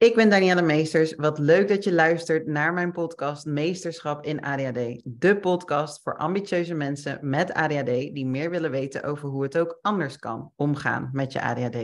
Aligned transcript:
Ik 0.00 0.14
ben 0.14 0.30
Danielle 0.30 0.62
Meesters. 0.62 1.14
Wat 1.14 1.38
leuk 1.38 1.68
dat 1.68 1.84
je 1.84 1.92
luistert 1.92 2.46
naar 2.46 2.72
mijn 2.72 2.92
podcast 2.92 3.46
Meesterschap 3.46 4.24
in 4.24 4.40
ADHD. 4.40 5.00
De 5.04 5.38
podcast 5.40 6.02
voor 6.02 6.16
ambitieuze 6.16 6.74
mensen 6.74 7.18
met 7.22 7.52
ADHD 7.52 7.86
die 7.86 8.26
meer 8.26 8.50
willen 8.50 8.70
weten 8.70 9.02
over 9.02 9.28
hoe 9.28 9.42
het 9.42 9.58
ook 9.58 9.78
anders 9.82 10.18
kan 10.18 10.52
omgaan 10.56 11.10
met 11.12 11.32
je 11.32 11.42
ADHD. 11.42 11.76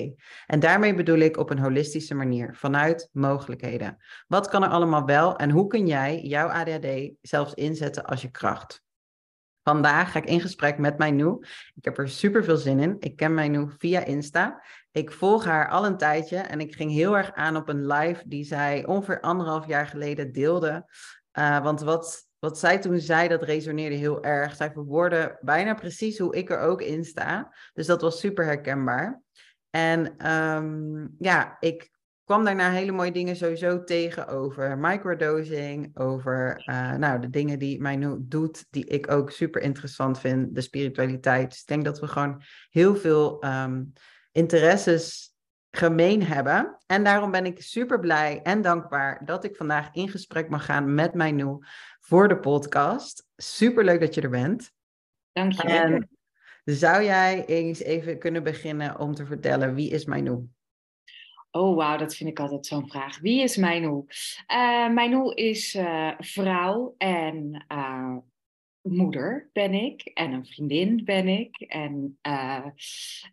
En 0.47 0.61
daarmee 0.61 0.95
bedoel 0.95 1.19
ik 1.19 1.37
op 1.37 1.51
een 1.51 1.59
holistische 1.59 2.15
manier, 2.15 2.55
vanuit 2.55 3.09
mogelijkheden. 3.13 3.97
Wat 4.27 4.49
kan 4.49 4.63
er 4.63 4.71
allemaal 4.71 5.05
wel 5.05 5.37
en 5.37 5.51
hoe 5.51 5.67
kun 5.67 5.87
jij 5.87 6.21
jouw 6.21 6.49
ADHD 6.49 7.11
zelfs 7.21 7.55
inzetten 7.55 8.05
als 8.05 8.23
je 8.23 8.31
kracht? 8.31 8.85
Vandaag 9.69 10.13
ga 10.13 10.19
ik 10.19 10.29
in 10.29 10.41
gesprek 10.41 10.79
met 10.79 10.99
Mijnou. 10.99 11.45
Ik 11.75 11.85
heb 11.85 11.99
er 11.99 12.09
super 12.09 12.45
veel 12.45 12.57
zin 12.57 12.81
in. 12.81 12.97
Ik 12.99 13.17
ken 13.17 13.35
Mijnou 13.35 13.71
via 13.79 14.05
Insta. 14.05 14.63
Ik 14.97 15.13
volg 15.13 15.45
haar 15.45 15.69
al 15.69 15.87
een 15.87 15.97
tijdje 15.97 16.37
en 16.37 16.61
ik 16.61 16.75
ging 16.75 16.93
heel 16.93 17.17
erg 17.17 17.33
aan 17.33 17.57
op 17.57 17.69
een 17.69 17.87
live 17.87 18.23
die 18.29 18.45
zij 18.45 18.87
ongeveer 18.87 19.21
anderhalf 19.21 19.67
jaar 19.67 19.87
geleden 19.87 20.33
deelde. 20.33 20.91
Uh, 21.39 21.63
want 21.63 21.81
wat, 21.81 22.27
wat 22.39 22.59
zij 22.59 22.79
toen 22.79 23.01
zei, 23.01 23.29
dat 23.29 23.43
resoneerde 23.43 23.97
heel 23.97 24.25
erg. 24.25 24.57
Zij 24.57 24.71
verwoordde 24.71 25.39
bijna 25.41 25.75
precies 25.75 26.19
hoe 26.19 26.37
ik 26.37 26.51
er 26.51 26.59
ook 26.59 26.83
in 26.83 27.05
sta. 27.05 27.55
Dus 27.73 27.87
dat 27.87 28.01
was 28.01 28.21
super 28.21 28.45
herkenbaar. 28.45 29.23
En 29.71 30.31
um, 30.33 31.15
ja, 31.19 31.57
ik 31.61 31.91
kwam 32.25 32.45
daarna 32.45 32.71
hele 32.71 32.93
mooie 32.93 33.13
dingen 33.13 33.37
sowieso 33.37 33.85
tegen 33.85 34.29
over 34.29 34.79
microdosing, 34.79 35.99
over 35.99 36.65
uh, 36.67 36.93
nou, 36.93 37.21
de 37.21 37.31
dingen 37.31 37.59
die 37.59 37.81
mij 37.81 37.97
nu 37.97 38.17
doet, 38.19 38.67
die 38.71 38.87
ik 38.87 39.11
ook 39.11 39.31
super 39.31 39.63
interessant 39.63 40.19
vind, 40.19 40.55
de 40.55 40.61
spiritualiteit. 40.61 41.51
Dus 41.51 41.61
ik 41.61 41.67
denk 41.67 41.85
dat 41.85 42.01
we 42.01 42.07
gewoon 42.07 42.43
heel 42.71 42.97
veel 42.97 43.45
um, 43.45 43.93
interesses 44.37 45.35
gemeen 45.71 46.23
hebben. 46.23 46.79
En 46.87 47.05
daarom 47.05 47.31
ben 47.31 47.47
ik 47.47 47.63
super 47.63 48.01
blij 48.01 48.41
en 48.43 48.63
dankbaar 48.63 49.25
dat 49.25 49.45
ik 49.45 49.57
vandaag 49.57 49.89
in 49.93 50.09
gesprek 50.09 50.49
mag 50.49 50.65
gaan 50.65 50.95
met 50.95 51.15
Mijnou 51.15 51.65
voor 52.01 52.29
de 52.29 52.39
podcast. 52.39 53.29
Super 53.37 53.85
leuk 53.85 54.01
dat 54.01 54.15
je 54.15 54.21
er 54.21 54.31
bent. 54.31 54.73
Dank 55.33 55.53
je. 55.53 55.63
En 55.63 56.09
zou 56.65 57.03
jij 57.03 57.45
eens 57.45 57.81
even 57.81 58.19
kunnen 58.19 58.43
beginnen 58.43 58.99
om 58.99 59.15
te 59.15 59.27
vertellen 59.27 59.75
wie 59.75 59.91
is 59.91 60.05
Mijnou? 60.05 60.49
Oh, 61.51 61.77
wauw, 61.77 61.97
dat 61.97 62.15
vind 62.15 62.31
ik 62.31 62.41
altijd 62.41 62.67
zo'n 62.67 62.89
vraag. 62.89 63.19
Wie 63.19 63.43
is 63.43 63.57
Mijnou? 63.57 64.05
Uh, 64.53 64.89
Mijnou 64.89 65.35
is 65.35 65.75
uh, 65.75 66.13
vrouw 66.19 66.95
en 66.99 67.65
uh, 67.73 68.17
moeder 68.89 69.51
ben 69.53 69.75
ik. 69.75 70.03
En 70.03 70.33
een 70.33 70.47
vriendin 70.47 71.05
ben 71.05 71.29
ik. 71.29 71.61
En 71.61 72.19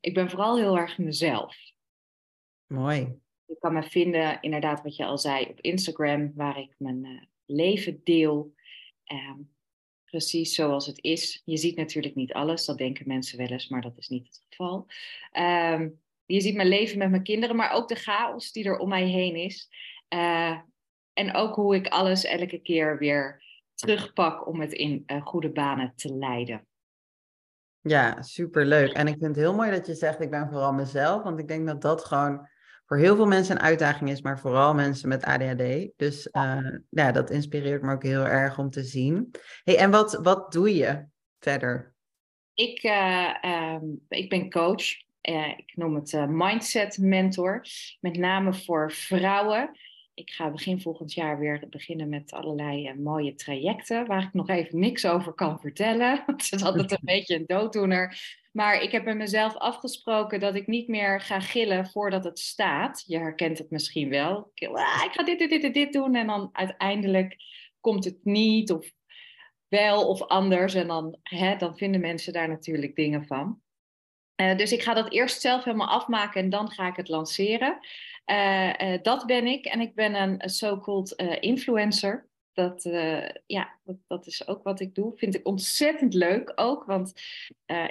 ik 0.02 0.14
ben 0.14 0.30
vooral 0.30 0.58
heel 0.58 0.78
erg 0.78 0.98
mezelf. 0.98 1.58
Mooi. 2.68 3.22
Je 3.46 3.58
kan 3.60 3.74
me 3.74 3.84
vinden, 3.84 4.42
inderdaad, 4.42 4.82
wat 4.82 4.96
je 4.96 5.06
al 5.06 5.18
zei, 5.18 5.46
op 5.46 5.62
Instagram, 5.62 6.32
waar 6.36 6.60
ik 6.60 6.76
mijn 6.78 7.28
leven 7.46 8.02
deel. 8.04 8.54
Ehm, 9.04 9.40
precies 10.06 10.56
zoals 10.56 10.86
het 10.86 11.04
is. 11.04 11.42
Je 11.46 11.58
ziet 11.58 11.76
natuurlijk 11.76 12.16
niet 12.16 12.34
alles, 12.34 12.66
dat 12.66 12.78
denken 12.78 13.08
mensen 13.08 13.38
wel 13.38 13.48
eens, 13.48 13.68
maar 13.68 13.82
dat 13.82 13.98
is 13.98 14.08
niet 14.10 14.26
het 14.26 14.46
geval. 14.50 14.88
Um, 15.38 16.02
je 16.26 16.42
ziet 16.42 16.56
mijn 16.56 16.68
leven 16.68 16.98
met 16.98 17.10
mijn 17.10 17.24
kinderen, 17.24 17.56
maar 17.56 17.72
ook 17.72 17.88
de 17.88 17.96
chaos 17.96 18.52
die 18.52 18.66
er 18.66 18.78
om 18.78 18.90
mij 18.90 19.08
heen 19.08 19.36
is. 19.36 19.70
Uh, 20.10 20.60
en 21.14 21.34
ook 21.34 21.56
hoe 21.56 21.76
ik 21.76 21.88
alles 21.88 22.24
elke 22.24 22.62
keer 22.62 22.98
weer 22.98 23.44
terugpak 23.86 24.48
om 24.48 24.62
het 24.62 24.74
in 24.74 25.04
uh, 25.08 25.22
goede 25.22 25.52
banen 25.52 25.94
te 25.96 26.16
leiden. 26.16 26.68
Ja, 27.82 28.22
superleuk. 28.22 28.92
En 28.92 29.08
ik 29.08 29.14
vind 29.14 29.36
het 29.36 29.46
heel 29.46 29.56
mooi 29.56 29.72
dat 29.72 29.88
je 29.88 29.96
zegt, 29.96 30.22
ik 30.22 30.30
ben 30.30 30.50
vooral 30.50 30.74
mezelf. 30.74 31.24
Want 31.24 31.40
ik 31.40 31.48
denk 31.48 31.68
dat 31.68 31.82
dat 31.82 32.06
gewoon 32.06 32.48
voor 32.86 32.98
heel 32.98 33.16
veel 33.16 33.26
mensen 33.26 33.56
een 33.56 33.62
uitdaging 33.62 34.10
is, 34.10 34.22
maar 34.22 34.40
vooral 34.40 34.74
mensen 34.74 35.10
met 35.10 35.24
ADHD. 35.24 35.92
Dus 35.96 36.28
uh, 36.32 36.78
ja, 36.90 37.12
dat 37.12 37.30
inspireert 37.30 37.82
me 37.82 37.94
ook 37.94 38.04
heel 38.04 38.26
erg 38.26 38.58
om 38.58 38.70
te 38.70 38.84
zien. 38.84 39.32
Hey, 39.64 39.78
en 39.78 39.92
wat, 39.92 40.14
wat 40.14 40.52
doe 40.52 40.76
je 40.76 41.06
verder? 41.40 41.94
Ik, 42.54 42.84
um, 43.44 44.06
ik 44.08 44.30
ben 44.30 44.50
coach 44.50 44.84
uh, 45.30 45.48
ik 45.58 45.72
noem 45.76 45.96
het 45.96 46.30
Mindset 46.30 46.98
Mentor, 46.98 47.66
met 48.00 48.18
name 48.18 48.54
voor 48.54 48.92
vrouwen. 48.92 49.78
Ik 50.16 50.30
ga 50.32 50.52
begin 50.52 50.82
volgend 50.82 51.14
jaar 51.14 51.40
weer 51.40 51.68
beginnen 51.70 52.10
met 52.10 52.32
allerlei 52.34 52.90
uh, 52.90 52.96
mooie 52.96 53.36
trajecten, 53.36 54.08
waar 54.08 54.24
ik 54.24 54.34
nog 54.34 54.50
even 54.50 54.80
niks 54.80 55.06
over 55.06 55.34
kan 55.34 55.60
vertellen. 55.60 56.24
het 56.26 56.52
is 56.52 56.64
altijd 56.64 56.92
een 56.92 56.98
beetje 57.16 57.36
een 57.36 57.46
dooddoener. 57.46 58.42
Maar 58.52 58.82
ik 58.82 58.92
heb 58.92 59.06
met 59.06 59.18
mezelf 59.18 59.56
afgesproken 59.56 60.40
dat 60.40 60.56
ik 60.56 60.68
niet 60.68 60.88
meer 60.88 61.22
ga 61.22 61.40
gillen 61.40 61.88
voordat 61.88 62.24
het 62.24 62.40
staat. 62.40 63.04
Je 63.08 63.18
herkent 63.18 63.58
het 63.58 63.70
misschien 63.70 64.10
wel. 64.10 64.52
Ik, 64.54 64.68
ah, 64.68 65.04
ik 65.06 65.12
ga 65.12 65.24
dit, 65.24 65.40
dit, 65.40 65.62
dit, 65.62 65.74
dit 65.74 65.94
doen. 65.94 66.16
En 66.16 66.28
dan 66.28 66.50
uiteindelijk 66.52 67.36
komt 67.80 68.06
het 68.06 68.18
niet 68.24 68.72
of 68.72 68.92
wel 69.68 70.08
of 70.08 70.22
anders. 70.22 70.74
En 70.74 70.88
dan, 70.88 71.18
hè, 71.24 71.56
dan 71.56 71.78
vinden 71.78 72.02
mensen 72.02 72.34
daar 72.34 72.48
natuurlijk 72.48 72.96
dingen 72.96 73.26
van. 73.26 73.63
Uh, 74.36 74.58
dus 74.58 74.72
ik 74.72 74.82
ga 74.82 74.94
dat 74.94 75.12
eerst 75.12 75.42
zelf 75.42 75.64
helemaal 75.64 75.88
afmaken 75.88 76.42
en 76.42 76.50
dan 76.50 76.72
ga 76.72 76.88
ik 76.88 76.96
het 76.96 77.08
lanceren. 77.08 77.80
Uh, 78.26 78.74
uh, 78.82 78.98
dat 79.02 79.26
ben 79.26 79.48
ik 79.48 79.66
en 79.66 79.80
ik 79.80 79.96
ben 79.96 80.16
een 80.16 80.50
so-called 80.50 81.12
influencer. 81.40 82.32
Dat, 82.54 82.84
ja, 83.46 83.80
dat, 83.84 83.96
dat, 84.08 84.28
is 84.28 84.48
ook 84.48 84.64
wat 84.64 84.80
ik 84.80 84.96
doe. 84.96 85.12
Vind 85.16 85.36
ik 85.36 85.48
ontzettend 85.48 86.14
leuk 86.14 86.52
ook, 86.56 86.84
want 86.84 87.14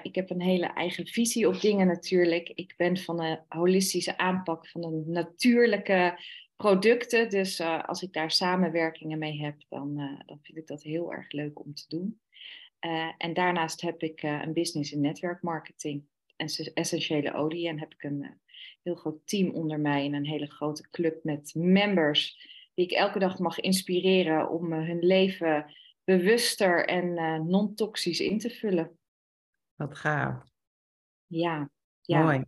ik 0.02 0.14
heb 0.14 0.30
een 0.30 0.40
hele 0.40 0.66
eigen 0.66 1.06
visie 1.06 1.48
op 1.48 1.60
dingen 1.60 1.86
natuurlijk. 1.86 2.48
Ik 2.48 2.74
ben 2.76 2.96
van 2.96 3.22
een 3.22 3.38
holistische 3.48 4.18
aanpak 4.18 4.68
van 4.68 4.84
een 4.84 5.04
natuurlijke 5.06 6.18
producten. 6.56 7.30
Dus 7.30 7.60
als 7.60 8.02
ik 8.02 8.12
daar 8.12 8.30
samenwerkingen 8.30 9.18
mee 9.18 9.40
heb, 9.40 9.56
dan, 9.68 9.96
dan 10.26 10.38
vind 10.42 10.58
ik 10.58 10.66
dat 10.66 10.82
heel 10.82 11.12
erg 11.12 11.32
leuk 11.32 11.60
om 11.64 11.74
te 11.74 11.84
doen. 11.88 12.20
en 13.18 13.34
daarnaast 13.34 13.80
heb 13.80 14.02
ik 14.02 14.22
een 14.22 14.52
business 14.52 14.92
in 14.92 15.00
netwerkmarketing 15.00 16.04
essentiële 16.74 17.34
olie. 17.34 17.68
En 17.68 17.78
heb 17.78 17.92
ik 17.92 18.02
een 18.02 18.22
eh, 18.22 18.30
heel 18.82 18.94
groot 18.94 19.26
team 19.26 19.50
onder 19.50 19.80
mij 19.80 20.04
en 20.04 20.14
een 20.14 20.26
hele 20.26 20.50
grote 20.50 20.90
club 20.90 21.24
met 21.24 21.52
members 21.54 22.50
die 22.74 22.84
ik 22.84 22.92
elke 22.92 23.18
dag 23.18 23.38
mag 23.38 23.60
inspireren 23.60 24.50
om 24.50 24.72
eh, 24.72 24.78
hun 24.78 24.98
leven 24.98 25.74
bewuster 26.04 26.86
en 26.86 27.04
uh, 27.04 27.38
non-toxisch 27.38 28.20
in 28.20 28.38
te 28.38 28.50
vullen. 28.50 28.98
Wat 29.74 29.96
gaaf. 29.96 30.44
Ja, 31.26 31.70
ja. 32.00 32.22
Mooi. 32.22 32.44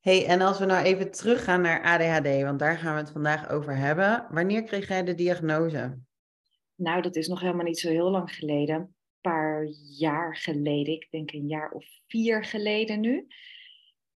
Hey, 0.00 0.26
en 0.26 0.40
als 0.40 0.58
we 0.58 0.64
nou 0.64 0.84
even 0.84 1.10
teruggaan 1.10 1.60
naar 1.60 1.82
ADHD, 1.82 2.42
want 2.42 2.58
daar 2.58 2.78
gaan 2.78 2.94
we 2.94 3.00
het 3.00 3.10
vandaag 3.10 3.48
over 3.48 3.76
hebben. 3.76 4.26
Wanneer 4.30 4.62
kreeg 4.62 4.88
jij 4.88 5.04
de 5.04 5.14
diagnose? 5.14 5.98
Nou, 6.74 7.02
dat 7.02 7.16
is 7.16 7.28
nog 7.28 7.40
helemaal 7.40 7.64
niet 7.64 7.78
zo 7.78 7.88
heel 7.88 8.10
lang 8.10 8.34
geleden 8.34 8.95
paar 9.56 9.68
jaar 9.98 10.36
geleden, 10.36 10.94
ik 10.94 11.06
denk 11.10 11.32
een 11.32 11.48
jaar 11.48 11.70
of 11.70 11.84
vier 12.06 12.44
geleden 12.44 13.00
nu, 13.00 13.26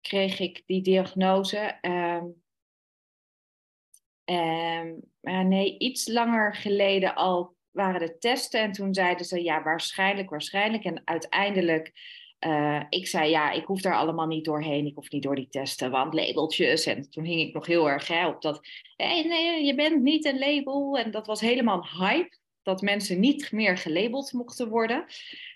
kreeg 0.01 0.39
ik 0.39 0.63
die 0.67 0.83
diagnose. 0.83 1.79
Um, 1.81 2.35
nee, 5.49 5.79
iets 5.79 6.09
langer 6.09 6.55
geleden 6.55 7.15
al 7.15 7.55
waren 7.71 8.01
de 8.01 8.19
testen 8.19 8.61
en 8.61 8.73
toen 8.73 8.95
zeiden 8.95 9.27
ze 9.27 9.43
ja, 9.43 9.63
waarschijnlijk, 9.63 10.31
waarschijnlijk. 10.31 10.85
En 10.85 11.03
uiteindelijk, 11.05 11.93
uh, 12.47 12.83
ik 12.89 13.07
zei 13.07 13.31
ja, 13.31 13.51
ik 13.51 13.65
hoef 13.65 13.81
daar 13.81 13.95
allemaal 13.95 14.27
niet 14.27 14.45
doorheen, 14.45 14.87
ik 14.87 14.95
hoef 14.95 15.11
niet 15.11 15.23
door 15.23 15.35
die 15.35 15.49
testen, 15.49 15.91
want 15.91 16.15
labeltjes. 16.15 16.87
En 16.87 17.11
toen 17.11 17.25
hing 17.25 17.41
ik 17.41 17.55
nog 17.55 17.67
heel 17.67 17.89
erg 17.89 18.27
op 18.27 18.43
dat, 18.43 18.61
hey, 18.97 19.23
nee, 19.23 19.65
je 19.65 19.75
bent 19.75 20.03
niet 20.03 20.25
een 20.25 20.39
label. 20.39 20.99
En 20.99 21.11
dat 21.11 21.27
was 21.27 21.41
helemaal 21.41 21.87
hype 21.99 22.40
dat 22.71 22.83
mensen 22.83 23.21
niet 23.21 23.53
meer 23.53 23.79
gelabeld 23.79 24.33
mochten 24.33 24.69
worden. 24.69 25.05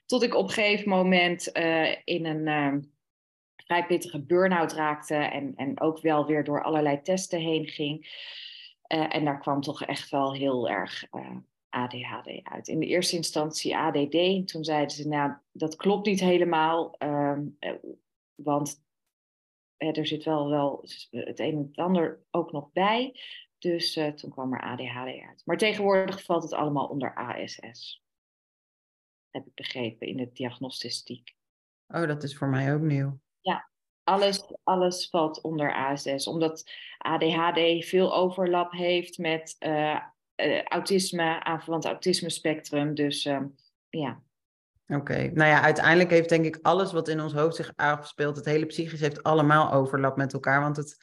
Tot 0.06 0.22
ik 0.22 0.34
op 0.34 0.44
een 0.44 0.54
gegeven 0.54 0.88
moment 0.88 1.56
uh, 1.56 1.90
in 2.04 2.24
een 2.24 2.46
uh, 2.46 2.82
vrij 3.56 3.86
pittige 3.86 4.22
burn-out 4.22 4.72
raakte 4.72 5.14
en, 5.14 5.52
en 5.56 5.80
ook 5.80 6.00
wel 6.00 6.26
weer 6.26 6.44
door 6.44 6.62
allerlei 6.62 7.02
testen 7.02 7.40
heen 7.40 7.66
ging. 7.66 8.00
Uh, 8.88 9.14
en 9.14 9.24
daar 9.24 9.40
kwam 9.40 9.60
toch 9.60 9.84
echt 9.84 10.10
wel 10.10 10.34
heel 10.34 10.68
erg 10.68 11.04
ADHD 11.68 12.40
uit. 12.42 12.68
In 12.68 12.78
de 12.78 12.86
eerste 12.86 13.16
instantie 13.16 13.76
ADD. 13.76 14.48
Toen 14.48 14.64
zeiden 14.64 14.96
ze, 14.96 15.08
nou, 15.08 15.32
dat 15.52 15.76
klopt 15.76 16.06
niet 16.06 16.20
helemaal, 16.20 16.94
ehm, 16.98 17.42
want 18.34 18.82
er 19.76 20.06
zit 20.06 20.24
wel, 20.24 20.48
wel 20.48 20.84
het 21.10 21.38
een 21.38 21.52
en 21.52 21.66
het 21.68 21.76
ander 21.76 22.22
ook 22.30 22.52
nog 22.52 22.72
bij. 22.72 23.20
Dus 23.64 23.96
uh, 23.96 24.08
toen 24.08 24.30
kwam 24.30 24.52
er 24.54 24.60
ADHD 24.60 25.22
uit. 25.28 25.42
Maar 25.44 25.56
tegenwoordig 25.56 26.22
valt 26.22 26.42
het 26.42 26.52
allemaal 26.52 26.86
onder 26.86 27.14
ASS. 27.14 28.02
Heb 29.30 29.46
ik 29.46 29.54
begrepen 29.54 30.06
in 30.06 30.16
de 30.16 30.30
diagnostistiek. 30.32 31.34
Oh, 31.88 32.06
dat 32.06 32.22
is 32.22 32.36
voor 32.36 32.48
mij 32.48 32.74
ook 32.74 32.80
nieuw. 32.80 33.18
Ja, 33.40 33.68
alles, 34.02 34.52
alles 34.62 35.08
valt 35.08 35.40
onder 35.40 35.74
ASS. 35.74 36.26
Omdat 36.26 36.70
ADHD 36.98 37.84
veel 37.84 38.14
overlap 38.14 38.72
heeft 38.72 39.18
met 39.18 39.56
uh, 39.58 40.00
uh, 40.36 40.62
autisme, 40.62 41.44
aanverwant 41.44 41.84
autisme 41.84 42.30
spectrum. 42.30 42.94
Dus 42.94 43.22
ja. 43.88 44.22
Oké, 44.86 45.30
nou 45.34 45.50
ja, 45.50 45.60
uiteindelijk 45.60 46.10
heeft 46.10 46.28
denk 46.28 46.44
ik 46.44 46.58
alles 46.62 46.92
wat 46.92 47.08
in 47.08 47.20
ons 47.20 47.32
hoofd 47.32 47.56
zich 47.56 47.72
afspeelt, 47.76 48.36
het 48.36 48.44
hele 48.44 48.66
psychisch 48.66 49.00
heeft 49.00 49.22
allemaal 49.22 49.72
overlap 49.72 50.16
met 50.16 50.32
elkaar. 50.32 50.60
Want 50.60 50.76
het, 50.76 50.96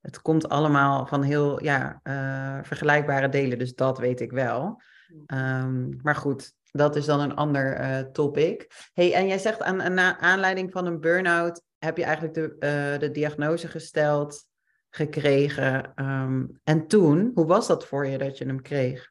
het 0.00 0.22
komt 0.22 0.48
allemaal 0.48 1.06
van 1.06 1.22
heel 1.22 1.62
ja, 1.62 2.00
uh, 2.02 2.58
vergelijkbare 2.62 3.28
delen, 3.28 3.58
dus 3.58 3.74
dat 3.74 3.98
weet 3.98 4.20
ik 4.20 4.30
wel. 4.30 4.82
Um, 5.26 5.98
maar 6.02 6.16
goed, 6.16 6.54
dat 6.70 6.96
is 6.96 7.04
dan 7.04 7.20
een 7.20 7.34
ander 7.34 7.80
uh, 7.80 7.98
topic. 7.98 8.88
Hey, 8.92 9.14
en 9.14 9.26
jij 9.26 9.38
zegt 9.38 9.62
aan, 9.62 9.82
aan 9.82 10.16
aanleiding 10.18 10.72
van 10.72 10.86
een 10.86 11.00
burn-out 11.00 11.62
heb 11.78 11.96
je 11.96 12.04
eigenlijk 12.04 12.34
de, 12.34 12.56
uh, 12.94 13.00
de 13.00 13.10
diagnose 13.10 13.68
gesteld, 13.68 14.48
gekregen. 14.90 15.92
Um, 15.96 16.60
en 16.64 16.86
toen, 16.86 17.30
hoe 17.34 17.46
was 17.46 17.66
dat 17.66 17.86
voor 17.86 18.06
je 18.06 18.18
dat 18.18 18.38
je 18.38 18.46
hem 18.46 18.62
kreeg? 18.62 19.10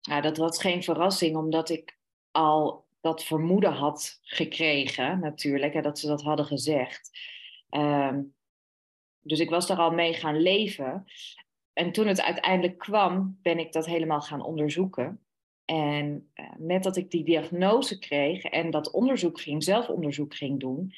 Ja, 0.00 0.20
dat 0.20 0.36
was 0.36 0.60
geen 0.60 0.82
verrassing, 0.82 1.36
omdat 1.36 1.68
ik 1.68 1.98
al 2.30 2.86
dat 3.00 3.24
vermoeden 3.24 3.72
had 3.72 4.18
gekregen, 4.22 5.20
natuurlijk, 5.20 5.72
hè, 5.72 5.80
dat 5.80 5.98
ze 5.98 6.06
dat 6.06 6.22
hadden 6.22 6.46
gezegd. 6.46 7.10
Um, 7.70 8.34
dus 9.28 9.40
ik 9.40 9.50
was 9.50 9.66
daar 9.66 9.78
al 9.78 9.90
mee 9.90 10.12
gaan 10.12 10.40
leven. 10.40 11.04
En 11.72 11.92
toen 11.92 12.06
het 12.06 12.22
uiteindelijk 12.22 12.78
kwam, 12.78 13.38
ben 13.42 13.58
ik 13.58 13.72
dat 13.72 13.86
helemaal 13.86 14.20
gaan 14.20 14.42
onderzoeken. 14.42 15.20
En 15.64 16.30
uh, 16.34 16.46
met 16.58 16.82
dat 16.82 16.96
ik 16.96 17.10
die 17.10 17.24
diagnose 17.24 17.98
kreeg 17.98 18.44
en 18.44 18.70
dat 18.70 18.90
onderzoek 18.90 19.40
ging, 19.40 19.64
zelfonderzoek 19.64 20.34
ging 20.34 20.60
doen, 20.60 20.94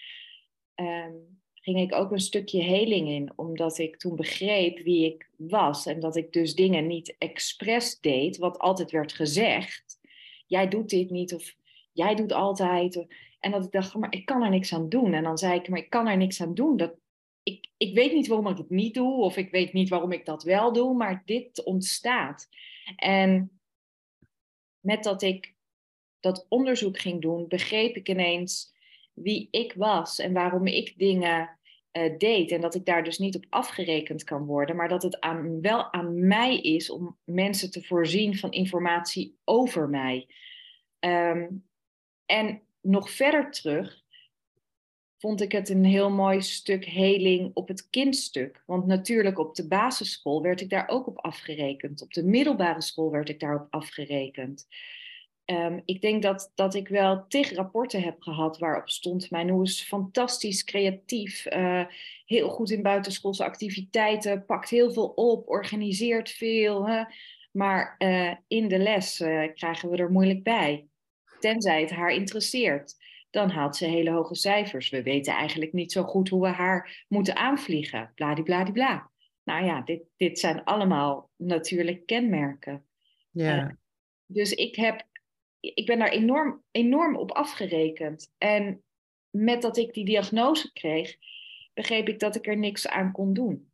um, 0.74 1.40
ging 1.54 1.80
ik 1.80 1.94
ook 1.94 2.10
een 2.10 2.20
stukje 2.20 2.62
heling 2.62 3.08
in, 3.08 3.32
omdat 3.36 3.78
ik 3.78 3.96
toen 3.96 4.16
begreep 4.16 4.78
wie 4.78 5.06
ik 5.06 5.30
was 5.36 5.86
en 5.86 6.00
dat 6.00 6.16
ik 6.16 6.32
dus 6.32 6.54
dingen 6.54 6.86
niet 6.86 7.14
expres 7.18 8.00
deed, 8.00 8.36
wat 8.36 8.58
altijd 8.58 8.90
werd 8.90 9.12
gezegd. 9.12 9.98
Jij 10.46 10.68
doet 10.68 10.88
dit 10.88 11.10
niet 11.10 11.34
of 11.34 11.54
jij 11.92 12.14
doet 12.14 12.32
altijd. 12.32 13.06
En 13.40 13.50
dat 13.50 13.64
ik 13.64 13.72
dacht, 13.72 13.94
maar 13.94 14.12
ik 14.12 14.24
kan 14.24 14.42
er 14.42 14.50
niks 14.50 14.74
aan 14.74 14.88
doen. 14.88 15.12
En 15.12 15.22
dan 15.22 15.38
zei 15.38 15.58
ik, 15.58 15.68
maar 15.68 15.78
ik 15.78 15.90
kan 15.90 16.08
er 16.08 16.16
niks 16.16 16.42
aan 16.42 16.54
doen. 16.54 16.76
Dat, 16.76 16.94
ik, 17.42 17.70
ik 17.76 17.94
weet 17.94 18.12
niet 18.12 18.26
waarom 18.26 18.46
ik 18.46 18.56
het 18.56 18.70
niet 18.70 18.94
doe, 18.94 19.22
of 19.22 19.36
ik 19.36 19.50
weet 19.50 19.72
niet 19.72 19.88
waarom 19.88 20.12
ik 20.12 20.24
dat 20.24 20.42
wel 20.42 20.72
doe, 20.72 20.94
maar 20.94 21.22
dit 21.24 21.64
ontstaat. 21.64 22.48
En 22.96 23.60
met 24.80 25.04
dat 25.04 25.22
ik 25.22 25.54
dat 26.20 26.46
onderzoek 26.48 26.98
ging 26.98 27.20
doen, 27.20 27.48
begreep 27.48 27.96
ik 27.96 28.08
ineens 28.08 28.74
wie 29.12 29.48
ik 29.50 29.72
was 29.72 30.18
en 30.18 30.32
waarom 30.32 30.66
ik 30.66 30.98
dingen 30.98 31.58
uh, 31.92 32.18
deed. 32.18 32.50
En 32.50 32.60
dat 32.60 32.74
ik 32.74 32.84
daar 32.84 33.04
dus 33.04 33.18
niet 33.18 33.36
op 33.36 33.46
afgerekend 33.48 34.24
kan 34.24 34.44
worden, 34.44 34.76
maar 34.76 34.88
dat 34.88 35.02
het 35.02 35.18
wel 35.60 35.92
aan 35.92 36.26
mij 36.26 36.60
is 36.60 36.90
om 36.90 37.18
mensen 37.24 37.70
te 37.70 37.82
voorzien 37.82 38.36
van 38.36 38.50
informatie 38.50 39.38
over 39.44 39.88
mij. 39.88 40.28
Um, 41.00 41.68
en 42.26 42.62
nog 42.80 43.10
verder 43.10 43.50
terug 43.50 44.02
vond 45.20 45.40
ik 45.40 45.52
het 45.52 45.68
een 45.68 45.84
heel 45.84 46.10
mooi 46.10 46.42
stuk 46.42 46.84
heling 46.84 47.50
op 47.54 47.68
het 47.68 47.88
kindstuk. 47.90 48.62
Want 48.66 48.86
natuurlijk 48.86 49.38
op 49.38 49.54
de 49.54 49.68
basisschool 49.68 50.42
werd 50.42 50.60
ik 50.60 50.70
daar 50.70 50.88
ook 50.88 51.06
op 51.06 51.18
afgerekend. 51.18 52.02
Op 52.02 52.12
de 52.12 52.24
middelbare 52.24 52.82
school 52.82 53.10
werd 53.10 53.28
ik 53.28 53.40
daarop 53.40 53.66
afgerekend. 53.70 54.66
Um, 55.44 55.82
ik 55.84 56.00
denk 56.00 56.22
dat, 56.22 56.52
dat 56.54 56.74
ik 56.74 56.88
wel 56.88 57.26
tig 57.28 57.52
rapporten 57.52 58.02
heb 58.02 58.22
gehad 58.22 58.58
waarop 58.58 58.88
stond: 58.88 59.30
Mijn 59.30 59.48
hoe 59.48 59.64
is 59.64 59.82
fantastisch, 59.82 60.64
creatief, 60.64 61.46
uh, 61.52 61.84
heel 62.24 62.48
goed 62.48 62.70
in 62.70 62.82
buitenschoolse 62.82 63.44
activiteiten, 63.44 64.44
pakt 64.44 64.70
heel 64.70 64.92
veel 64.92 65.08
op, 65.08 65.48
organiseert 65.48 66.30
veel. 66.30 66.88
Hè? 66.88 67.02
Maar 67.52 67.94
uh, 67.98 68.32
in 68.46 68.68
de 68.68 68.78
les 68.78 69.20
uh, 69.20 69.54
krijgen 69.54 69.90
we 69.90 69.96
er 69.96 70.10
moeilijk 70.10 70.42
bij. 70.42 70.86
Tenzij 71.40 71.80
het 71.80 71.90
haar 71.90 72.10
interesseert. 72.10 72.96
Dan 73.30 73.50
haalt 73.50 73.76
ze 73.76 73.84
hele 73.84 74.10
hoge 74.10 74.34
cijfers. 74.34 74.90
We 74.90 75.02
weten 75.02 75.34
eigenlijk 75.34 75.72
niet 75.72 75.92
zo 75.92 76.02
goed 76.02 76.28
hoe 76.28 76.42
we 76.42 76.48
haar 76.48 77.04
moeten 77.08 77.36
aanvliegen. 77.36 78.12
Bladibladibla. 78.14 79.10
Nou 79.44 79.64
ja, 79.64 79.80
dit, 79.80 80.02
dit 80.16 80.38
zijn 80.38 80.64
allemaal 80.64 81.30
natuurlijk 81.36 82.06
kenmerken. 82.06 82.84
Ja. 83.30 83.76
dus 84.26 84.52
ik 84.52 84.76
heb 84.76 85.08
ik 85.60 85.86
ben 85.86 85.98
daar 85.98 86.10
enorm, 86.10 86.62
enorm 86.70 87.16
op 87.16 87.32
afgerekend. 87.32 88.32
En 88.38 88.82
met 89.30 89.62
dat 89.62 89.76
ik 89.76 89.94
die 89.94 90.04
diagnose 90.04 90.72
kreeg, 90.72 91.16
begreep 91.74 92.08
ik 92.08 92.18
dat 92.18 92.36
ik 92.36 92.46
er 92.46 92.56
niks 92.56 92.88
aan 92.88 93.12
kon 93.12 93.32
doen. 93.32 93.70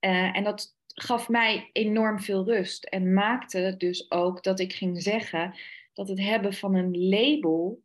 Uh, 0.00 0.36
en 0.36 0.44
dat 0.44 0.76
gaf 0.86 1.28
mij 1.28 1.70
enorm 1.72 2.20
veel 2.20 2.44
rust 2.44 2.84
en 2.84 3.12
maakte 3.12 3.74
dus 3.78 4.10
ook 4.10 4.42
dat 4.42 4.60
ik 4.60 4.72
ging 4.72 5.02
zeggen 5.02 5.54
dat 5.92 6.08
het 6.08 6.18
hebben 6.18 6.52
van 6.52 6.74
een 6.74 7.08
label, 7.08 7.82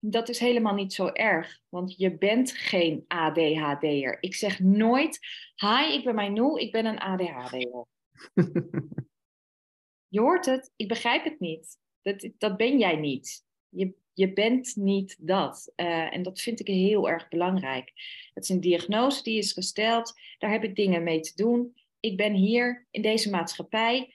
dat 0.00 0.28
is 0.28 0.38
helemaal 0.38 0.74
niet 0.74 0.92
zo 0.92 1.06
erg. 1.06 1.60
Want 1.68 1.94
je 1.96 2.18
bent 2.18 2.52
geen 2.52 3.04
ADHD'er. 3.08 4.16
Ik 4.20 4.34
zeg 4.34 4.60
nooit, 4.60 5.18
hi, 5.56 5.92
ik 5.92 6.04
ben 6.04 6.14
Mijnoel, 6.14 6.58
ik 6.58 6.72
ben 6.72 6.86
een 6.86 6.98
ADHD'er. 6.98 7.86
je 10.14 10.20
hoort 10.20 10.46
het, 10.46 10.72
ik 10.76 10.88
begrijp 10.88 11.24
het 11.24 11.40
niet. 11.40 11.78
Dat, 12.02 12.30
dat 12.38 12.56
ben 12.56 12.78
jij 12.78 12.96
niet. 12.96 13.44
Je, 13.68 13.94
je 14.12 14.32
bent 14.32 14.76
niet 14.76 15.16
dat. 15.20 15.72
Uh, 15.76 16.14
en 16.14 16.22
dat 16.22 16.40
vind 16.40 16.60
ik 16.60 16.66
heel 16.66 17.08
erg 17.08 17.28
belangrijk. 17.28 17.92
Het 18.34 18.42
is 18.44 18.48
een 18.48 18.60
diagnose 18.60 19.22
die 19.22 19.38
is 19.38 19.52
gesteld. 19.52 20.12
Daar 20.38 20.50
heb 20.50 20.64
ik 20.64 20.76
dingen 20.76 21.02
mee 21.02 21.20
te 21.20 21.32
doen. 21.34 21.74
Ik 22.00 22.16
ben 22.16 22.34
hier 22.34 22.86
in 22.90 23.02
deze 23.02 23.30
maatschappij. 23.30 24.14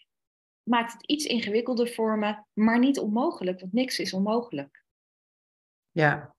Maakt 0.64 0.94
het 0.94 1.06
iets 1.06 1.26
ingewikkelder 1.26 1.88
voor 1.90 2.18
me, 2.18 2.44
maar 2.54 2.80
niet 2.80 3.00
onmogelijk, 3.00 3.60
want 3.60 3.74
niks 3.74 4.00
is 4.00 4.14
onmogelijk. 4.14 4.85
Ja, 5.96 6.36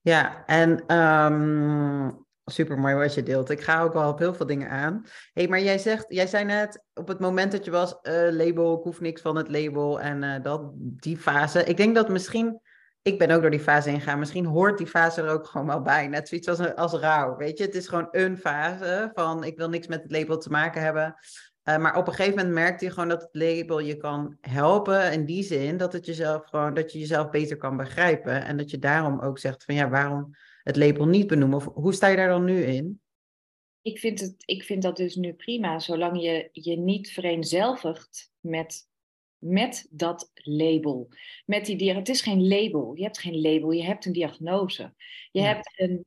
ja. 0.00 0.44
En 0.46 0.96
um, 0.96 2.26
Super 2.50 2.78
mooi 2.78 2.94
wat 2.94 3.14
je 3.14 3.22
deelt. 3.22 3.50
Ik 3.50 3.60
ga 3.60 3.82
ook 3.82 3.94
al 3.94 4.10
op 4.10 4.18
heel 4.18 4.34
veel 4.34 4.46
dingen 4.46 4.70
aan. 4.70 5.04
hey, 5.32 5.48
maar 5.48 5.60
jij 5.60 5.78
zegt, 5.78 6.04
jij 6.08 6.26
zei 6.26 6.44
net 6.44 6.84
op 6.94 7.08
het 7.08 7.20
moment 7.20 7.52
dat 7.52 7.64
je 7.64 7.70
was, 7.70 7.98
uh, 8.02 8.28
label, 8.30 8.76
ik 8.76 8.82
hoef 8.82 9.00
niks 9.00 9.20
van 9.20 9.36
het 9.36 9.48
label 9.48 10.00
en 10.00 10.22
uh, 10.22 10.42
dat, 10.42 10.70
die 10.74 11.16
fase. 11.16 11.64
Ik 11.64 11.76
denk 11.76 11.94
dat 11.94 12.08
misschien, 12.08 12.60
ik 13.02 13.18
ben 13.18 13.30
ook 13.30 13.40
door 13.40 13.50
die 13.50 13.60
fase 13.60 13.90
ingegaan, 13.90 14.18
misschien 14.18 14.44
hoort 14.44 14.78
die 14.78 14.86
fase 14.86 15.22
er 15.22 15.30
ook 15.30 15.46
gewoon 15.46 15.66
wel 15.66 15.82
bij. 15.82 16.08
Net 16.08 16.28
zoiets 16.28 16.48
als, 16.48 16.74
als 16.74 16.92
rouw, 16.92 17.36
weet 17.36 17.58
je. 17.58 17.64
Het 17.64 17.74
is 17.74 17.88
gewoon 17.88 18.08
een 18.10 18.38
fase 18.38 19.10
van, 19.14 19.44
ik 19.44 19.56
wil 19.56 19.68
niks 19.68 19.86
met 19.86 20.02
het 20.02 20.12
label 20.12 20.38
te 20.38 20.50
maken 20.50 20.82
hebben. 20.82 21.14
Uh, 21.68 21.78
maar 21.78 21.96
op 21.96 22.06
een 22.06 22.12
gegeven 22.12 22.36
moment 22.36 22.54
merkte 22.54 22.84
je 22.84 22.90
gewoon 22.90 23.08
dat 23.08 23.22
het 23.22 23.34
label 23.34 23.78
je 23.78 23.96
kan 23.96 24.36
helpen 24.40 25.12
in 25.12 25.24
die 25.24 25.42
zin 25.42 25.76
dat 25.76 25.92
het 25.92 26.06
jezelf 26.06 26.44
gewoon, 26.44 26.74
dat 26.74 26.92
je 26.92 26.98
jezelf 26.98 27.30
beter 27.30 27.56
kan 27.56 27.76
begrijpen. 27.76 28.44
En 28.44 28.56
dat 28.56 28.70
je 28.70 28.78
daarom 28.78 29.20
ook 29.20 29.38
zegt 29.38 29.64
van 29.64 29.74
ja, 29.74 29.88
waarom 29.88 30.30
het 30.62 30.76
label 30.76 31.06
niet 31.06 31.26
benoemen? 31.26 31.56
Of 31.56 31.64
hoe 31.64 31.92
sta 31.92 32.06
je 32.06 32.16
daar 32.16 32.28
dan 32.28 32.44
nu 32.44 32.62
in? 32.62 33.00
Ik 33.82 33.98
vind, 33.98 34.20
het, 34.20 34.34
ik 34.44 34.62
vind 34.62 34.82
dat 34.82 34.96
dus 34.96 35.14
nu 35.14 35.32
prima, 35.32 35.78
zolang 35.78 36.22
je 36.22 36.48
je 36.52 36.76
niet 36.76 37.10
vereenzelvigt 37.10 38.32
met, 38.40 38.88
met 39.38 39.86
dat 39.90 40.30
label. 40.34 41.08
Met 41.46 41.66
die 41.66 41.76
diagnose. 41.76 42.10
Het 42.10 42.16
is 42.16 42.22
geen 42.22 42.48
label. 42.48 42.94
Je 42.94 43.02
hebt 43.02 43.18
geen 43.18 43.40
label, 43.40 43.70
je 43.70 43.84
hebt 43.84 44.04
een 44.04 44.12
diagnose. 44.12 44.94
Je 45.30 45.40
hebt 45.40 45.80
een, 45.80 46.04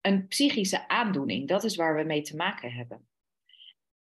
een 0.00 0.26
psychische 0.26 0.88
aandoening. 0.88 1.48
Dat 1.48 1.64
is 1.64 1.76
waar 1.76 1.96
we 1.96 2.02
mee 2.02 2.22
te 2.22 2.36
maken 2.36 2.72
hebben. 2.72 3.06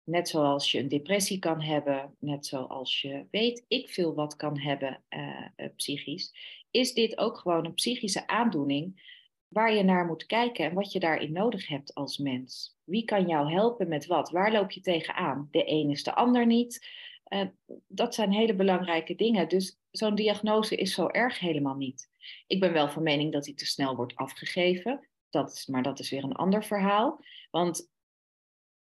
Net 0.09 0.29
zoals 0.29 0.73
je 0.73 0.79
een 0.79 0.89
depressie 0.89 1.39
kan 1.39 1.63
hebben, 1.63 2.15
net 2.19 2.47
zoals 2.47 3.01
je 3.01 3.27
weet 3.31 3.65
ik 3.69 3.91
veel 3.91 4.15
wat 4.15 4.37
kan 4.37 4.59
hebben 4.59 5.03
uh, 5.11 5.69
psychisch, 5.77 6.35
is 6.71 6.95
dit 6.95 7.19
ook 7.19 7.39
gewoon 7.39 7.65
een 7.65 7.75
psychische 7.75 8.27
aandoening 8.27 9.17
waar 9.49 9.75
je 9.75 9.83
naar 9.83 10.07
moet 10.07 10.27
kijken 10.27 10.65
en 10.65 10.75
wat 10.75 10.93
je 10.93 11.01
daarin 11.01 11.33
nodig 11.33 11.69
hebt 11.69 11.95
als 11.95 12.19
mens. 12.19 12.77
Wie 12.85 13.05
kan 13.05 13.27
jou 13.27 13.53
helpen 13.53 13.89
met 13.89 14.07
wat? 14.07 14.31
Waar 14.31 14.53
loop 14.53 14.71
je 14.71 14.81
tegenaan? 14.81 15.49
De 15.51 15.71
een 15.71 15.91
is 15.91 16.03
de 16.03 16.15
ander 16.15 16.47
niet. 16.47 16.89
Uh, 17.29 17.43
dat 17.87 18.15
zijn 18.15 18.33
hele 18.33 18.55
belangrijke 18.55 19.15
dingen. 19.15 19.49
Dus 19.49 19.79
zo'n 19.91 20.15
diagnose 20.15 20.77
is 20.77 20.95
zo 20.95 21.07
erg 21.07 21.39
helemaal 21.39 21.77
niet. 21.77 22.11
Ik 22.47 22.61
ben 22.61 22.73
wel 22.73 22.89
van 22.89 23.03
mening 23.03 23.33
dat 23.33 23.45
die 23.45 23.55
te 23.55 23.67
snel 23.67 23.97
wordt 23.97 24.17
afgegeven. 24.17 25.09
Dat 25.31 25.65
maar 25.71 25.83
dat 25.83 25.99
is 25.99 26.11
weer 26.11 26.25
een 26.25 26.33
ander 26.33 26.65
verhaal. 26.65 27.21
Want 27.51 27.97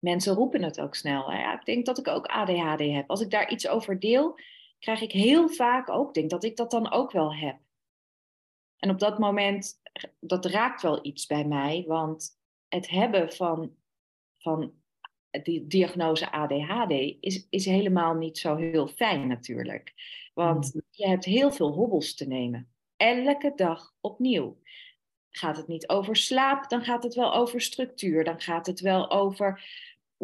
mensen 0.04 0.34
roepen 0.34 0.62
het 0.62 0.80
ook 0.80 0.94
snel. 0.94 1.32
Ja, 1.32 1.58
ik 1.58 1.64
denk 1.64 1.86
dat 1.86 1.98
ik 1.98 2.08
ook 2.08 2.26
ADHD 2.26 2.80
heb. 2.80 3.10
Als 3.10 3.20
ik 3.20 3.30
daar 3.30 3.50
iets 3.50 3.68
over 3.68 4.00
deel, 4.00 4.38
krijg 4.78 5.00
ik 5.00 5.12
heel 5.12 5.48
vaak 5.48 5.90
ook, 5.90 6.14
denk 6.14 6.30
dat 6.30 6.44
ik 6.44 6.56
dat 6.56 6.70
dan 6.70 6.92
ook 6.92 7.12
wel 7.12 7.34
heb. 7.34 7.58
En 8.78 8.90
op 8.90 8.98
dat 8.98 9.18
moment, 9.18 9.80
dat 10.20 10.44
raakt 10.44 10.82
wel 10.82 11.06
iets 11.06 11.26
bij 11.26 11.44
mij, 11.44 11.84
want 11.86 12.38
het 12.68 12.88
hebben 12.88 13.32
van, 13.32 13.74
van 14.38 14.72
die 15.42 15.66
diagnose 15.66 16.30
ADHD 16.30 17.16
is, 17.20 17.46
is 17.50 17.64
helemaal 17.64 18.14
niet 18.14 18.38
zo 18.38 18.56
heel 18.56 18.86
fijn 18.86 19.26
natuurlijk. 19.26 19.92
Want 20.34 20.74
mm. 20.74 20.80
je 20.90 21.08
hebt 21.08 21.24
heel 21.24 21.52
veel 21.52 21.72
hobbels 21.72 22.14
te 22.14 22.26
nemen. 22.26 22.68
Elke 22.96 23.52
dag 23.56 23.94
opnieuw. 24.00 24.62
Gaat 25.30 25.56
het 25.56 25.66
niet 25.66 25.88
over 25.88 26.16
slaap, 26.16 26.68
dan 26.68 26.84
gaat 26.84 27.02
het 27.02 27.14
wel 27.14 27.34
over 27.34 27.60
structuur. 27.60 28.24
Dan 28.24 28.40
gaat 28.40 28.66
het 28.66 28.80
wel 28.80 29.10
over 29.10 29.64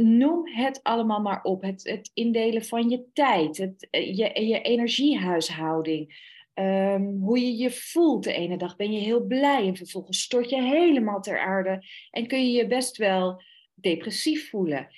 noem 0.02 0.48
het 0.48 0.82
allemaal 0.82 1.20
maar 1.20 1.42
op. 1.42 1.62
Het, 1.62 1.88
het 1.88 2.10
indelen 2.14 2.64
van 2.64 2.88
je 2.88 3.04
tijd, 3.12 3.56
het, 3.56 3.88
je, 3.90 4.46
je 4.46 4.60
energiehuishouding, 4.60 6.14
Ehm, 6.60 7.02
hoe 7.02 7.40
je 7.40 7.56
je 7.56 7.70
voelt. 7.70 8.24
De 8.24 8.32
ene 8.32 8.56
dag 8.56 8.76
ben 8.76 8.92
je 8.92 8.98
heel 8.98 9.26
blij 9.26 9.66
en 9.66 9.76
vervolgens 9.76 10.22
stort 10.22 10.50
je 10.50 10.62
helemaal 10.62 11.20
ter 11.20 11.38
aarde. 11.38 11.84
En 12.10 12.26
kun 12.26 12.46
je 12.46 12.52
je 12.52 12.66
best 12.66 12.96
wel 12.96 13.42
depressief 13.74 14.50
voelen. 14.50 14.88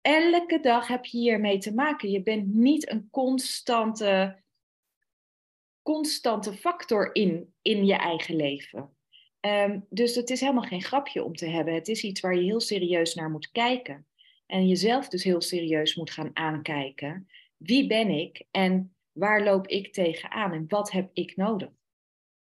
Elke 0.00 0.60
dag 0.60 0.86
heb 0.86 1.04
je 1.04 1.18
hiermee 1.18 1.58
te 1.58 1.74
maken. 1.74 2.10
Je 2.10 2.22
bent 2.22 2.54
niet 2.54 2.90
een 2.90 3.08
constante, 3.10 4.42
constante 5.82 6.52
factor 6.52 7.14
in, 7.14 7.54
in 7.62 7.86
je 7.86 7.94
eigen 7.94 8.36
leven. 8.36 8.96
Ehm, 9.40 9.80
dus 9.88 10.14
het 10.14 10.30
is 10.30 10.40
helemaal 10.40 10.62
geen 10.62 10.82
grapje 10.82 11.24
om 11.24 11.34
te 11.34 11.46
hebben. 11.46 11.74
Het 11.74 11.88
is 11.88 12.02
iets 12.02 12.20
waar 12.20 12.34
je 12.34 12.42
heel 12.42 12.60
serieus 12.60 13.14
naar 13.14 13.30
moet 13.30 13.50
kijken. 13.50 14.06
En 14.46 14.66
jezelf 14.66 15.08
dus 15.08 15.24
heel 15.24 15.40
serieus 15.40 15.94
moet 15.94 16.10
gaan 16.10 16.30
aankijken. 16.32 17.28
Wie 17.56 17.86
ben 17.86 18.10
ik 18.10 18.46
en 18.50 18.94
waar 19.12 19.42
loop 19.42 19.66
ik 19.66 19.92
tegenaan 19.92 20.52
en 20.52 20.64
wat 20.68 20.90
heb 20.90 21.10
ik 21.12 21.36
nodig? 21.36 21.70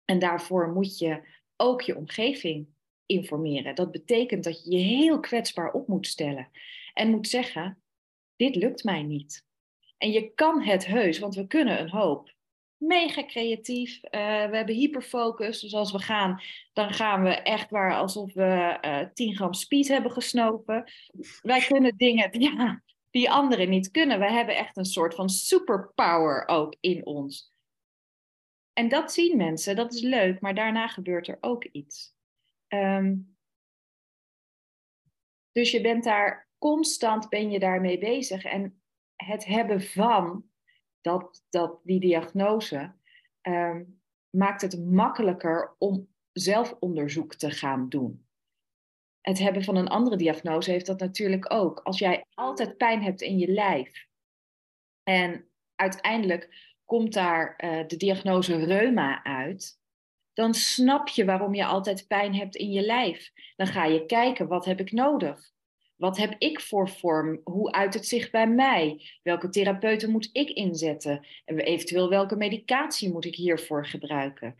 En 0.05 0.19
daarvoor 0.19 0.71
moet 0.71 0.97
je 0.97 1.21
ook 1.55 1.81
je 1.81 1.97
omgeving 1.97 2.67
informeren. 3.05 3.75
Dat 3.75 3.91
betekent 3.91 4.43
dat 4.43 4.63
je 4.63 4.71
je 4.71 4.83
heel 4.83 5.19
kwetsbaar 5.19 5.71
op 5.71 5.87
moet 5.87 6.07
stellen 6.07 6.49
en 6.93 7.09
moet 7.09 7.27
zeggen: 7.27 7.83
dit 8.35 8.55
lukt 8.55 8.83
mij 8.83 9.03
niet. 9.03 9.45
En 9.97 10.11
je 10.11 10.33
kan 10.33 10.61
het 10.61 10.85
heus, 10.85 11.19
want 11.19 11.35
we 11.35 11.47
kunnen 11.47 11.79
een 11.79 11.89
hoop. 11.89 12.33
Mega 12.81 13.25
creatief. 13.25 14.03
Eh, 14.03 14.49
we 14.49 14.55
hebben 14.55 14.75
hyperfocus. 14.75 15.59
Dus 15.59 15.73
als 15.73 15.91
we 15.91 15.99
gaan, 15.99 16.41
dan 16.73 16.93
gaan 16.93 17.23
we 17.23 17.29
echt 17.29 17.69
waar 17.69 17.95
alsof 17.95 18.33
we 18.33 18.77
uh, 18.81 19.01
eh, 19.01 19.09
10 19.13 19.35
gram 19.35 19.53
speed 19.53 19.87
hebben 19.87 20.11
gesnopen. 20.11 20.91
Wij 21.41 21.61
kunnen 21.61 21.97
dingen 21.97 22.39
ja, 22.41 22.81
die 23.09 23.31
anderen 23.31 23.69
niet 23.69 23.91
kunnen. 23.91 24.19
We 24.19 24.31
hebben 24.31 24.55
echt 24.55 24.77
een 24.77 24.85
soort 24.85 25.15
van 25.15 25.29
superpower 25.29 26.47
ook 26.47 26.75
in 26.79 27.05
ons. 27.05 27.53
En 28.73 28.89
dat 28.89 29.13
zien 29.13 29.37
mensen, 29.37 29.75
dat 29.75 29.93
is 29.93 30.01
leuk, 30.01 30.41
maar 30.41 30.55
daarna 30.55 30.87
gebeurt 30.87 31.27
er 31.27 31.37
ook 31.41 31.63
iets. 31.63 32.13
Ehm, 32.67 33.15
dus 35.51 35.71
je 35.71 35.81
bent 35.81 36.03
daar 36.03 36.49
constant 36.57 37.29
ben 37.29 37.51
je 37.51 37.59
daarmee 37.59 37.97
bezig. 37.97 38.43
En 38.43 38.81
het 39.15 39.45
hebben 39.45 39.81
van 39.81 40.50
dat, 41.01 41.45
dat, 41.49 41.79
die 41.83 41.99
diagnose 41.99 42.93
ehm, 43.41 43.83
maakt 44.29 44.61
het 44.61 44.85
makkelijker 44.85 45.75
om 45.77 46.07
zelfonderzoek 46.31 47.35
te 47.35 47.51
gaan 47.51 47.89
doen. 47.89 48.25
Het 49.21 49.39
hebben 49.39 49.63
van 49.63 49.75
een 49.75 49.87
andere 49.87 50.15
diagnose 50.15 50.71
heeft 50.71 50.85
dat 50.85 50.99
natuurlijk 50.99 51.53
ook. 51.53 51.79
Als 51.79 51.99
jij 51.99 52.25
altijd 52.33 52.77
pijn 52.77 53.03
hebt 53.03 53.21
in 53.21 53.37
je 53.37 53.47
lijf 53.47 54.07
en 55.03 55.49
uiteindelijk 55.75 56.73
komt 56.85 57.13
daar 57.13 57.63
uh, 57.63 57.87
de 57.87 57.97
diagnose 57.97 58.65
reuma 58.65 59.23
uit, 59.23 59.79
dan 60.33 60.53
snap 60.53 61.07
je 61.07 61.25
waarom 61.25 61.53
je 61.53 61.65
altijd 61.65 62.07
pijn 62.07 62.35
hebt 62.35 62.55
in 62.55 62.71
je 62.71 62.81
lijf. 62.81 63.31
Dan 63.55 63.67
ga 63.67 63.85
je 63.85 64.05
kijken, 64.05 64.47
wat 64.47 64.65
heb 64.65 64.79
ik 64.79 64.91
nodig? 64.91 65.51
Wat 66.01 66.17
heb 66.17 66.35
ik 66.37 66.59
voor 66.59 66.89
vorm? 66.89 67.41
Hoe 67.43 67.71
uit 67.71 67.93
het 67.93 68.07
zich 68.07 68.29
bij 68.29 68.47
mij? 68.47 69.01
Welke 69.23 69.49
therapeuten 69.49 70.11
moet 70.11 70.29
ik 70.31 70.49
inzetten? 70.49 71.25
En 71.45 71.59
eventueel 71.59 72.09
welke 72.09 72.35
medicatie 72.35 73.11
moet 73.11 73.25
ik 73.25 73.35
hiervoor 73.35 73.85
gebruiken? 73.85 74.55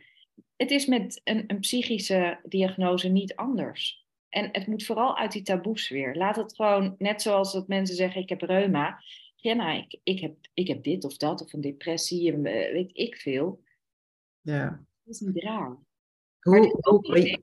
Het 0.56 0.70
is 0.70 0.86
met 0.86 1.20
een, 1.24 1.44
een 1.46 1.60
psychische 1.60 2.40
diagnose 2.42 3.08
niet 3.08 3.36
anders. 3.36 4.06
En 4.28 4.48
het 4.52 4.66
moet 4.66 4.84
vooral 4.84 5.16
uit 5.18 5.32
die 5.32 5.42
taboes 5.42 5.88
weer. 5.88 6.14
Laat 6.14 6.36
het 6.36 6.54
gewoon, 6.54 6.94
net 6.98 7.22
zoals 7.22 7.52
dat 7.52 7.68
mensen 7.68 7.96
zeggen, 7.96 8.20
ik 8.20 8.28
heb 8.28 8.40
reuma. 8.40 9.02
Ja, 9.36 9.54
nou, 9.54 9.78
ik, 9.78 10.00
ik, 10.02 10.20
heb, 10.20 10.36
ik 10.54 10.68
heb 10.68 10.82
dit 10.82 11.04
of 11.04 11.16
dat, 11.16 11.42
of 11.42 11.52
een 11.52 11.60
depressie, 11.60 12.32
en 12.32 12.42
weet 12.42 12.90
ik 12.92 13.16
veel. 13.16 13.62
Ja. 14.40 14.84
Dat 15.02 15.14
is 15.14 15.20
niet 15.20 15.42
raar. 15.42 15.76
Hoe, 16.40 16.78
hoe, 16.80 17.40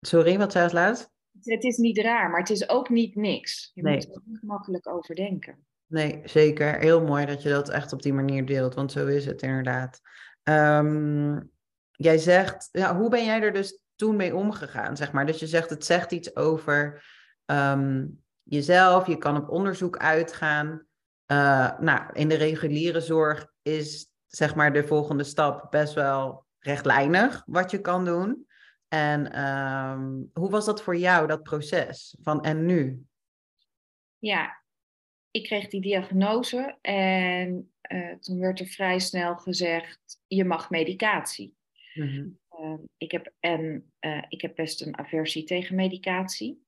sorry, 0.00 0.38
wat 0.38 0.52
zei 0.52 0.64
het 0.64 0.72
laat? 0.72 1.11
Het 1.42 1.64
is 1.64 1.76
niet 1.76 1.98
raar, 1.98 2.30
maar 2.30 2.40
het 2.40 2.50
is 2.50 2.68
ook 2.68 2.88
niet 2.88 3.14
niks. 3.14 3.70
Je 3.74 3.82
moet 3.82 4.04
er 4.04 4.22
niet 4.24 4.42
makkelijk 4.42 4.88
over 4.88 5.14
denken. 5.14 5.66
Nee, 5.86 6.20
zeker. 6.24 6.78
Heel 6.78 7.02
mooi 7.02 7.26
dat 7.26 7.42
je 7.42 7.48
dat 7.48 7.68
echt 7.68 7.92
op 7.92 8.02
die 8.02 8.12
manier 8.12 8.46
deelt, 8.46 8.74
want 8.74 8.92
zo 8.92 9.06
is 9.06 9.26
het 9.26 9.42
inderdaad. 9.42 10.00
Um, 10.42 11.50
jij 11.90 12.18
zegt, 12.18 12.68
ja, 12.72 12.96
hoe 12.96 13.10
ben 13.10 13.24
jij 13.24 13.42
er 13.42 13.52
dus 13.52 13.80
toen 13.96 14.16
mee 14.16 14.34
omgegaan, 14.34 14.96
zeg 14.96 15.12
maar? 15.12 15.26
Dus 15.26 15.38
je 15.38 15.46
zegt, 15.46 15.70
het 15.70 15.84
zegt 15.84 16.12
iets 16.12 16.36
over 16.36 17.04
um, 17.46 18.22
jezelf, 18.42 19.06
je 19.06 19.18
kan 19.18 19.36
op 19.36 19.48
onderzoek 19.48 19.96
uitgaan. 19.96 20.86
Uh, 21.26 21.78
nou, 21.78 22.12
in 22.12 22.28
de 22.28 22.34
reguliere 22.34 23.00
zorg 23.00 23.46
is 23.62 24.10
zeg 24.26 24.54
maar 24.54 24.72
de 24.72 24.86
volgende 24.86 25.24
stap 25.24 25.70
best 25.70 25.94
wel 25.94 26.46
rechtlijnig 26.58 27.42
wat 27.46 27.70
je 27.70 27.80
kan 27.80 28.04
doen. 28.04 28.46
En 28.92 29.44
um, 29.44 30.30
hoe 30.32 30.50
was 30.50 30.64
dat 30.64 30.82
voor 30.82 30.96
jou, 30.96 31.26
dat 31.26 31.42
proces 31.42 32.16
van 32.22 32.44
en 32.44 32.66
nu? 32.66 33.06
Ja, 34.18 34.62
ik 35.30 35.44
kreeg 35.44 35.68
die 35.68 35.80
diagnose 35.80 36.78
en 36.80 37.72
uh, 37.92 38.14
toen 38.14 38.38
werd 38.38 38.60
er 38.60 38.66
vrij 38.66 38.98
snel 38.98 39.36
gezegd, 39.36 40.20
je 40.26 40.44
mag 40.44 40.70
medicatie. 40.70 41.56
Mm 41.94 42.08
-hmm. 42.08 42.88
ik, 42.96 43.10
heb, 43.10 43.32
en 43.40 43.92
uh, 44.00 44.22
ik 44.28 44.40
heb 44.40 44.54
best 44.54 44.82
een 44.82 44.98
aversie 44.98 45.44
tegen 45.44 45.76
medicatie, 45.76 46.64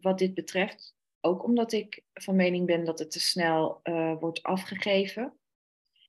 wat 0.00 0.18
dit 0.18 0.34
betreft. 0.34 0.96
Ook 1.20 1.44
omdat 1.44 1.72
ik 1.72 2.02
van 2.14 2.36
mening 2.36 2.66
ben 2.66 2.84
dat 2.84 2.98
het 2.98 3.10
te 3.10 3.20
snel 3.20 3.80
uh, 3.84 4.18
wordt 4.20 4.42
afgegeven. 4.42 5.38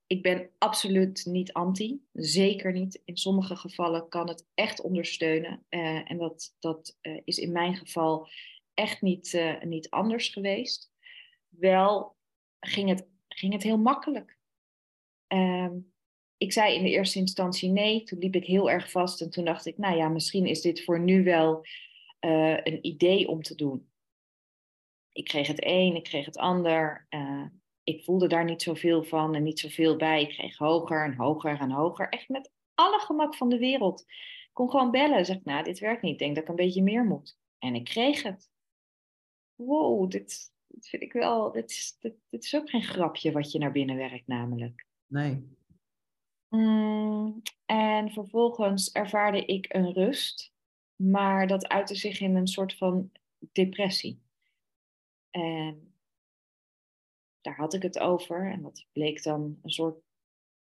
Ik 0.09 0.21
ben 0.21 0.49
absoluut 0.57 1.25
niet 1.25 1.53
anti, 1.53 2.01
zeker 2.13 2.71
niet. 2.71 3.01
In 3.05 3.17
sommige 3.17 3.55
gevallen 3.55 4.07
kan 4.07 4.27
het 4.27 4.47
echt 4.53 4.81
ondersteunen. 4.81 5.65
Uh, 5.69 6.11
en 6.11 6.17
dat, 6.17 6.55
dat 6.59 6.97
uh, 7.01 7.21
is 7.23 7.37
in 7.37 7.51
mijn 7.51 7.75
geval 7.75 8.27
echt 8.73 9.01
niet, 9.01 9.33
uh, 9.33 9.61
niet 9.61 9.89
anders 9.89 10.29
geweest. 10.29 10.91
Wel 11.49 12.15
ging 12.59 12.89
het, 12.89 13.07
ging 13.27 13.53
het 13.53 13.63
heel 13.63 13.77
makkelijk. 13.77 14.37
Ehm, 15.27 15.77
ik 16.37 16.53
zei 16.53 16.75
in 16.75 16.83
de 16.83 16.89
eerste 16.89 17.19
instantie 17.19 17.69
nee, 17.69 18.03
toen 18.03 18.19
liep 18.19 18.35
ik 18.35 18.45
heel 18.45 18.69
erg 18.69 18.91
vast 18.91 19.21
en 19.21 19.29
toen 19.29 19.45
dacht 19.45 19.65
ik, 19.65 19.77
nou 19.77 19.97
ja, 19.97 20.09
misschien 20.09 20.45
is 20.45 20.61
dit 20.61 20.83
voor 20.83 20.99
nu 20.99 21.23
wel 21.23 21.65
een 22.19 22.85
idee 22.85 23.27
om 23.27 23.41
te 23.41 23.55
doen. 23.55 23.89
Ik 25.11 25.25
kreeg 25.25 25.47
het 25.47 25.65
een, 25.65 25.95
ik 25.95 26.03
kreeg 26.03 26.25
het 26.25 26.37
ander 26.37 27.07
ik 27.95 28.03
voelde 28.03 28.27
daar 28.27 28.45
niet 28.45 28.61
zoveel 28.61 29.03
van 29.03 29.35
en 29.35 29.43
niet 29.43 29.59
zoveel 29.59 29.95
bij. 29.95 30.21
Ik 30.21 30.29
kreeg 30.29 30.57
hoger 30.57 31.03
en 31.03 31.15
hoger 31.15 31.59
en 31.59 31.71
hoger. 31.71 32.09
Echt 32.09 32.29
met 32.29 32.51
alle 32.73 32.99
gemak 32.99 33.35
van 33.35 33.49
de 33.49 33.57
wereld. 33.57 34.01
Ik 34.01 34.49
kon 34.53 34.69
gewoon 34.69 34.91
bellen. 34.91 35.25
Zeg, 35.25 35.43
nou, 35.43 35.63
dit 35.63 35.79
werkt 35.79 36.01
niet. 36.01 36.11
Ik 36.11 36.19
denk 36.19 36.35
dat 36.35 36.43
ik 36.43 36.49
een 36.49 36.55
beetje 36.55 36.83
meer 36.83 37.05
moet. 37.05 37.37
En 37.57 37.75
ik 37.75 37.83
kreeg 37.83 38.23
het. 38.23 38.49
Wow, 39.55 40.09
dit, 40.09 40.53
dit 40.67 40.87
vind 40.87 41.01
ik 41.01 41.13
wel. 41.13 41.51
Dit 41.51 41.69
is, 41.69 41.97
dit, 41.99 42.13
dit, 42.29 42.43
is 42.43 42.55
ook 42.55 42.69
geen 42.69 42.83
grapje 42.83 43.31
wat 43.31 43.51
je 43.51 43.59
naar 43.59 43.71
binnen 43.71 43.95
werkt, 43.95 44.27
namelijk. 44.27 44.85
Nee. 45.07 45.57
Mm, 46.47 47.41
en 47.65 48.11
vervolgens 48.11 48.91
ervaarde 48.91 49.45
ik 49.45 49.73
een 49.73 49.93
rust. 49.93 50.53
Maar 50.95 51.47
dat 51.47 51.67
uitte 51.67 51.95
zich 51.95 52.19
in 52.19 52.35
een 52.35 52.47
soort 52.47 52.75
van 52.75 53.11
depressie. 53.51 54.21
En 55.29 55.88
daar 57.41 57.55
had 57.55 57.73
ik 57.73 57.81
het 57.81 57.99
over. 57.99 58.51
En 58.51 58.61
dat 58.61 58.85
bleek 58.91 59.23
dan 59.23 59.59
een 59.61 59.69
soort, 59.69 60.01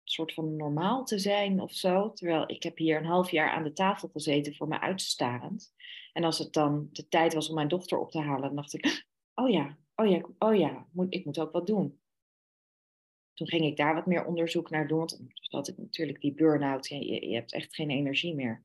soort 0.03 0.34
van 0.34 0.55
normaal 0.55 1.05
te 1.05 1.20
zijn 1.20 1.62
of 1.62 1.72
zo. 1.72 2.12
Terwijl 2.13 2.44
ik 2.50 2.63
heb 2.63 2.77
hier 2.77 2.98
een 2.98 3.05
half 3.05 3.32
jaar 3.32 3.50
aan 3.50 3.63
de 3.63 3.74
tafel 3.74 4.08
gezeten 4.08 4.55
voor 4.55 4.67
me 4.67 4.79
uitstarend. 4.79 5.74
En 6.13 6.24
als 6.24 6.38
het 6.38 6.53
dan 6.53 6.89
de 6.91 7.08
tijd 7.08 7.34
was 7.34 7.50
om 7.50 7.55
mijn 7.55 7.67
dochter 7.67 7.98
op 7.98 8.12
te 8.12 8.20
halen, 8.20 8.41
dan 8.41 8.55
dacht 8.55 8.74
ik, 8.74 9.05
oh 9.41 9.50
ja, 9.50 9.77
oh 9.96 10.10
ja, 10.10 10.25
oh 10.38 10.55
ja, 10.55 10.88
moet, 10.91 11.13
ik 11.13 11.25
moet 11.25 11.39
ook 11.39 11.51
wat 11.51 11.67
doen. 11.67 12.00
Toen 13.34 13.48
ging 13.48 13.65
ik 13.65 13.77
daar 13.77 13.96
wat 13.96 14.05
meer 14.05 14.25
onderzoek 14.25 14.70
naar 14.70 14.88
doen. 14.88 14.98
Want 14.98 15.32
had 15.50 15.67
ik 15.67 15.77
natuurlijk 15.77 16.22
die 16.22 16.34
burn-out. 16.34 16.88
Je, 16.88 17.27
je 17.27 17.36
hebt 17.36 17.53
echt 17.53 17.75
geen 17.75 17.89
energie 17.89 18.36
meer. 18.36 18.63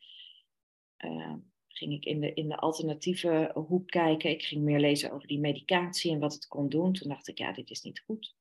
Uh, 0.99 1.35
ging 1.81 1.93
ik 1.93 2.05
in 2.05 2.21
de, 2.21 2.35
in 2.35 2.49
de 2.49 2.57
alternatieve 2.57 3.51
hoek 3.55 3.87
kijken. 3.87 4.31
Ik 4.31 4.43
ging 4.43 4.63
meer 4.63 4.81
lezen 4.81 5.13
over 5.13 5.29
die 5.29 5.39
medicatie 5.39 6.13
en 6.13 6.19
wat 6.19 6.33
het 6.33 6.47
kon 6.47 6.69
doen. 6.69 6.93
Toen 6.93 7.09
dacht 7.09 7.29
ik, 7.29 7.39
ja, 7.39 7.53
dit 7.53 7.71
is 7.71 7.83
niet 7.83 8.01
goed. 8.01 8.35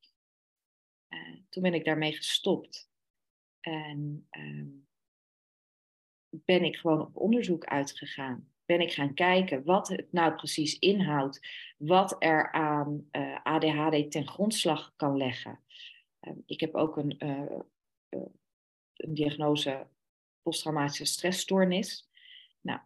Uh, 1.09 1.35
toen 1.49 1.63
ben 1.63 1.73
ik 1.73 1.85
daarmee 1.85 2.13
gestopt. 2.13 2.89
En 3.59 4.27
uh, 4.31 4.67
ben 6.29 6.63
ik 6.63 6.75
gewoon 6.75 7.01
op 7.01 7.17
onderzoek 7.17 7.65
uitgegaan. 7.65 8.51
Ben 8.65 8.81
ik 8.81 8.91
gaan 8.91 9.13
kijken 9.13 9.63
wat 9.63 9.87
het 9.87 10.11
nou 10.11 10.35
precies 10.35 10.79
inhoudt. 10.79 11.47
Wat 11.77 12.15
er 12.19 12.51
aan 12.51 13.07
eh, 13.11 13.43
ADHD 13.43 14.11
ten 14.11 14.27
grondslag 14.27 14.93
kan 14.95 15.17
leggen. 15.17 15.59
Ehm, 16.19 16.37
ik 16.45 16.59
heb 16.59 16.75
ook 16.75 16.97
een, 16.97 17.19
eh, 17.19 17.59
een 18.93 19.13
diagnose 19.13 19.87
posttraumatische 20.41 21.05
stressstoornis. 21.05 22.09
Nou, 22.61 22.79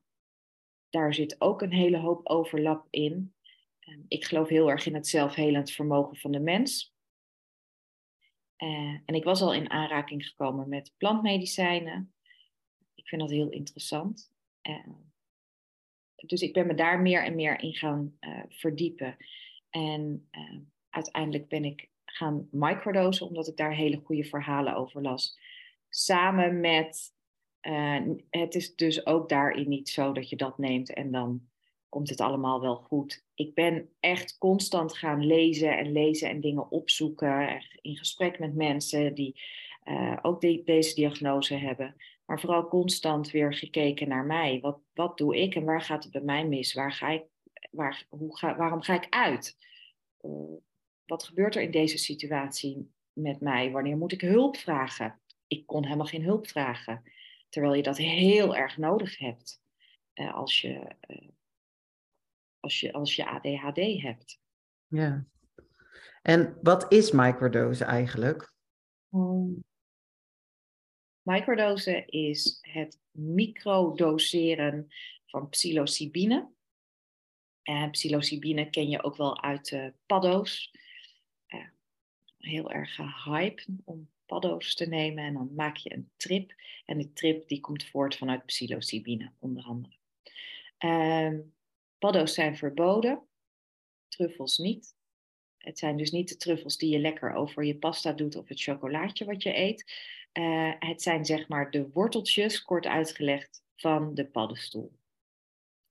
daar 0.93 1.13
zit 1.13 1.41
ook 1.41 1.61
een 1.61 1.73
hele 1.73 1.97
hoop 1.97 2.27
overlap 2.27 2.87
in. 2.89 3.33
Ehm, 3.79 3.99
ik 4.07 4.25
geloof 4.25 4.49
heel 4.49 4.69
erg 4.69 4.85
in 4.85 4.93
het 4.93 5.07
zelfhelend 5.07 5.71
vermogen 5.71 6.17
van 6.17 6.31
de 6.31 6.39
mens. 6.39 6.93
Uh, 8.57 8.99
en 9.05 9.15
ik 9.15 9.23
was 9.23 9.41
al 9.41 9.53
in 9.53 9.69
aanraking 9.69 10.25
gekomen 10.25 10.69
met 10.69 10.93
plantmedicijnen. 10.97 12.13
Ik 12.95 13.07
vind 13.07 13.21
dat 13.21 13.29
heel 13.29 13.49
interessant. 13.49 14.31
Uh, 14.69 14.87
dus 16.15 16.41
ik 16.41 16.53
ben 16.53 16.67
me 16.67 16.73
daar 16.73 17.01
meer 17.01 17.23
en 17.23 17.35
meer 17.35 17.59
in 17.59 17.73
gaan 17.73 18.17
verdiepen. 18.49 19.17
En 19.69 20.29
uiteindelijk 20.89 21.47
ben 21.47 21.65
ik 21.65 21.89
gaan 22.05 22.47
microdosen, 22.51 23.27
omdat 23.27 23.47
ik 23.47 23.57
daar 23.57 23.75
hele 23.75 24.01
goede 24.03 24.23
verhalen 24.23 24.75
over 24.75 25.01
las. 25.01 25.39
Samen 25.89 26.59
met, 26.59 27.13
het 28.29 28.55
is 28.55 28.75
dus 28.75 29.05
ook 29.05 29.29
daarin 29.29 29.69
niet 29.69 29.89
zo 29.89 30.11
dat 30.11 30.29
je 30.29 30.35
dat 30.35 30.57
neemt 30.57 30.93
en 30.93 31.11
dan 31.11 31.41
komt 31.93 32.09
het 32.09 32.21
allemaal 32.21 32.61
wel 32.61 32.75
goed. 32.75 33.25
Ik 33.35 33.53
ben 33.53 33.89
echt 33.99 34.37
constant 34.37 34.97
gaan 34.97 35.25
lezen 35.25 35.77
en 35.77 35.91
lezen 35.91 36.29
en 36.29 36.41
dingen 36.41 36.71
opzoeken. 36.71 37.63
In 37.81 37.97
gesprek 37.97 38.39
met 38.39 38.55
mensen 38.55 39.13
die 39.13 39.41
uh, 39.85 40.17
ook 40.21 40.41
deze 40.41 40.95
diagnose 40.95 41.55
hebben. 41.55 41.95
Maar 42.25 42.39
vooral 42.39 42.67
constant 42.67 43.31
weer 43.31 43.53
gekeken 43.53 44.07
naar 44.07 44.25
mij. 44.25 44.59
Wat, 44.61 44.79
wat 44.93 45.17
doe 45.17 45.37
ik 45.37 45.55
en 45.55 45.63
waar 45.63 45.81
gaat 45.81 46.03
het 46.03 46.11
bij 46.11 46.21
mij 46.21 46.47
mis? 46.47 46.73
Waar 46.73 46.91
ga 46.91 47.09
ik, 47.09 47.23
waar, 47.71 48.05
hoe 48.09 48.37
ga, 48.37 48.57
waarom 48.57 48.81
ga 48.81 48.93
ik 48.93 49.07
uit? 49.09 49.57
Uh, 50.21 50.31
wat 51.05 51.23
gebeurt 51.23 51.55
er 51.55 51.61
in 51.61 51.71
deze 51.71 51.97
situatie 51.97 52.91
met 53.13 53.39
mij? 53.39 53.71
Wanneer 53.71 53.97
moet 53.97 54.11
ik 54.11 54.21
hulp 54.21 54.57
vragen? 54.57 55.19
Ik 55.47 55.65
kon 55.65 55.83
helemaal 55.83 56.05
geen 56.05 56.23
hulp 56.23 56.47
vragen. 56.47 57.03
Terwijl 57.53 57.73
je 57.73 57.83
dat 57.83 57.97
heel 57.97 58.55
erg 58.55 58.77
nodig 58.77 59.17
hebt. 59.17 59.61
Uh, 60.13 60.33
als 60.33 60.61
je 60.61 60.95
als 62.59 62.79
je, 62.79 62.93
als 62.93 63.15
je 63.15 63.25
ADHD 63.25 64.01
hebt. 64.01 64.39
Ja. 64.87 65.25
En 66.21 66.57
wat 66.61 66.91
is 66.91 67.11
microdose 67.11 67.83
eigenlijk? 67.83 68.53
Um, 69.09 69.63
microdose 71.21 72.05
is 72.05 72.59
het 72.61 72.99
microdoseren 73.11 74.87
van 75.25 75.49
psilocybine. 75.49 76.51
En 77.61 77.91
psilocybine 77.91 78.69
ken 78.69 78.89
je 78.89 79.03
ook 79.03 79.15
wel 79.15 79.41
uit 79.41 79.71
uh, 79.71 79.87
paddo's. 80.05 80.71
Uh, 81.47 81.67
heel 82.37 82.71
erg 82.71 82.97
hype 83.25 83.63
om 83.83 84.12
paddo's 84.25 84.75
te 84.75 84.85
nemen 84.85 85.23
en 85.23 85.33
dan 85.33 85.53
maak 85.55 85.77
je 85.77 85.93
een 85.93 86.09
trip. 86.17 86.53
En 86.85 86.97
die 86.97 87.13
trip 87.13 87.47
die 87.47 87.59
komt 87.59 87.85
voort 87.85 88.15
vanuit 88.15 88.45
psilocybine 88.45 89.31
onder 89.39 89.63
andere. 89.63 89.95
Um, 90.79 91.53
Paddo's 92.03 92.33
zijn 92.33 92.57
verboden, 92.57 93.21
truffels 94.07 94.57
niet. 94.57 94.95
Het 95.57 95.79
zijn 95.79 95.97
dus 95.97 96.11
niet 96.11 96.29
de 96.29 96.37
truffels 96.37 96.77
die 96.77 96.89
je 96.89 96.99
lekker 96.99 97.33
over 97.33 97.63
je 97.63 97.75
pasta 97.75 98.11
doet 98.11 98.35
of 98.35 98.47
het 98.47 98.61
chocolaatje 98.61 99.25
wat 99.25 99.43
je 99.43 99.57
eet. 99.57 99.93
Uh, 100.33 100.73
het 100.79 101.01
zijn 101.01 101.25
zeg 101.25 101.47
maar 101.47 101.71
de 101.71 101.89
worteltjes, 101.89 102.61
kort 102.61 102.85
uitgelegd, 102.85 103.63
van 103.75 104.13
de 104.13 104.25
paddenstoel. 104.25 104.91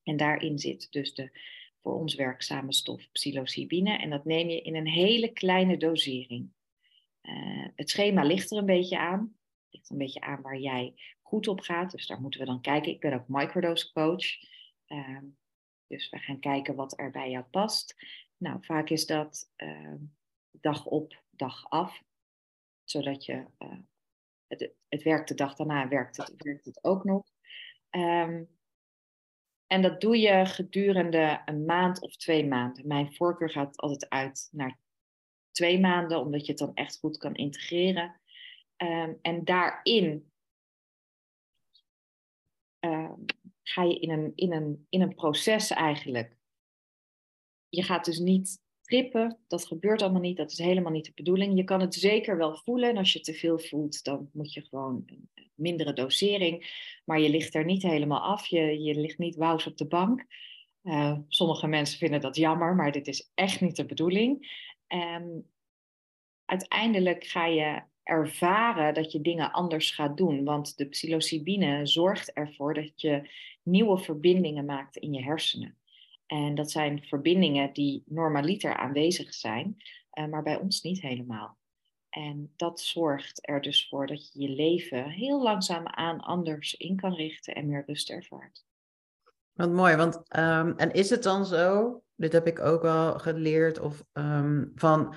En 0.03 0.17
daarin 0.17 0.59
zit 0.59 0.93
dus 0.93 1.15
de 1.15 1.31
voor 1.83 1.95
ons 1.95 2.15
werkzame 2.15 2.73
stof 2.73 3.09
psilocybine. 3.13 3.97
En 3.97 4.11
dat 4.11 4.25
neem 4.25 4.49
je 4.49 4.63
in 4.63 4.75
een 4.75 4.89
hele 4.89 5.33
kleine 5.33 5.77
dosering. 5.77 6.51
Uh, 7.23 7.69
het 7.75 7.91
schema 7.91 8.23
ligt 8.23 8.51
er 8.51 8.59
een 8.59 8.67
beetje 8.67 8.99
aan. 8.99 9.21
Het 9.21 9.73
ligt 9.73 9.91
een 9.91 9.99
beetje 9.99 10.21
aan 10.21 10.43
waar 10.43 10.59
jij 10.59 10.95
goed 11.23 11.49
op 11.49 11.61
gaat. 11.61 11.91
Dus 11.91 12.07
daar 12.07 12.21
moeten 12.21 12.41
we 12.41 12.47
dan 12.47 12.61
kijken. 12.61 12.93
Ik 12.93 13.01
ben 13.01 13.13
ook 13.13 13.29
microdose 13.29 13.93
coach. 13.93 14.25
Uh, 14.87 15.19
dus 15.87 16.11
we 16.11 16.19
gaan 16.19 16.39
kijken 16.39 16.75
wat 16.75 16.99
er 16.99 17.11
bij 17.11 17.31
jou 17.31 17.45
past. 17.45 17.95
Nou, 18.37 18.65
vaak 18.65 18.89
is 18.89 19.07
dat 19.07 19.51
uh, 19.57 19.95
dag 20.51 20.87
op, 20.87 21.23
dag 21.31 21.71
af. 21.71 22.03
Zodat 22.85 23.25
je, 23.25 23.47
uh, 23.59 23.79
het, 24.47 24.75
het 24.89 25.03
werkt 25.03 25.29
de 25.29 25.35
dag 25.35 25.55
daarna, 25.55 25.89
werkt 25.89 26.17
het, 26.17 26.35
werkt 26.37 26.65
het 26.65 26.85
ook 26.85 27.05
nog. 27.05 27.27
Um, 27.91 28.49
en 29.67 29.83
dat 29.83 30.01
doe 30.01 30.19
je 30.19 30.47
gedurende 30.47 31.43
een 31.45 31.65
maand 31.65 32.01
of 32.01 32.17
twee 32.17 32.47
maanden. 32.47 32.87
Mijn 32.87 33.15
voorkeur 33.15 33.51
gaat 33.51 33.77
altijd 33.77 34.11
uit 34.11 34.49
naar 34.53 34.79
twee 35.53 35.81
maanden, 35.81 36.21
omdat 36.21 36.47
je 36.47 36.53
het 36.53 36.61
dan 36.61 36.75
echt 36.75 36.99
goed 36.99 37.17
kan 37.17 37.35
integreren. 37.35 38.21
Um, 38.77 39.19
en 39.23 39.45
daarin 39.45 40.31
um, 42.85 43.25
ga 43.63 43.83
je 43.83 43.99
in 43.99 44.11
een, 44.11 44.33
in, 44.35 44.53
een, 44.53 44.87
in 44.89 45.01
een 45.01 45.15
proces 45.15 45.71
eigenlijk. 45.71 46.37
Je 47.69 47.83
gaat 47.83 48.05
dus 48.05 48.19
niet 48.19 48.61
trippen, 48.83 49.39
dat 49.47 49.67
gebeurt 49.67 50.03
allemaal 50.03 50.21
niet, 50.21 50.37
dat 50.37 50.51
is 50.51 50.59
helemaal 50.59 50.93
niet 50.93 51.05
de 51.05 51.13
bedoeling. 51.15 51.57
Je 51.57 51.65
kan 51.65 51.81
het 51.81 51.95
zeker 51.95 52.37
wel 52.37 52.57
voelen 52.57 52.91
en 52.91 52.97
als 52.97 53.13
je 53.13 53.21
te 53.21 53.35
veel 53.35 53.59
voelt, 53.59 54.05
dan 54.05 54.31
moet 54.33 54.53
je 54.53 54.63
gewoon 54.63 55.03
een 55.07 55.31
mindere 55.55 55.93
dosering. 55.93 56.91
Maar 57.05 57.21
je 57.21 57.31
ligt 57.31 57.55
er 57.55 57.65
niet 57.65 57.83
helemaal 57.83 58.21
af, 58.21 58.47
je, 58.47 58.83
je 58.83 58.95
ligt 58.95 59.19
niet 59.19 59.37
wauws 59.37 59.67
op 59.67 59.77
de 59.77 59.87
bank. 59.87 60.27
Uh, 60.83 61.19
sommige 61.29 61.67
mensen 61.67 61.99
vinden 61.99 62.21
dat 62.21 62.37
jammer, 62.37 62.75
maar 62.75 62.93
dit 62.93 63.07
is 63.07 63.31
echt 63.35 63.61
niet 63.61 63.77
de 63.77 63.87
bedoeling. 63.87 64.61
Um, 64.95 65.51
uiteindelijk 66.45 67.25
ga 67.25 67.47
je 67.47 67.83
ervaren 68.03 68.95
dat 68.95 69.13
je 69.13 69.21
dingen 69.21 69.53
anders 69.53 69.91
gaat 69.91 70.17
doen. 70.17 70.45
Want 70.45 70.77
de 70.77 70.89
psilocybine 70.89 71.87
zorgt 71.87 72.33
ervoor 72.33 72.75
dat 72.75 73.01
je 73.01 73.31
nieuwe 73.63 73.99
verbindingen 73.99 74.65
maakt 74.65 74.97
in 74.97 75.13
je 75.13 75.23
hersenen. 75.23 75.77
En 76.27 76.55
dat 76.55 76.71
zijn 76.71 77.05
verbindingen 77.05 77.73
die 77.73 78.03
normaliter 78.07 78.77
aanwezig 78.77 79.35
zijn, 79.35 79.77
uh, 80.15 80.27
maar 80.27 80.43
bij 80.43 80.57
ons 80.57 80.83
niet 80.83 81.01
helemaal. 81.01 81.59
En 82.09 82.53
dat 82.57 82.81
zorgt 82.81 83.49
er 83.49 83.61
dus 83.61 83.89
voor 83.89 84.07
dat 84.07 84.33
je 84.33 84.41
je 84.41 84.49
leven 84.49 85.11
heel 85.11 85.43
langzaam 85.43 85.87
aan 85.87 86.21
anders 86.21 86.75
in 86.75 86.97
kan 86.97 87.15
richten 87.15 87.55
en 87.55 87.67
meer 87.67 87.85
rust 87.87 88.11
ervaart. 88.11 88.65
Wat 89.53 89.71
mooi, 89.71 89.97
want 89.97 90.15
um, 90.15 90.77
en 90.77 90.93
is 90.93 91.11
het 91.11 91.23
dan 91.23 91.47
zo, 91.47 92.03
dit 92.15 92.33
heb 92.33 92.47
ik 92.47 92.61
ook 92.61 92.83
wel 92.83 93.19
geleerd, 93.19 93.79
of 93.79 94.05
um, 94.13 94.73
van 94.75 95.15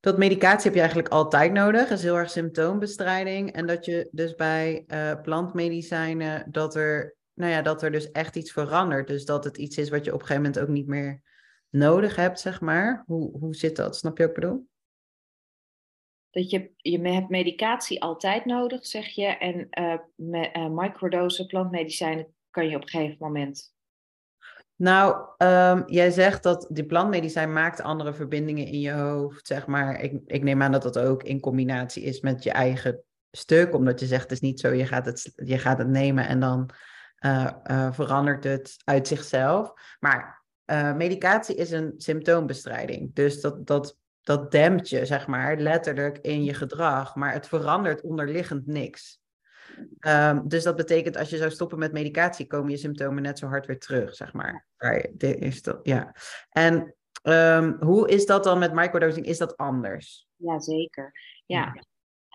dat 0.00 0.18
medicatie 0.18 0.64
heb 0.64 0.74
je 0.74 0.80
eigenlijk 0.80 1.08
altijd 1.08 1.52
nodig, 1.52 1.90
is 1.90 2.02
heel 2.02 2.16
erg 2.16 2.30
symptoombestrijding. 2.30 3.52
En 3.52 3.66
dat 3.66 3.84
je 3.84 4.08
dus 4.12 4.34
bij 4.34 4.84
uh, 4.86 5.20
plantmedicijnen, 5.22 6.50
dat 6.50 6.74
er, 6.74 7.16
nou 7.34 7.50
ja, 7.50 7.62
dat 7.62 7.82
er 7.82 7.92
dus 7.92 8.10
echt 8.10 8.36
iets 8.36 8.52
verandert. 8.52 9.06
Dus 9.06 9.24
dat 9.24 9.44
het 9.44 9.56
iets 9.56 9.76
is 9.76 9.88
wat 9.88 10.04
je 10.04 10.12
op 10.14 10.20
een 10.20 10.26
gegeven 10.26 10.42
moment 10.42 10.62
ook 10.62 10.74
niet 10.74 10.86
meer 10.86 11.22
nodig 11.68 12.16
hebt, 12.16 12.40
zeg 12.40 12.60
maar. 12.60 13.02
Hoe, 13.06 13.38
hoe 13.38 13.54
zit 13.54 13.76
dat? 13.76 13.96
Snap 13.96 14.18
je 14.18 14.24
ik 14.24 14.34
bedoel? 14.34 14.68
Dat 16.30 16.50
je, 16.50 16.70
je 16.76 17.08
hebt 17.08 17.28
medicatie 17.28 18.02
altijd 18.02 18.44
nodig, 18.44 18.86
zeg 18.86 19.06
je. 19.06 19.26
En 19.26 19.66
uh, 19.80 19.98
me, 20.14 20.50
uh, 20.52 20.68
microdose 20.68 21.46
plantmedicijnen 21.46 22.33
kan 22.54 22.68
je 22.68 22.76
op 22.76 22.82
een 22.82 22.88
gegeven 22.88 23.16
moment 23.18 23.74
nou, 24.76 25.26
um, 25.38 25.82
jij 25.86 26.10
zegt 26.10 26.42
dat 26.42 26.66
die 26.70 26.86
plantmedicijn 26.86 27.52
maakt 27.52 27.80
andere 27.80 28.14
verbindingen 28.14 28.66
in 28.66 28.80
je 28.80 28.92
hoofd, 28.92 29.46
zeg 29.46 29.66
maar. 29.66 30.00
Ik, 30.00 30.20
ik 30.26 30.42
neem 30.42 30.62
aan 30.62 30.72
dat 30.72 30.82
dat 30.82 30.98
ook 30.98 31.22
in 31.22 31.40
combinatie 31.40 32.02
is 32.02 32.20
met 32.20 32.42
je 32.42 32.50
eigen 32.50 33.02
stuk, 33.30 33.74
omdat 33.74 34.00
je 34.00 34.06
zegt 34.06 34.22
het 34.22 34.32
is 34.32 34.40
niet 34.40 34.60
zo, 34.60 34.72
je 34.72 34.86
gaat 34.86 35.06
het, 35.06 35.32
je 35.34 35.58
gaat 35.58 35.78
het 35.78 35.88
nemen 35.88 36.26
en 36.26 36.40
dan 36.40 36.70
uh, 37.20 37.50
uh, 37.70 37.92
verandert 37.92 38.44
het 38.44 38.76
uit 38.84 39.08
zichzelf. 39.08 39.72
Maar 40.00 40.44
uh, 40.66 40.94
medicatie 40.94 41.56
is 41.56 41.70
een 41.70 41.94
symptoombestrijding, 41.96 43.14
dus 43.14 43.40
dat, 43.40 43.66
dat, 43.66 43.98
dat 44.22 44.50
dempt 44.50 44.88
je, 44.88 45.06
zeg 45.06 45.26
maar, 45.26 45.56
letterlijk 45.56 46.18
in 46.18 46.44
je 46.44 46.54
gedrag, 46.54 47.14
maar 47.14 47.32
het 47.32 47.48
verandert 47.48 48.02
onderliggend 48.02 48.66
niks. 48.66 49.22
Um, 50.00 50.48
dus 50.48 50.62
dat 50.62 50.76
betekent 50.76 51.16
als 51.16 51.30
je 51.30 51.36
zou 51.36 51.50
stoppen 51.50 51.78
met 51.78 51.92
medicatie, 51.92 52.46
komen 52.46 52.70
je 52.70 52.76
symptomen 52.76 53.22
net 53.22 53.38
zo 53.38 53.46
hard 53.46 53.66
weer 53.66 53.78
terug, 53.78 54.14
zeg 54.14 54.32
maar. 54.32 54.66
Is 55.18 55.62
dat, 55.62 55.78
ja. 55.82 56.14
En 56.50 56.94
um, 57.22 57.76
hoe 57.80 58.08
is 58.08 58.26
dat 58.26 58.44
dan 58.44 58.58
met 58.58 58.72
microdosing? 58.72 59.26
Is 59.26 59.38
dat 59.38 59.56
anders? 59.56 60.28
Jazeker, 60.36 61.12
ja. 61.46 61.72
ja. 61.74 61.84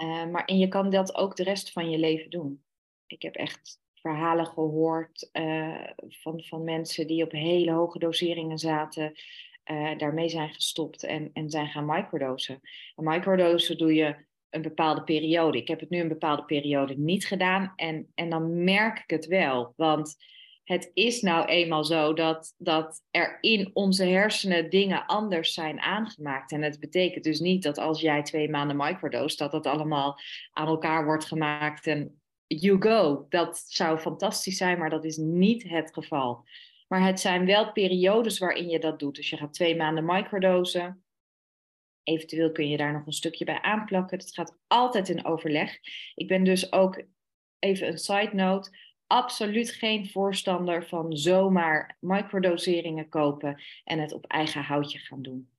Uh, 0.07 0.31
maar 0.31 0.45
en 0.45 0.57
je 0.57 0.67
kan 0.67 0.89
dat 0.89 1.15
ook 1.15 1.35
de 1.35 1.43
rest 1.43 1.71
van 1.71 1.89
je 1.89 1.97
leven 1.97 2.29
doen. 2.29 2.63
Ik 3.05 3.21
heb 3.21 3.35
echt 3.35 3.79
verhalen 3.93 4.45
gehoord 4.45 5.29
uh, 5.33 5.83
van, 6.07 6.43
van 6.43 6.63
mensen 6.63 7.07
die 7.07 7.23
op 7.23 7.31
hele 7.31 7.71
hoge 7.71 7.99
doseringen 7.99 8.57
zaten, 8.57 9.13
uh, 9.71 9.97
daarmee 9.97 10.29
zijn 10.29 10.49
gestopt 10.53 11.03
en, 11.03 11.29
en 11.33 11.49
zijn 11.49 11.67
gaan 11.67 11.85
microdosen. 11.85 12.59
En 12.95 13.03
microdosen 13.03 13.77
doe 13.77 13.93
je 13.93 14.15
een 14.49 14.61
bepaalde 14.61 15.03
periode. 15.03 15.57
Ik 15.57 15.67
heb 15.67 15.79
het 15.79 15.89
nu 15.89 15.99
een 15.99 16.07
bepaalde 16.07 16.45
periode 16.45 16.97
niet 16.97 17.25
gedaan 17.25 17.73
en, 17.75 18.11
en 18.15 18.29
dan 18.29 18.63
merk 18.63 18.99
ik 18.99 19.09
het 19.09 19.25
wel. 19.25 19.73
Want 19.75 20.15
het 20.63 20.91
is 20.93 21.21
nou 21.21 21.45
eenmaal 21.45 21.83
zo 21.83 22.13
dat, 22.13 22.55
dat 22.57 23.03
er 23.11 23.37
in 23.41 23.69
onze 23.73 24.05
hersenen 24.05 24.69
dingen 24.69 25.05
anders 25.05 25.53
zijn 25.53 25.79
aangemaakt. 25.79 26.51
En 26.51 26.61
het 26.61 26.79
betekent 26.79 27.23
dus 27.23 27.39
niet 27.39 27.63
dat 27.63 27.77
als 27.77 28.01
jij 28.01 28.23
twee 28.23 28.49
maanden 28.49 28.77
microdose, 28.77 29.37
dat 29.37 29.51
dat 29.51 29.65
allemaal 29.65 30.19
aan 30.51 30.67
elkaar 30.67 31.05
wordt 31.05 31.25
gemaakt 31.25 31.87
en 31.87 32.21
you 32.47 32.81
go. 32.81 33.25
Dat 33.29 33.63
zou 33.67 33.97
fantastisch 33.97 34.57
zijn, 34.57 34.79
maar 34.79 34.89
dat 34.89 35.05
is 35.05 35.17
niet 35.17 35.63
het 35.63 35.93
geval. 35.93 36.43
Maar 36.87 37.05
het 37.05 37.19
zijn 37.19 37.45
wel 37.45 37.71
periodes 37.71 38.39
waarin 38.39 38.69
je 38.69 38.79
dat 38.79 38.99
doet. 38.99 39.15
Dus 39.15 39.29
je 39.29 39.37
gaat 39.37 39.53
twee 39.53 39.75
maanden 39.75 40.05
microdosen 40.05 41.03
Eventueel 42.09 42.51
kun 42.51 42.69
je 42.69 42.77
daar 42.77 42.93
nog 42.93 43.05
een 43.05 43.11
stukje 43.11 43.45
bij 43.45 43.61
aanplakken. 43.61 44.17
Het 44.17 44.33
gaat 44.33 44.57
altijd 44.67 45.09
in 45.09 45.25
overleg. 45.25 45.79
Ik 46.15 46.27
ben 46.27 46.43
dus 46.43 46.71
ook, 46.71 47.03
even 47.59 47.87
een 47.87 47.97
side 47.97 48.29
note, 48.33 48.77
absoluut 49.07 49.71
geen 49.71 50.09
voorstander 50.09 50.87
van 50.87 51.17
zomaar 51.17 51.97
microdoseringen 51.99 53.09
kopen 53.09 53.61
en 53.83 53.99
het 53.99 54.13
op 54.13 54.25
eigen 54.25 54.61
houtje 54.61 54.99
gaan 54.99 55.21
doen. 55.21 55.49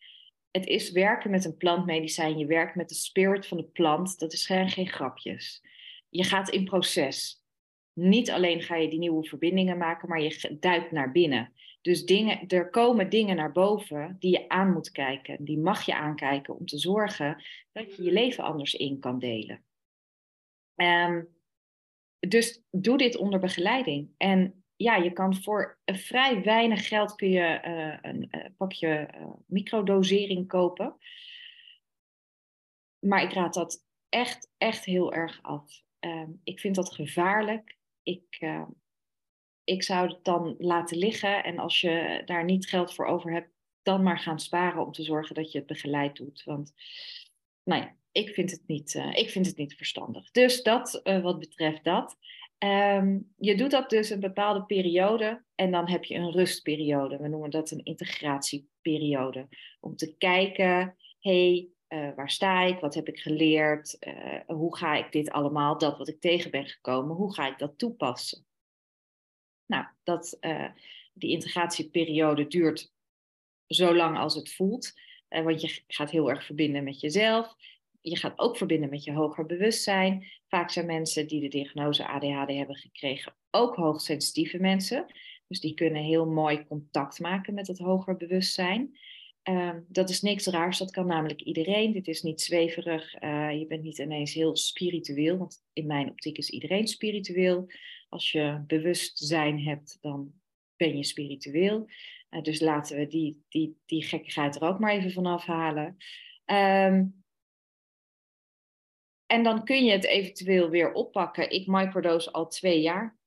Het 0.50 0.66
is 0.66 0.90
werken 0.90 1.30
met 1.30 1.44
een 1.44 1.56
plantmedicijn, 1.56 2.38
je 2.38 2.46
werkt 2.46 2.74
met 2.74 2.88
de 2.88 2.94
spirit 2.94 3.46
van 3.46 3.56
de 3.56 3.64
plant, 3.64 4.18
dat 4.18 4.32
is 4.32 4.46
geen, 4.46 4.68
geen 4.68 4.88
grapjes. 4.88 5.62
Je 6.08 6.24
gaat 6.24 6.50
in 6.50 6.64
proces. 6.64 7.44
Niet 7.92 8.30
alleen 8.30 8.62
ga 8.62 8.76
je 8.76 8.88
die 8.88 8.98
nieuwe 8.98 9.28
verbindingen 9.28 9.78
maken, 9.78 10.08
maar 10.08 10.22
je 10.22 10.56
duikt 10.60 10.90
naar 10.90 11.12
binnen. 11.12 11.52
Dus 11.80 12.04
dingen, 12.04 12.48
er 12.48 12.70
komen 12.70 13.10
dingen 13.10 13.36
naar 13.36 13.52
boven 13.52 14.16
die 14.18 14.30
je 14.30 14.48
aan 14.48 14.72
moet 14.72 14.90
kijken. 14.90 15.44
Die 15.44 15.58
mag 15.58 15.86
je 15.86 15.94
aankijken 15.94 16.56
om 16.58 16.66
te 16.66 16.78
zorgen 16.78 17.44
dat 17.72 17.96
je 17.96 18.02
je 18.02 18.12
leven 18.12 18.44
anders 18.44 18.74
in 18.74 18.98
kan 18.98 19.18
delen. 19.18 19.64
Um, 20.74 21.28
dus 22.18 22.62
doe 22.70 22.98
dit 22.98 23.16
onder 23.16 23.40
begeleiding. 23.40 24.10
En 24.16 24.64
ja, 24.76 24.96
je 24.96 25.12
kan 25.12 25.42
voor 25.42 25.78
vrij 25.84 26.42
weinig 26.42 26.88
geld 26.88 27.14
kun 27.14 27.30
je 27.30 27.60
uh, 27.64 28.10
een 28.10 28.28
uh, 28.30 28.44
pakje 28.56 29.10
microdosering 29.46 30.48
kopen. 30.48 30.96
Maar 32.98 33.22
ik 33.22 33.32
raad 33.32 33.54
dat 33.54 33.86
echt, 34.08 34.52
echt 34.58 34.84
heel 34.84 35.12
erg 35.12 35.38
af. 35.42 35.82
Ehm, 35.98 36.30
ik 36.44 36.60
vind 36.60 36.74
dat 36.74 36.94
gevaarlijk. 36.94 37.78
Ik, 38.02 38.38
ik 39.64 39.82
zou 39.82 40.08
het 40.08 40.24
dan 40.24 40.54
laten 40.58 40.98
liggen. 40.98 41.44
En 41.44 41.58
als 41.58 41.80
je 41.80 42.22
daar 42.24 42.44
niet 42.44 42.68
geld 42.68 42.94
voor 42.94 43.06
over 43.06 43.32
hebt, 43.32 43.50
dan 43.82 44.02
maar 44.02 44.18
gaan 44.18 44.40
sparen 44.40 44.86
om 44.86 44.92
te 44.92 45.02
zorgen 45.02 45.34
dat 45.34 45.52
je 45.52 45.58
het 45.58 45.66
begeleid 45.66 46.16
doet. 46.16 46.42
Want 46.44 46.72
nou 47.64 47.82
ja, 47.82 47.96
ik 48.12 48.28
vind 48.28 48.50
het 48.50 48.62
niet, 48.66 48.94
uh, 48.94 49.16
ik 49.16 49.30
vind 49.30 49.46
het 49.46 49.56
niet 49.56 49.74
verstandig. 49.74 50.30
Dus 50.30 50.62
dat 50.62 51.00
uh, 51.04 51.22
wat 51.22 51.38
betreft 51.38 51.84
dat. 51.84 52.16
Um, 52.58 53.32
je 53.36 53.56
doet 53.56 53.70
dat 53.70 53.90
dus 53.90 54.10
een 54.10 54.20
bepaalde 54.20 54.64
periode 54.64 55.44
en 55.54 55.70
dan 55.70 55.88
heb 55.88 56.04
je 56.04 56.14
een 56.14 56.30
rustperiode. 56.30 57.18
We 57.18 57.28
noemen 57.28 57.50
dat 57.50 57.70
een 57.70 57.84
integratieperiode. 57.84 59.48
Om 59.80 59.96
te 59.96 60.16
kijken, 60.16 60.96
hey, 61.20 61.68
uh, 61.88 62.14
waar 62.14 62.30
sta 62.30 62.62
ik? 62.62 62.80
Wat 62.80 62.94
heb 62.94 63.08
ik 63.08 63.18
geleerd? 63.18 63.98
hoe 64.46 64.76
ga 64.76 64.94
ik 64.94 65.12
dit 65.12 65.30
allemaal, 65.30 65.78
dat 65.78 65.98
wat 65.98 66.08
ik 66.08 66.20
tegen 66.20 66.50
ben 66.50 66.66
gekomen, 66.66 67.16
hoe 67.16 67.34
ga 67.34 67.46
ik 67.46 67.58
dat 67.58 67.78
toepassen? 67.78 68.46
Nou, 69.70 69.84
dat, 70.02 70.38
die 71.12 71.30
integratieperiode 71.30 72.46
duurt 72.46 72.92
zo 73.66 73.94
lang 73.94 74.18
als 74.18 74.34
het 74.34 74.52
voelt. 74.52 74.92
want 75.28 75.60
je 75.60 75.82
gaat 75.86 76.10
heel 76.10 76.30
erg 76.30 76.44
verbinden 76.44 76.84
met 76.84 77.00
jezelf 77.00 77.56
je 78.00 78.16
gaat 78.16 78.38
ook 78.38 78.56
verbinden 78.56 78.90
met 78.90 79.04
je 79.04 79.12
hoger 79.12 79.46
bewustzijn. 79.46 80.26
Vaak 80.48 80.70
zijn 80.70 80.86
mensen 80.86 81.26
die 81.26 81.40
de 81.40 81.48
diagnose 81.48 82.06
ADHD 82.06 82.50
hebben 82.56 82.76
gekregen 82.76 83.34
ook 83.50 83.76
hoogsensitieve 83.76 84.58
mensen. 84.58 85.06
Dus 85.46 85.60
die 85.60 85.74
kunnen 85.74 86.02
heel 86.02 86.26
mooi 86.26 86.64
contact 86.66 87.20
maken 87.20 87.54
met 87.54 87.66
het 87.66 87.78
hoger 87.78 88.16
bewustzijn. 88.16 88.98
Uh, 89.44 89.74
dat 89.88 90.10
is 90.10 90.20
niks 90.20 90.46
raars, 90.46 90.78
dat 90.78 90.90
kan 90.90 91.06
namelijk 91.06 91.40
iedereen. 91.40 91.92
Dit 91.92 92.08
is 92.08 92.22
niet 92.22 92.40
zweverig, 92.40 93.22
uh, 93.22 93.58
je 93.58 93.66
bent 93.66 93.82
niet 93.82 93.98
ineens 93.98 94.34
heel 94.34 94.56
spiritueel, 94.56 95.38
want 95.38 95.64
in 95.72 95.86
mijn 95.86 96.10
optiek 96.10 96.38
is 96.38 96.50
iedereen 96.50 96.88
spiritueel. 96.88 97.66
Als 98.10 98.32
je 98.32 98.64
bewustzijn 98.66 99.60
hebt, 99.60 99.98
dan 100.00 100.32
ben 100.76 100.96
je 100.96 101.04
spiritueel. 101.04 101.88
Uh, 102.30 102.42
dus 102.42 102.60
laten 102.60 102.96
we 102.96 103.06
die, 103.06 103.44
die, 103.48 103.80
die 103.86 104.04
gekkigheid 104.04 104.56
er 104.56 104.62
ook 104.62 104.78
maar 104.78 104.92
even 104.92 105.12
vanaf 105.12 105.44
halen. 105.44 105.96
Um, 106.46 107.22
en 109.26 109.42
dan 109.42 109.64
kun 109.64 109.84
je 109.84 109.92
het 109.92 110.04
eventueel 110.04 110.68
weer 110.70 110.92
oppakken. 110.92 111.50
Ik 111.50 111.66
microdose 111.66 112.32
al 112.32 112.48
twee 112.48 112.80
jaar. 112.80 113.18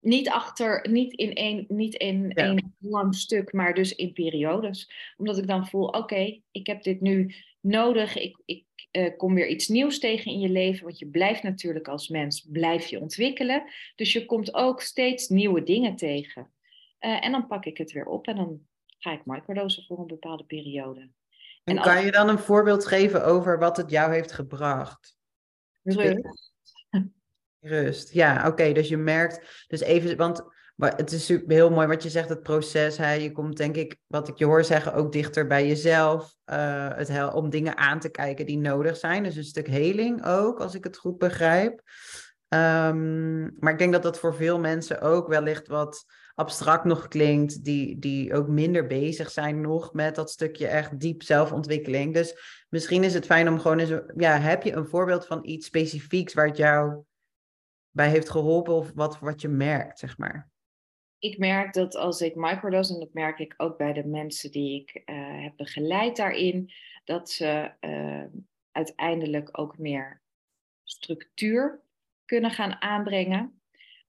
Niet 0.00 0.28
achter, 0.28 0.90
niet 0.90 1.12
in 1.12 1.34
één, 1.34 1.64
niet 1.68 1.94
in 1.94 2.32
één 2.32 2.76
lang 2.78 3.14
stuk, 3.14 3.52
maar 3.52 3.74
dus 3.74 3.94
in 3.94 4.12
periodes. 4.12 4.90
Omdat 5.16 5.38
ik 5.38 5.46
dan 5.46 5.66
voel, 5.66 5.86
oké, 5.86 6.40
ik 6.50 6.66
heb 6.66 6.82
dit 6.82 7.00
nu 7.00 7.34
nodig. 7.60 8.16
Ik, 8.16 8.42
ik 8.44 8.64
uh, 8.92 9.16
kom 9.16 9.34
weer 9.34 9.48
iets 9.48 9.68
nieuws 9.68 9.98
tegen 9.98 10.32
in 10.32 10.40
je 10.40 10.48
leven. 10.48 10.84
Want 10.84 10.98
je 10.98 11.06
blijft 11.06 11.42
natuurlijk 11.42 11.88
als 11.88 12.08
mens, 12.08 12.46
blijf 12.50 12.86
je 12.86 13.00
ontwikkelen. 13.00 13.64
Dus 13.96 14.12
je 14.12 14.26
komt 14.26 14.54
ook 14.54 14.80
steeds 14.80 15.28
nieuwe 15.28 15.62
dingen 15.62 15.96
tegen. 15.96 16.52
Uh, 17.00 17.24
en 17.24 17.32
dan 17.32 17.46
pak 17.46 17.64
ik 17.64 17.78
het 17.78 17.92
weer 17.92 18.06
op 18.06 18.26
en 18.26 18.36
dan 18.36 18.60
ga 18.98 19.12
ik 19.12 19.24
microdosen 19.24 19.84
voor 19.84 19.98
een 19.98 20.06
bepaalde 20.06 20.44
periode. 20.44 21.00
En, 21.64 21.76
en 21.76 21.82
kan 21.82 22.04
je 22.04 22.10
dan 22.10 22.28
een 22.28 22.38
voorbeeld 22.38 22.86
geven 22.86 23.24
over 23.24 23.58
wat 23.58 23.76
het 23.76 23.90
jou 23.90 24.12
heeft 24.12 24.32
gebracht? 24.32 25.18
Rust. 25.82 26.48
Rust, 27.60 28.12
ja, 28.12 28.48
oké. 28.48 28.72
dus 28.72 28.88
je 28.88 28.96
merkt, 28.96 29.64
dus 29.68 29.80
even, 29.80 30.16
want 30.16 30.44
het 30.88 31.12
is 31.12 31.24
super, 31.24 31.54
heel 31.54 31.70
mooi 31.70 31.86
wat 31.86 32.02
je 32.02 32.10
zegt, 32.10 32.28
het 32.28 32.42
proces. 32.42 32.96
Hè? 32.96 33.12
Je 33.12 33.32
komt 33.32 33.56
denk 33.56 33.76
ik, 33.76 33.96
wat 34.06 34.28
ik 34.28 34.38
je 34.38 34.44
hoor 34.44 34.64
zeggen, 34.64 34.94
ook 34.94 35.12
dichter 35.12 35.46
bij 35.46 35.66
jezelf. 35.66 36.34
Uh, 36.46 36.88
het 36.94 37.34
om 37.34 37.50
dingen 37.50 37.76
aan 37.76 38.00
te 38.00 38.08
kijken 38.08 38.46
die 38.46 38.58
nodig 38.58 38.96
zijn. 38.96 39.22
Dus 39.22 39.36
een 39.36 39.44
stuk 39.44 39.68
heling 39.68 40.24
ook, 40.24 40.60
als 40.60 40.74
ik 40.74 40.84
het 40.84 40.96
goed 40.96 41.18
begrijp. 41.18 41.82
Um, 42.54 43.56
maar 43.58 43.72
ik 43.72 43.78
denk 43.78 43.92
dat 43.92 44.02
dat 44.02 44.18
voor 44.18 44.34
veel 44.34 44.58
mensen 44.58 45.00
ook 45.00 45.28
wellicht 45.28 45.68
wat 45.68 46.04
abstract 46.34 46.84
nog 46.84 47.08
klinkt, 47.08 47.64
die, 47.64 47.98
die 47.98 48.34
ook 48.34 48.48
minder 48.48 48.86
bezig 48.86 49.30
zijn 49.30 49.60
nog 49.60 49.92
met 49.92 50.14
dat 50.14 50.30
stukje 50.30 50.66
echt 50.66 51.00
diep 51.00 51.22
zelfontwikkeling. 51.22 52.14
Dus 52.14 52.34
misschien 52.68 53.04
is 53.04 53.14
het 53.14 53.26
fijn 53.26 53.48
om 53.48 53.58
gewoon 53.58 53.78
eens, 53.78 54.00
ja, 54.16 54.38
heb 54.38 54.62
je 54.62 54.72
een 54.72 54.86
voorbeeld 54.86 55.26
van 55.26 55.38
iets 55.42 55.66
specifieks 55.66 56.34
waar 56.34 56.46
het 56.46 56.56
jou 56.56 57.02
bij 57.90 58.08
heeft 58.08 58.30
geholpen 58.30 58.74
of 58.74 58.92
wat, 58.94 59.18
wat 59.18 59.40
je 59.40 59.48
merkt, 59.48 59.98
zeg 59.98 60.18
maar? 60.18 60.48
Ik 61.20 61.38
merk 61.38 61.72
dat 61.72 61.96
als 61.96 62.20
ik 62.20 62.34
microdose, 62.34 62.94
en 62.94 63.00
dat 63.00 63.12
merk 63.12 63.38
ik 63.38 63.54
ook 63.56 63.78
bij 63.78 63.92
de 63.92 64.06
mensen 64.06 64.50
die 64.50 64.80
ik 64.80 65.02
uh, 65.10 65.42
heb 65.42 65.56
begeleid 65.56 66.16
daarin, 66.16 66.72
dat 67.04 67.30
ze 67.30 67.72
uh, 67.80 68.24
uiteindelijk 68.72 69.58
ook 69.58 69.78
meer 69.78 70.22
structuur 70.84 71.82
kunnen 72.24 72.50
gaan 72.50 72.82
aanbrengen 72.82 73.60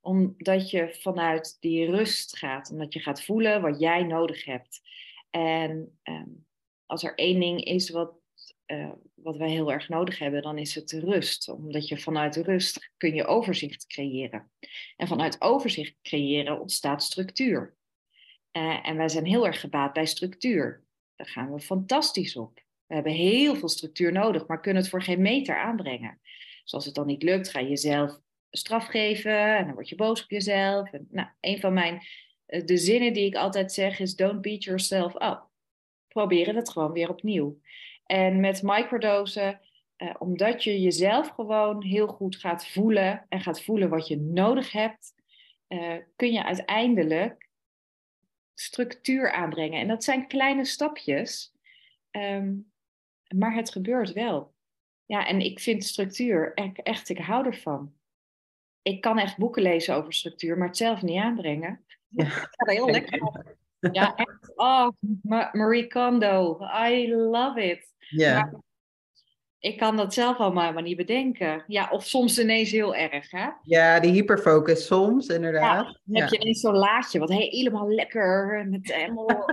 omdat 0.02 0.69
je 0.69 0.97
vanuit 1.00 1.58
die 1.60 1.89
rust 1.89 2.38
gaat, 2.38 2.71
omdat 2.71 2.93
je 2.93 3.00
gaat 3.00 3.24
voelen 3.24 3.62
wat 3.62 3.80
jij 3.80 4.04
nodig 4.04 4.45
hebt. 4.45 4.82
En 5.30 6.00
um, 6.04 6.45
als 6.86 7.04
er 7.04 7.15
één 7.15 7.39
ding 7.39 7.63
is 7.63 7.89
wat, 7.89 8.13
uh, 8.71 8.91
wat 9.13 9.38
wij 9.38 9.49
heel 9.49 9.71
erg 9.71 9.89
nodig 9.89 10.19
hebben, 10.19 10.41
dan 10.41 10.57
is 10.57 10.75
het 10.75 10.91
rust. 10.91 11.49
Omdat 11.49 11.88
je 11.88 11.97
vanuit 11.97 12.36
rust 12.36 12.91
kun 12.97 13.13
je 13.13 13.25
overzicht 13.25 13.88
creëren. 13.88 14.51
En 14.97 15.07
vanuit 15.07 15.41
overzicht 15.41 15.95
creëren 16.01 16.60
ontstaat 16.60 17.03
structuur. 17.03 17.75
Uh, 18.51 18.88
en 18.88 18.97
wij 18.97 19.10
zijn 19.10 19.25
heel 19.25 19.45
erg 19.45 19.60
gebaat 19.60 19.93
bij 19.93 20.05
structuur. 20.05 20.84
Daar 21.15 21.27
gaan 21.27 21.53
we 21.53 21.60
fantastisch 21.60 22.36
op. 22.36 22.63
We 22.86 22.93
hebben 22.93 23.13
heel 23.13 23.55
veel 23.55 23.69
structuur 23.69 24.12
nodig, 24.12 24.47
maar 24.47 24.60
kunnen 24.60 24.81
het 24.81 24.91
voor 24.91 25.03
geen 25.03 25.21
meter 25.21 25.57
aanbrengen. 25.57 26.19
Dus 26.63 26.73
als 26.73 26.86
het 26.86 26.95
dan 26.95 27.07
niet 27.07 27.23
lukt, 27.23 27.49
ga 27.49 27.60
je 27.60 27.69
jezelf 27.69 28.19
straf 28.49 28.86
geven 28.86 29.57
en 29.57 29.65
dan 29.65 29.73
word 29.73 29.89
je 29.89 29.95
boos 29.95 30.23
op 30.23 30.29
jezelf. 30.29 30.89
Nou, 31.10 31.27
een 31.39 31.60
van 31.60 31.73
mijn, 31.73 32.01
eh, 32.45 32.65
de 32.65 32.77
zinnen 32.77 33.13
die 33.13 33.25
ik 33.25 33.36
altijd 33.36 33.73
zeg 33.73 33.99
is: 33.99 34.15
Don't 34.15 34.41
beat 34.41 34.63
yourself 34.63 35.13
up. 35.13 35.49
Proberen 36.07 36.55
het 36.55 36.69
gewoon 36.69 36.91
weer 36.91 37.10
opnieuw. 37.10 37.60
En 38.12 38.39
met 38.39 38.62
microdosen, 38.63 39.60
eh, 39.95 40.15
omdat 40.19 40.63
je 40.63 40.82
jezelf 40.82 41.30
gewoon 41.30 41.84
heel 41.84 42.08
goed 42.08 42.36
gaat 42.36 42.67
voelen 42.67 43.26
en 43.30 43.41
gaat 43.41 43.62
voelen 43.62 43.89
wat 43.89 44.08
je 44.08 44.17
nodig 44.17 44.71
hebt, 44.71 45.13
eh, 45.67 45.95
kun 46.15 46.32
je 46.32 46.43
uiteindelijk 46.43 47.50
structuur 48.54 49.32
aanbrengen. 49.32 49.80
En 49.80 49.88
dat 49.88 50.04
zijn 50.04 50.28
kleine 50.28 50.65
stapjes, 50.65 51.54
um, 52.12 52.71
maar 53.36 53.54
het 53.54 53.71
gebeurt 53.71 54.13
wel. 54.13 54.54
Ja, 55.06 55.28
en 55.28 55.39
ik 55.39 55.60
vind 55.60 55.84
structuur 55.84 56.54
echt, 56.84 57.10
ik 57.10 57.17
hou 57.17 57.45
ervan 57.45 57.93
ik 58.82 59.02
kan 59.02 59.19
echt 59.19 59.38
boeken 59.38 59.62
lezen 59.62 59.95
over 59.95 60.13
structuur, 60.13 60.58
maar 60.58 60.67
het 60.67 60.78
zelf 60.78 61.02
niet 61.02 61.19
aanbrengen. 61.19 61.86
Ja. 62.08 62.26
Ik 62.26 62.32
ga 62.32 62.65
er 62.65 62.74
heel 62.74 62.89
lekker 62.89 63.21
op. 63.21 63.60
Ja, 63.91 64.15
echt. 64.15 64.51
Oh, 64.55 64.87
Marie 65.51 65.87
Kondo. 65.87 66.59
I 66.89 67.13
love 67.13 67.61
it. 67.63 67.93
Ja. 67.97 68.51
ik 69.59 69.77
kan 69.77 69.97
dat 69.97 70.13
zelf 70.13 70.37
allemaal 70.37 70.73
maar 70.73 70.81
niet 70.81 70.97
bedenken. 70.97 71.63
Ja, 71.67 71.89
of 71.89 72.05
soms 72.05 72.39
ineens 72.39 72.71
heel 72.71 72.95
erg, 72.95 73.31
hè? 73.31 73.49
Ja, 73.61 73.99
die 73.99 74.11
hyperfocus 74.11 74.85
soms, 74.85 75.27
inderdaad. 75.27 75.85
Ja, 75.85 75.99
dan 76.03 76.21
heb 76.21 76.29
je 76.29 76.39
ineens 76.39 76.59
zo'n 76.59 76.77
laadje, 76.77 77.19
wat 77.19 77.29
helemaal 77.29 77.89
lekker, 77.89 78.65
met 78.69 78.93
helemaal 78.93 79.45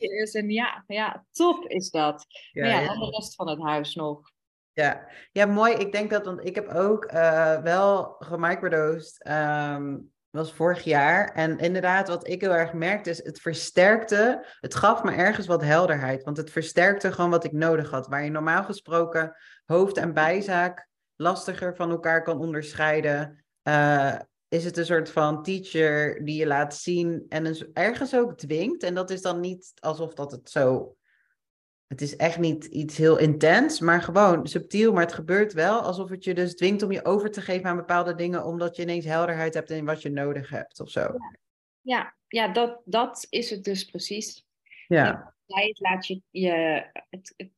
En 0.32 0.50
ja, 0.50 0.84
ja, 0.86 1.24
top 1.30 1.64
is 1.68 1.90
dat. 1.90 2.26
Ja, 2.52 2.62
maar 2.62 2.70
ja, 2.70 2.80
ja. 2.80 2.94
de 2.94 3.10
rest 3.10 3.34
van 3.34 3.48
het 3.48 3.62
huis 3.62 3.94
nog. 3.94 4.20
Ja. 4.72 5.08
ja, 5.32 5.46
mooi. 5.46 5.74
Ik 5.74 5.92
denk 5.92 6.10
dat, 6.10 6.24
want 6.24 6.46
ik 6.46 6.54
heb 6.54 6.68
ook 6.68 7.12
uh, 7.12 7.62
wel 7.62 8.16
gemicrodosed, 8.18 9.28
um, 9.28 10.12
was 10.36 10.52
vorig 10.52 10.84
jaar. 10.84 11.32
En 11.34 11.58
inderdaad, 11.58 12.08
wat 12.08 12.28
ik 12.28 12.40
heel 12.40 12.54
erg 12.54 12.72
merkte, 12.72 13.10
is 13.10 13.24
het 13.24 13.40
versterkte, 13.40 14.46
het 14.60 14.74
gaf 14.74 15.02
me 15.02 15.12
ergens 15.12 15.46
wat 15.46 15.62
helderheid. 15.62 16.24
Want 16.24 16.36
het 16.36 16.50
versterkte 16.50 17.12
gewoon 17.12 17.30
wat 17.30 17.44
ik 17.44 17.52
nodig 17.52 17.90
had. 17.90 18.06
Waar 18.06 18.24
je 18.24 18.30
normaal 18.30 18.64
gesproken 18.64 19.36
hoofd 19.64 19.96
en 19.96 20.12
bijzaak 20.12 20.88
lastiger 21.16 21.76
van 21.76 21.90
elkaar 21.90 22.22
kan 22.22 22.38
onderscheiden. 22.38 23.44
Uh, 23.62 24.14
is 24.48 24.64
het 24.64 24.76
een 24.76 24.86
soort 24.86 25.10
van 25.10 25.42
teacher 25.42 26.24
die 26.24 26.38
je 26.38 26.46
laat 26.46 26.74
zien 26.74 27.26
en 27.28 27.72
ergens 27.72 28.14
ook 28.14 28.38
dwingt. 28.38 28.82
En 28.82 28.94
dat 28.94 29.10
is 29.10 29.22
dan 29.22 29.40
niet 29.40 29.72
alsof 29.80 30.14
dat 30.14 30.30
het 30.30 30.50
zo. 30.50 30.96
Het 31.86 32.00
is 32.00 32.16
echt 32.16 32.38
niet 32.38 32.64
iets 32.64 32.96
heel 32.96 33.18
intens, 33.18 33.80
maar 33.80 34.02
gewoon 34.02 34.46
subtiel. 34.46 34.92
Maar 34.92 35.02
het 35.02 35.12
gebeurt 35.12 35.52
wel 35.52 35.80
alsof 35.80 36.08
het 36.08 36.24
je 36.24 36.34
dus 36.34 36.54
dwingt 36.54 36.82
om 36.82 36.92
je 36.92 37.04
over 37.04 37.30
te 37.30 37.40
geven 37.40 37.66
aan 37.66 37.76
bepaalde 37.76 38.14
dingen, 38.14 38.44
omdat 38.44 38.76
je 38.76 38.82
ineens 38.82 39.04
helderheid 39.04 39.54
hebt 39.54 39.70
in 39.70 39.84
wat 39.84 40.02
je 40.02 40.10
nodig 40.10 40.50
hebt 40.50 40.80
of 40.80 40.90
zo. 40.90 41.00
Ja, 41.00 41.36
ja, 41.80 42.14
ja 42.28 42.48
dat, 42.48 42.82
dat 42.84 43.26
is 43.30 43.50
het 43.50 43.64
dus 43.64 43.84
precies. 43.84 44.46
Ja. 44.88 45.34
Het 45.46 45.80
laat 45.80 46.06
je, 46.06 46.22
je, 46.30 46.86
het, 47.10 47.34
het 47.36 47.52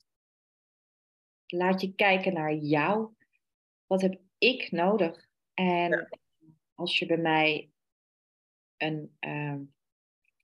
laat 1.47 1.81
je 1.81 1.95
kijken 1.95 2.33
naar 2.33 2.55
jou. 2.55 3.15
Wat 3.87 4.03
heb 4.03 4.21
ik 4.39 4.71
nodig? 4.71 5.29
En 5.55 6.09
als 6.75 6.99
je 6.99 7.07
bij 7.07 7.17
mij 7.17 7.71
een 8.77 9.17
uh, 9.21 9.55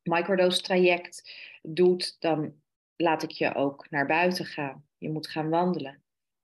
microdose 0.03 0.61
traject 0.61 1.33
doet, 1.63 2.21
dan 2.21 2.63
laat 2.97 3.23
ik 3.23 3.31
je 3.31 3.55
ook 3.55 3.87
naar 3.91 4.07
buiten 4.07 4.45
gaan. 4.45 4.85
Je 4.99 5.11
moet 5.11 5.29
gaan 5.29 5.49
wandelen. 5.49 6.03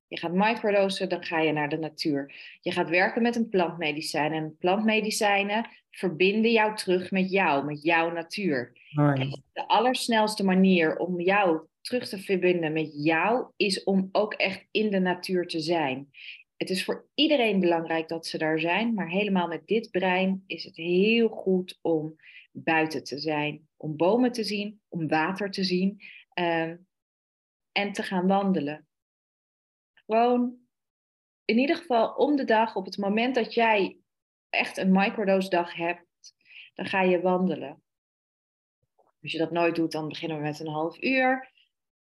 Je 0.08 0.18
gaat 0.18 0.32
microdosen, 0.32 1.08
dan 1.08 1.24
ga 1.24 1.40
je 1.40 1.52
naar 1.52 1.68
de 1.68 1.78
natuur. 1.78 2.34
Je 2.60 2.72
gaat 2.72 2.88
werken 2.88 3.22
met 3.22 3.36
een 3.36 3.48
plantmedicijn. 3.48 4.32
En 4.32 4.56
plantmedicijnen 4.58 5.68
verbinden 5.90 6.50
jou 6.50 6.76
terug 6.76 7.10
met 7.10 7.30
jou, 7.30 7.64
met 7.64 7.82
jouw 7.82 8.12
natuur. 8.12 8.72
de 9.52 9.68
allersnelste 9.68 10.44
manier 10.44 10.96
om 10.96 11.20
jou 11.20 11.60
terug 11.80 12.08
te 12.08 12.18
verbinden 12.18 12.72
met 12.72 13.04
jou 13.04 13.46
is 13.56 13.84
om 13.84 14.08
ook 14.12 14.34
echt 14.34 14.66
in 14.70 14.90
de 14.90 14.98
natuur 14.98 15.46
te 15.46 15.60
zijn 15.60 16.08
het 16.60 16.70
is 16.70 16.84
voor 16.84 17.08
iedereen 17.14 17.60
belangrijk 17.60 18.08
dat 18.08 18.26
ze 18.26 18.38
daar 18.38 18.60
zijn, 18.60 18.94
maar 18.94 19.08
helemaal 19.08 19.48
met 19.48 19.66
dit 19.66 19.90
brein 19.90 20.44
is 20.46 20.64
het 20.64 20.76
heel 20.76 21.28
goed 21.28 21.78
om 21.82 22.16
buiten 22.52 23.04
te 23.04 23.18
zijn, 23.18 23.68
om 23.76 23.96
bomen 23.96 24.32
te 24.32 24.44
zien, 24.44 24.80
om 24.88 25.08
water 25.08 25.50
te 25.50 25.64
zien 25.64 26.02
ehm, 26.32 26.76
en 27.72 27.92
te 27.92 28.02
gaan 28.02 28.26
wandelen. 28.26 28.88
Gewoon 29.92 30.58
in 31.44 31.58
ieder 31.58 31.76
geval 31.76 32.14
om 32.14 32.36
de 32.36 32.44
dag, 32.44 32.76
op 32.76 32.84
het 32.84 32.98
moment 32.98 33.34
dat 33.34 33.54
jij 33.54 33.98
echt 34.48 34.76
een 34.76 34.92
microdose 34.92 35.48
dag 35.48 35.74
hebt, 35.74 36.34
dan 36.74 36.86
ga 36.86 37.02
je 37.02 37.20
wandelen. 37.20 37.82
Als 39.22 39.32
je 39.32 39.38
dat 39.38 39.50
nooit 39.50 39.74
doet, 39.74 39.92
dan 39.92 40.08
beginnen 40.08 40.36
we 40.36 40.42
met 40.42 40.60
een 40.60 40.66
half 40.66 41.02
uur 41.02 41.50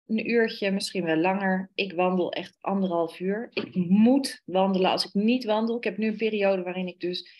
een 0.08 0.30
uurtje, 0.30 0.70
misschien 0.70 1.04
wel 1.04 1.16
langer. 1.16 1.70
Ik 1.74 1.92
wandel 1.92 2.32
echt 2.32 2.56
anderhalf 2.60 3.20
uur. 3.20 3.48
Ik 3.52 3.74
moet 3.74 4.42
wandelen 4.44 4.90
als 4.90 5.04
ik 5.04 5.14
niet 5.14 5.44
wandel. 5.44 5.76
Ik 5.76 5.84
heb 5.84 5.96
nu 5.96 6.06
een 6.06 6.16
periode 6.16 6.62
waarin 6.62 6.86
ik 6.86 7.00
dus 7.00 7.30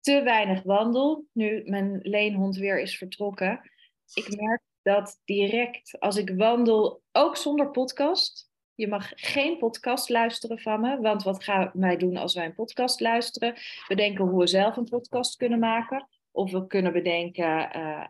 te 0.00 0.22
weinig 0.22 0.62
wandel. 0.62 1.26
Nu 1.32 1.62
mijn 1.64 1.98
leenhond 2.02 2.56
weer 2.56 2.80
is 2.80 2.98
vertrokken. 2.98 3.70
Ik 4.14 4.36
merk 4.36 4.62
dat 4.88 5.20
direct 5.24 5.96
als 5.98 6.16
ik 6.16 6.32
wandel, 6.36 7.02
ook 7.12 7.36
zonder 7.36 7.70
podcast. 7.70 8.50
Je 8.74 8.88
mag 8.88 9.12
geen 9.14 9.58
podcast 9.58 10.08
luisteren 10.08 10.58
van 10.58 10.80
me, 10.80 11.00
want 11.00 11.22
wat 11.22 11.44
gaan 11.44 11.70
wij 11.74 11.96
doen 11.96 12.16
als 12.16 12.34
wij 12.34 12.44
een 12.44 12.54
podcast 12.54 13.00
luisteren? 13.00 13.54
Bedenken 13.88 14.24
hoe 14.24 14.40
we 14.40 14.46
zelf 14.46 14.76
een 14.76 14.88
podcast 14.88 15.36
kunnen 15.36 15.58
maken. 15.58 16.08
Of 16.30 16.50
we 16.50 16.66
kunnen 16.66 16.92
bedenken 16.92 17.76
uh, 17.76 18.04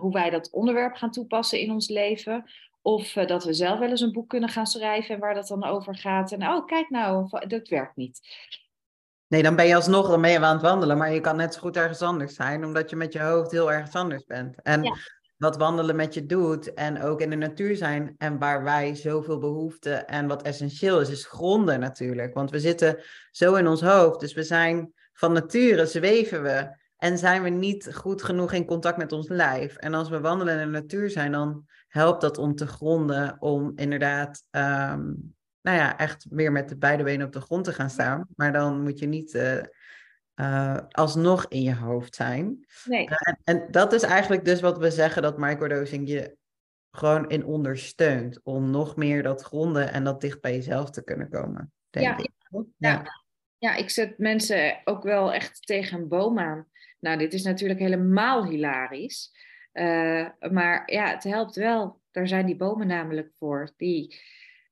hoe 0.00 0.12
wij 0.12 0.30
dat 0.30 0.50
onderwerp 0.50 0.94
gaan 0.94 1.10
toepassen 1.10 1.60
in 1.60 1.70
ons 1.70 1.88
leven. 1.88 2.44
Of 2.82 3.16
uh, 3.16 3.26
dat 3.26 3.44
we 3.44 3.52
zelf 3.52 3.78
wel 3.78 3.90
eens 3.90 4.00
een 4.00 4.12
boek 4.12 4.28
kunnen 4.28 4.48
gaan 4.48 4.66
schrijven 4.66 5.14
en 5.14 5.20
waar 5.20 5.34
dat 5.34 5.48
dan 5.48 5.64
over 5.64 5.96
gaat. 5.96 6.32
En 6.32 6.42
oh, 6.42 6.66
kijk 6.66 6.90
nou, 6.90 7.46
dat 7.46 7.68
werkt 7.68 7.96
niet. 7.96 8.20
Nee, 9.28 9.42
dan 9.42 9.56
ben 9.56 9.66
je 9.66 9.74
alsnog 9.74 10.08
dan 10.08 10.20
ben 10.20 10.30
je 10.30 10.40
aan 10.40 10.52
het 10.52 10.62
wandelen, 10.62 10.96
maar 10.96 11.12
je 11.12 11.20
kan 11.20 11.36
net 11.36 11.54
zo 11.54 11.60
goed 11.60 11.76
ergens 11.76 12.02
anders 12.02 12.34
zijn, 12.34 12.64
omdat 12.64 12.90
je 12.90 12.96
met 12.96 13.12
je 13.12 13.20
hoofd 13.20 13.50
heel 13.50 13.72
ergens 13.72 13.94
anders 13.94 14.24
bent. 14.24 14.62
En 14.62 14.82
wat 15.36 15.56
wandelen 15.56 15.96
met 15.96 16.14
je 16.14 16.26
doet 16.26 16.74
en 16.74 17.02
ook 17.02 17.20
in 17.20 17.30
de 17.30 17.36
natuur 17.36 17.76
zijn 17.76 18.14
en 18.18 18.38
waar 18.38 18.62
wij 18.62 18.94
zoveel 18.94 19.38
behoefte 19.38 19.92
en 19.92 20.26
wat 20.26 20.42
essentieel 20.42 21.00
is, 21.00 21.10
is 21.10 21.26
gronden 21.26 21.80
natuurlijk. 21.80 22.34
Want 22.34 22.50
we 22.50 22.60
zitten 22.60 22.98
zo 23.30 23.54
in 23.54 23.66
ons 23.66 23.80
hoofd, 23.80 24.20
dus 24.20 24.34
we 24.34 24.42
zijn 24.42 24.92
van 25.12 25.32
nature, 25.32 25.86
zweven 25.86 26.42
we 26.42 26.76
en 26.96 27.18
zijn 27.18 27.42
we 27.42 27.48
niet 27.48 27.94
goed 27.94 28.22
genoeg 28.22 28.52
in 28.52 28.64
contact 28.64 28.96
met 28.96 29.12
ons 29.12 29.28
lijf. 29.28 29.76
En 29.76 29.94
als 29.94 30.08
we 30.08 30.20
wandelen 30.20 30.58
in 30.58 30.72
de 30.72 30.80
natuur 30.80 31.10
zijn, 31.10 31.32
dan 31.32 31.64
helpt 31.88 32.20
dat 32.20 32.38
om 32.38 32.54
te 32.54 32.66
gronden, 32.66 33.36
om 33.38 33.72
inderdaad, 33.74 34.42
um, 34.50 35.34
nou 35.60 35.76
ja, 35.76 35.98
echt 35.98 36.26
meer 36.30 36.52
met 36.52 36.68
de 36.68 36.76
beide 36.76 37.02
benen 37.02 37.26
op 37.26 37.32
de 37.32 37.40
grond 37.40 37.64
te 37.64 37.72
gaan 37.72 37.90
staan. 37.90 38.26
Maar 38.36 38.52
dan 38.52 38.82
moet 38.82 38.98
je 38.98 39.06
niet 39.06 39.34
uh, 39.34 39.62
uh, 40.40 40.78
alsnog 40.90 41.46
in 41.48 41.62
je 41.62 41.74
hoofd 41.74 42.14
zijn. 42.14 42.66
Nee. 42.84 43.08
Uh, 43.08 43.16
en, 43.18 43.38
en, 43.44 43.70
dat 43.70 43.92
is 43.92 44.02
eigenlijk 44.02 44.44
dus 44.44 44.60
wat 44.60 44.78
we 44.78 44.90
zeggen 44.90 45.22
dat 45.22 45.38
microdosing 45.38 46.08
je 46.08 46.36
gewoon 46.90 47.28
in 47.28 47.44
ondersteunt. 47.44 48.40
Om 48.42 48.70
nog 48.70 48.96
meer 48.96 49.22
dat 49.22 49.42
gronden 49.42 49.92
en 49.92 50.04
dat 50.04 50.20
dicht 50.20 50.40
bij 50.40 50.52
jezelf 50.52 50.90
te 50.90 51.04
kunnen 51.04 51.30
komen. 51.30 51.72
Denk 51.90 52.06
ja, 52.06 52.16
ik. 52.16 52.30
Ja. 52.48 52.64
ja. 52.76 53.04
ja, 53.58 53.74
ik 53.74 53.90
zet 53.90 54.18
mensen 54.18 54.80
ook 54.84 55.02
wel 55.02 55.32
echt 55.32 55.66
tegen 55.66 56.00
een 56.00 56.08
boom 56.08 56.38
aan. 56.38 56.68
Nou, 57.00 57.18
dit 57.18 57.32
is 57.32 57.42
natuurlijk 57.42 57.80
helemaal 57.80 58.46
hilarisch. 58.46 59.32
Uh, 59.72 60.28
maar 60.50 60.92
ja, 60.92 61.10
het 61.10 61.24
helpt 61.24 61.56
wel. 61.56 62.00
Daar 62.10 62.28
zijn 62.28 62.46
die 62.46 62.56
bomen 62.56 62.86
namelijk 62.86 63.30
voor. 63.34 63.72
Die 63.76 64.20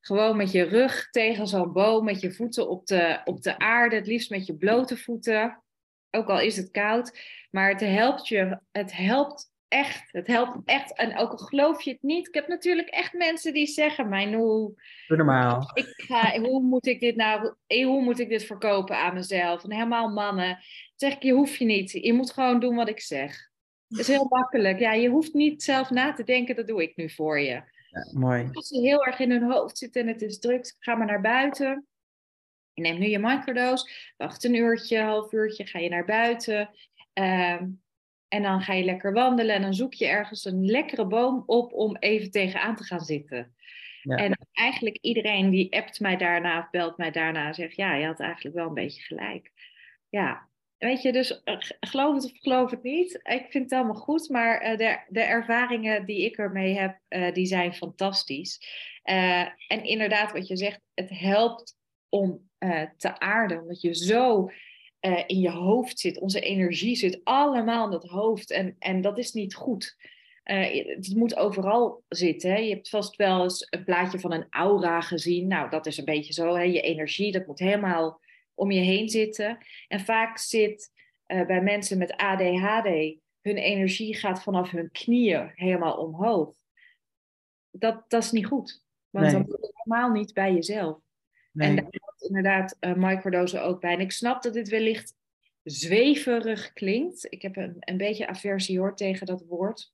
gewoon 0.06 0.36
met 0.36 0.52
je 0.52 0.62
rug 0.62 1.10
tegen 1.10 1.46
zo'n 1.46 1.72
boom, 1.72 2.04
met 2.04 2.20
je 2.20 2.32
voeten 2.32 2.68
op 2.68 2.86
de, 2.86 3.20
op 3.24 3.42
de 3.42 3.58
aarde, 3.58 3.96
het 3.96 4.06
liefst 4.06 4.30
met 4.30 4.46
je 4.46 4.56
blote 4.56 4.96
voeten. 4.96 5.62
Ook 6.10 6.28
al 6.28 6.40
is 6.40 6.56
het 6.56 6.70
koud. 6.70 7.18
Maar 7.50 7.68
het 7.68 7.80
helpt 7.80 8.28
je. 8.28 8.58
Het 8.72 8.96
helpt 8.96 9.52
echt. 9.68 10.12
Het 10.12 10.26
helpt 10.26 10.58
echt. 10.64 10.96
En 10.96 11.18
ook 11.18 11.30
al 11.30 11.36
geloof 11.36 11.82
je 11.82 11.90
het 11.90 12.02
niet. 12.02 12.28
Ik 12.28 12.34
heb 12.34 12.48
natuurlijk 12.48 12.88
echt 12.88 13.12
mensen 13.12 13.52
die 13.52 13.66
zeggen: 13.66 14.08
Mijn 14.08 14.34
hoe. 14.34 14.82
Normaal. 15.08 15.70
Ik 15.74 15.92
ga, 15.96 16.40
hoe 16.40 16.62
moet 16.62 16.86
ik 16.86 17.00
dit 17.00 17.16
nou. 17.16 17.54
Hoe 17.66 18.02
moet 18.02 18.18
ik 18.18 18.28
dit 18.28 18.44
verkopen 18.44 18.96
aan 18.96 19.14
mezelf? 19.14 19.64
En 19.64 19.72
helemaal 19.72 20.08
mannen. 20.08 20.48
Dan 20.48 20.58
zeg 20.94 21.14
ik: 21.14 21.22
Je 21.22 21.32
hoeft 21.32 21.56
je 21.56 21.64
niet. 21.64 21.90
Je 21.90 22.12
moet 22.12 22.32
gewoon 22.32 22.60
doen 22.60 22.74
wat 22.74 22.88
ik 22.88 23.00
zeg. 23.00 23.52
Het 23.88 23.98
is 23.98 24.06
heel 24.06 24.26
makkelijk. 24.28 24.78
Ja, 24.78 24.92
je 24.92 25.08
hoeft 25.08 25.34
niet 25.34 25.62
zelf 25.62 25.90
na 25.90 26.12
te 26.12 26.24
denken, 26.24 26.56
dat 26.56 26.66
doe 26.66 26.82
ik 26.82 26.96
nu 26.96 27.10
voor 27.10 27.40
je. 27.40 27.62
Ja, 27.94 28.18
mooi. 28.18 28.48
Als 28.52 28.68
ze 28.68 28.80
heel 28.80 29.04
erg 29.04 29.18
in 29.18 29.30
hun 29.30 29.50
hoofd 29.50 29.78
zitten 29.78 30.02
en 30.02 30.08
het 30.08 30.22
is 30.22 30.38
druk, 30.38 30.74
ga 30.78 30.94
maar 30.94 31.06
naar 31.06 31.20
buiten. 31.20 31.86
Je 32.72 32.82
neemt 32.82 32.98
nu 32.98 33.06
je 33.06 33.18
microdose, 33.18 34.12
wacht 34.16 34.44
een 34.44 34.54
uurtje, 34.54 35.00
half 35.00 35.32
uurtje, 35.32 35.66
ga 35.66 35.78
je 35.78 35.88
naar 35.88 36.04
buiten. 36.04 36.70
Um, 37.12 37.82
en 38.28 38.42
dan 38.42 38.60
ga 38.60 38.72
je 38.72 38.84
lekker 38.84 39.12
wandelen 39.12 39.54
en 39.54 39.62
dan 39.62 39.74
zoek 39.74 39.94
je 39.94 40.06
ergens 40.06 40.44
een 40.44 40.64
lekkere 40.64 41.06
boom 41.06 41.42
op 41.46 41.72
om 41.72 41.96
even 41.96 42.30
tegenaan 42.30 42.76
te 42.76 42.84
gaan 42.84 43.00
zitten. 43.00 43.54
Ja. 44.02 44.16
En 44.16 44.38
eigenlijk 44.52 44.98
iedereen 45.00 45.50
die 45.50 45.76
appt 45.76 46.00
mij 46.00 46.16
daarna 46.16 46.58
of 46.58 46.70
belt 46.70 46.96
mij 46.96 47.10
daarna 47.10 47.52
zegt, 47.52 47.76
ja, 47.76 47.94
je 47.94 48.06
had 48.06 48.20
eigenlijk 48.20 48.56
wel 48.56 48.66
een 48.66 48.74
beetje 48.74 49.02
gelijk. 49.02 49.52
Ja, 50.08 50.48
Weet 50.84 51.02
je, 51.02 51.12
dus 51.12 51.42
uh, 51.44 51.56
geloof 51.80 52.14
het 52.14 52.24
of 52.24 52.38
geloof 52.40 52.70
het 52.70 52.82
niet. 52.82 53.20
Ik 53.22 53.46
vind 53.48 53.64
het 53.64 53.72
allemaal 53.72 54.02
goed, 54.02 54.28
maar 54.28 54.70
uh, 54.70 54.78
de, 54.78 54.98
de 55.08 55.20
ervaringen 55.20 56.06
die 56.06 56.24
ik 56.24 56.36
ermee 56.36 56.78
heb, 56.78 56.98
uh, 57.08 57.32
die 57.32 57.46
zijn 57.46 57.74
fantastisch. 57.74 58.60
en 59.02 59.84
inderdaad, 59.84 60.32
wat 60.32 60.48
je 60.48 60.56
zegt, 60.56 60.80
het 60.94 61.10
helpt 61.10 61.76
om 62.08 62.50
te 62.96 63.18
aarden, 63.18 63.60
omdat 63.60 63.80
je 63.80 63.94
zo 63.94 64.50
in 65.26 65.40
je 65.40 65.50
hoofd 65.50 65.98
zit. 65.98 66.18
Onze 66.18 66.40
energie 66.40 66.96
zit 66.96 67.20
allemaal 67.24 67.84
in 67.84 67.90
dat 67.90 68.04
hoofd 68.04 68.50
en, 68.50 68.76
en 68.78 69.00
dat 69.00 69.18
is 69.18 69.32
niet 69.32 69.54
goed. 69.54 69.96
het 70.42 71.14
moet 71.14 71.36
overal 71.36 72.02
zitten. 72.08 72.50
Hè? 72.50 72.56
Je 72.56 72.74
hebt 72.74 72.88
vast 72.88 73.16
wel 73.16 73.42
eens 73.42 73.66
een 73.70 73.84
plaatje 73.84 74.18
van 74.18 74.32
een 74.32 74.46
aura 74.50 75.00
gezien. 75.00 75.46
Nou, 75.46 75.70
dat 75.70 75.86
is 75.86 75.98
een 75.98 76.04
beetje 76.04 76.32
zo. 76.32 76.54
Hè? 76.54 76.62
Je 76.62 76.80
energie, 76.80 77.32
dat 77.32 77.46
moet 77.46 77.58
helemaal 77.58 78.20
om 78.54 78.70
je 78.70 78.80
heen 78.80 79.08
zitten. 79.08 79.58
En 79.88 80.00
vaak 80.00 80.38
zit 80.38 80.90
uh, 81.26 81.46
bij 81.46 81.62
mensen 81.62 81.98
met 81.98 82.16
ADHD, 82.16 83.18
hun 83.40 83.56
energie 83.56 84.14
gaat 84.14 84.42
vanaf 84.42 84.70
hun 84.70 84.90
knieën 84.90 85.50
helemaal 85.54 85.96
omhoog. 85.96 86.54
Dat, 87.70 88.04
dat 88.08 88.22
is 88.22 88.30
niet 88.30 88.46
goed. 88.46 88.82
Want 89.10 89.24
nee. 89.24 89.34
dan 89.34 89.44
ben 89.44 89.58
je 89.60 89.72
helemaal 89.74 90.10
niet 90.10 90.32
bij 90.32 90.54
jezelf. 90.54 90.98
Nee. 91.52 91.68
En 91.68 91.76
daar 91.76 91.84
hoort 91.90 92.22
inderdaad 92.22 92.76
uh, 92.80 92.94
microdose 92.94 93.60
ook 93.60 93.80
bij. 93.80 93.92
En 93.92 94.00
ik 94.00 94.12
snap 94.12 94.42
dat 94.42 94.52
dit 94.52 94.68
wellicht 94.68 95.14
zweverig 95.62 96.72
klinkt. 96.72 97.32
Ik 97.32 97.42
heb 97.42 97.56
een, 97.56 97.76
een 97.78 97.96
beetje 97.96 98.26
aversie 98.26 98.78
hoor 98.78 98.96
tegen 98.96 99.26
dat 99.26 99.44
woord. 99.48 99.92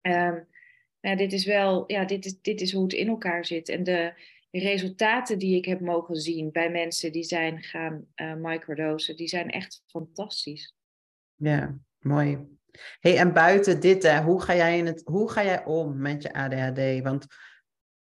Um, 0.00 0.48
nou, 1.00 1.16
dit 1.16 1.32
is 1.32 1.44
wel, 1.44 1.84
ja, 1.86 2.04
dit 2.04 2.24
is, 2.24 2.40
dit 2.40 2.60
is 2.60 2.72
hoe 2.72 2.82
het 2.82 2.92
in 2.92 3.08
elkaar 3.08 3.44
zit. 3.44 3.68
En 3.68 3.84
de, 3.84 4.14
resultaten 4.62 5.38
die 5.38 5.56
ik 5.56 5.64
heb 5.64 5.80
mogen 5.80 6.16
zien 6.16 6.52
bij 6.52 6.70
mensen 6.70 7.12
die 7.12 7.24
zijn 7.24 7.62
gaan 7.62 8.06
uh, 8.16 8.34
microdosen, 8.34 9.16
die 9.16 9.28
zijn 9.28 9.50
echt 9.50 9.82
fantastisch. 9.86 10.74
Ja, 11.34 11.78
mooi. 11.98 12.38
Hey, 13.00 13.18
en 13.18 13.32
buiten 13.32 13.80
dit, 13.80 14.18
hoe, 14.18 14.42
ga 14.42 14.54
jij 14.54 14.78
in 14.78 14.86
het, 14.86 15.02
hoe 15.04 15.30
ga 15.30 15.44
jij 15.44 15.64
om 15.64 15.98
met 15.98 16.22
je 16.22 16.32
ADHD? 16.32 17.02
Want 17.02 17.26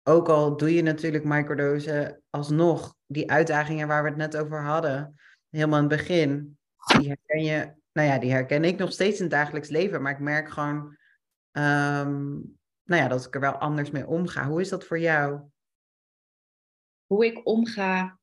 ook 0.02 0.28
al 0.28 0.56
doe 0.56 0.74
je 0.74 0.82
natuurlijk 0.82 1.24
microdosen, 1.24 2.22
alsnog 2.30 2.94
die 3.06 3.30
uitdagingen 3.30 3.88
waar 3.88 4.02
we 4.02 4.08
het 4.08 4.18
net 4.18 4.36
over 4.36 4.62
hadden, 4.62 5.14
helemaal 5.50 5.82
in 5.82 5.88
het 5.88 5.96
begin, 5.96 6.58
die 6.98 7.08
herken 7.08 7.44
je, 7.44 7.72
nou 7.92 8.08
ja, 8.08 8.18
die 8.18 8.30
herken 8.30 8.64
ik 8.64 8.78
nog 8.78 8.92
steeds 8.92 9.16
in 9.16 9.22
het 9.22 9.32
dagelijks 9.32 9.68
leven, 9.68 10.02
maar 10.02 10.12
ik 10.12 10.18
merk 10.18 10.48
gewoon, 10.48 10.96
ehm, 11.50 12.30
nou 12.84 13.02
ja, 13.02 13.08
dat 13.08 13.26
ik 13.26 13.34
er 13.34 13.40
wel 13.40 13.56
anders 13.56 13.90
mee 13.90 14.06
omga. 14.06 14.46
Hoe 14.46 14.60
is 14.60 14.68
dat 14.68 14.84
voor 14.84 14.98
jou? 14.98 15.40
Hoe 17.12 17.26
ik 17.26 17.46
omga 17.46 18.20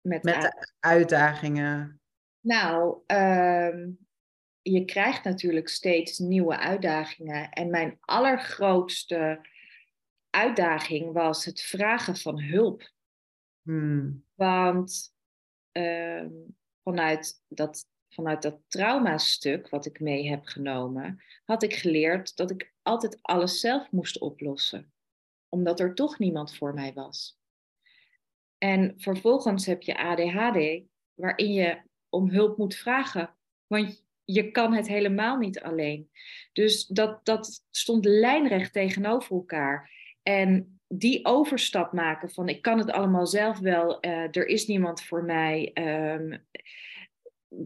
met, 0.00 0.22
met 0.22 0.42
de 0.42 0.68
uitdagingen. 0.80 2.00
Nou, 2.40 3.02
ehm, 3.06 3.90
je 4.60 4.84
krijgt 4.84 5.24
natuurlijk 5.24 5.68
steeds 5.68 6.18
nieuwe 6.18 6.58
uitdagingen. 6.58 7.50
En 7.50 7.70
mijn 7.70 7.98
allergrootste 8.00 9.46
uitdaging 10.30 11.12
was 11.12 11.44
het 11.44 11.60
vragen 11.60 12.16
van 12.16 12.40
hulp. 12.40 12.90
Hmm. 13.62 14.24
Want 14.34 15.14
uh, 15.72 16.26
vanuit, 16.82 17.42
dat, 17.48 17.86
vanuit 18.08 18.42
dat 18.42 18.60
traumastuk 18.68 19.68
wat 19.68 19.86
ik 19.86 20.00
mee 20.00 20.28
heb 20.28 20.44
genomen, 20.44 21.22
had 21.44 21.62
ik 21.62 21.74
geleerd 21.74 22.36
dat 22.36 22.50
ik 22.50 22.74
altijd 22.82 23.18
alles 23.22 23.60
zelf 23.60 23.90
moest 23.90 24.18
oplossen. 24.18 24.92
Omdat 25.48 25.80
er 25.80 25.94
toch 25.94 26.18
niemand 26.18 26.56
voor 26.56 26.74
mij 26.74 26.92
was. 26.92 27.40
En 28.62 28.94
vervolgens 28.96 29.66
heb 29.66 29.82
je 29.82 29.98
ADHD, 29.98 30.82
waarin 31.14 31.52
je 31.52 31.80
om 32.08 32.30
hulp 32.30 32.56
moet 32.56 32.74
vragen. 32.74 33.34
Want 33.66 34.04
je 34.24 34.50
kan 34.50 34.74
het 34.74 34.88
helemaal 34.88 35.36
niet 35.36 35.60
alleen. 35.60 36.10
Dus 36.52 36.86
dat, 36.86 37.24
dat 37.24 37.64
stond 37.70 38.04
lijnrecht 38.04 38.72
tegenover 38.72 39.36
elkaar. 39.36 39.90
En 40.22 40.80
die 40.88 41.24
overstap 41.24 41.92
maken 41.92 42.30
van 42.30 42.48
ik 42.48 42.62
kan 42.62 42.78
het 42.78 42.90
allemaal 42.90 43.26
zelf 43.26 43.58
wel, 43.58 44.06
uh, 44.06 44.36
er 44.36 44.46
is 44.46 44.66
niemand 44.66 45.02
voor 45.02 45.24
mij, 45.24 45.70
um, 45.74 46.46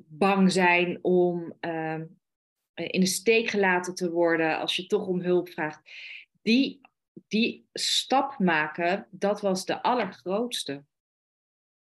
bang 0.08 0.52
zijn 0.52 0.98
om 1.02 1.52
um, 1.60 2.18
in 2.74 3.00
de 3.00 3.06
steek 3.06 3.48
gelaten 3.48 3.94
te 3.94 4.10
worden 4.10 4.58
als 4.58 4.76
je 4.76 4.86
toch 4.86 5.06
om 5.06 5.20
hulp 5.20 5.48
vraagt. 5.48 5.80
Die, 6.42 6.80
die 7.28 7.68
stap 7.72 8.38
maken, 8.38 9.08
dat 9.10 9.40
was 9.40 9.64
de 9.64 9.82
allergrootste. 9.82 10.84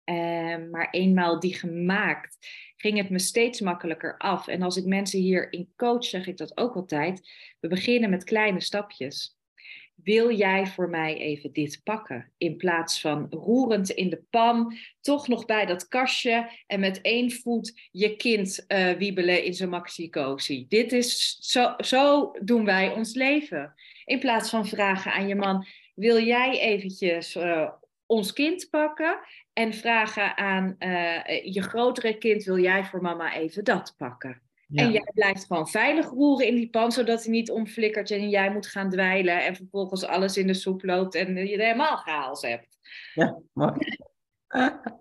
Uh, 0.04 0.70
maar 0.70 0.90
eenmaal 0.90 1.40
die 1.40 1.54
gemaakt, 1.54 2.38
ging 2.76 2.96
het 2.96 3.10
me 3.10 3.18
steeds 3.18 3.60
makkelijker 3.60 4.16
af. 4.18 4.46
En 4.48 4.62
als 4.62 4.76
ik 4.76 4.84
mensen 4.84 5.20
hierin 5.20 5.72
coach, 5.76 6.04
zeg 6.04 6.26
ik 6.26 6.36
dat 6.36 6.56
ook 6.56 6.74
altijd. 6.74 7.30
We 7.60 7.68
beginnen 7.68 8.10
met 8.10 8.24
kleine 8.24 8.60
stapjes. 8.60 9.36
Wil 10.02 10.30
jij 10.30 10.66
voor 10.66 10.88
mij 10.88 11.16
even 11.16 11.52
dit 11.52 11.80
pakken? 11.84 12.32
In 12.38 12.56
plaats 12.56 13.00
van 13.00 13.26
roerend 13.30 13.90
in 13.90 14.10
de 14.10 14.22
pan, 14.30 14.76
toch 15.00 15.28
nog 15.28 15.44
bij 15.46 15.66
dat 15.66 15.88
kastje 15.88 16.50
en 16.66 16.80
met 16.80 17.00
één 17.00 17.32
voet 17.32 17.88
je 17.90 18.16
kind 18.16 18.64
uh, 18.68 18.92
wiebelen 18.92 19.44
in 19.44 19.54
zijn 19.54 19.68
maxi 19.68 20.10
Dit 20.68 20.92
is 20.92 21.36
zo, 21.40 21.74
zo 21.78 22.32
doen 22.40 22.64
wij 22.64 22.92
ons 22.92 23.14
leven. 23.14 23.74
In 24.04 24.18
plaats 24.18 24.50
van 24.50 24.66
vragen 24.66 25.12
aan 25.12 25.28
je 25.28 25.34
man: 25.34 25.66
wil 25.94 26.18
jij 26.18 26.58
eventjes 26.58 27.36
uh, 27.36 27.70
ons 28.06 28.32
kind 28.32 28.68
pakken? 28.70 29.18
En 29.52 29.74
vragen 29.74 30.36
aan 30.36 30.76
uh, 30.78 31.44
je 31.44 31.62
grotere 31.62 32.18
kind: 32.18 32.44
wil 32.44 32.58
jij 32.58 32.84
voor 32.84 33.02
mama 33.02 33.34
even 33.34 33.64
dat 33.64 33.94
pakken? 33.96 34.42
En 34.74 34.92
jij 34.92 35.10
blijft 35.14 35.44
gewoon 35.44 35.68
veilig 35.68 36.08
roeren 36.10 36.46
in 36.46 36.54
die 36.54 36.70
pan, 36.70 36.92
zodat 36.92 37.22
hij 37.22 37.32
niet 37.32 37.50
omflikkert 37.50 38.10
en 38.10 38.28
jij 38.28 38.52
moet 38.52 38.66
gaan 38.66 38.90
dweilen 38.90 39.44
en 39.44 39.56
vervolgens 39.56 40.04
alles 40.04 40.36
in 40.36 40.46
de 40.46 40.54
soep 40.54 40.84
loopt 40.84 41.14
en 41.14 41.46
je 41.46 41.56
er 41.56 41.64
helemaal 41.64 41.96
chaos 41.96 42.42
hebt. 42.42 42.78
Ja, 43.14 43.40
mooi. 43.52 43.72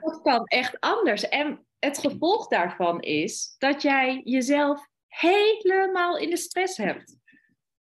Dat 0.00 0.20
kan 0.22 0.44
echt 0.44 0.80
anders. 0.80 1.28
En 1.28 1.66
het 1.78 1.98
gevolg 1.98 2.48
daarvan 2.48 3.00
is 3.00 3.54
dat 3.58 3.82
jij 3.82 4.20
jezelf 4.24 4.88
helemaal 5.08 6.18
in 6.18 6.30
de 6.30 6.36
stress 6.36 6.76
hebt. 6.76 7.16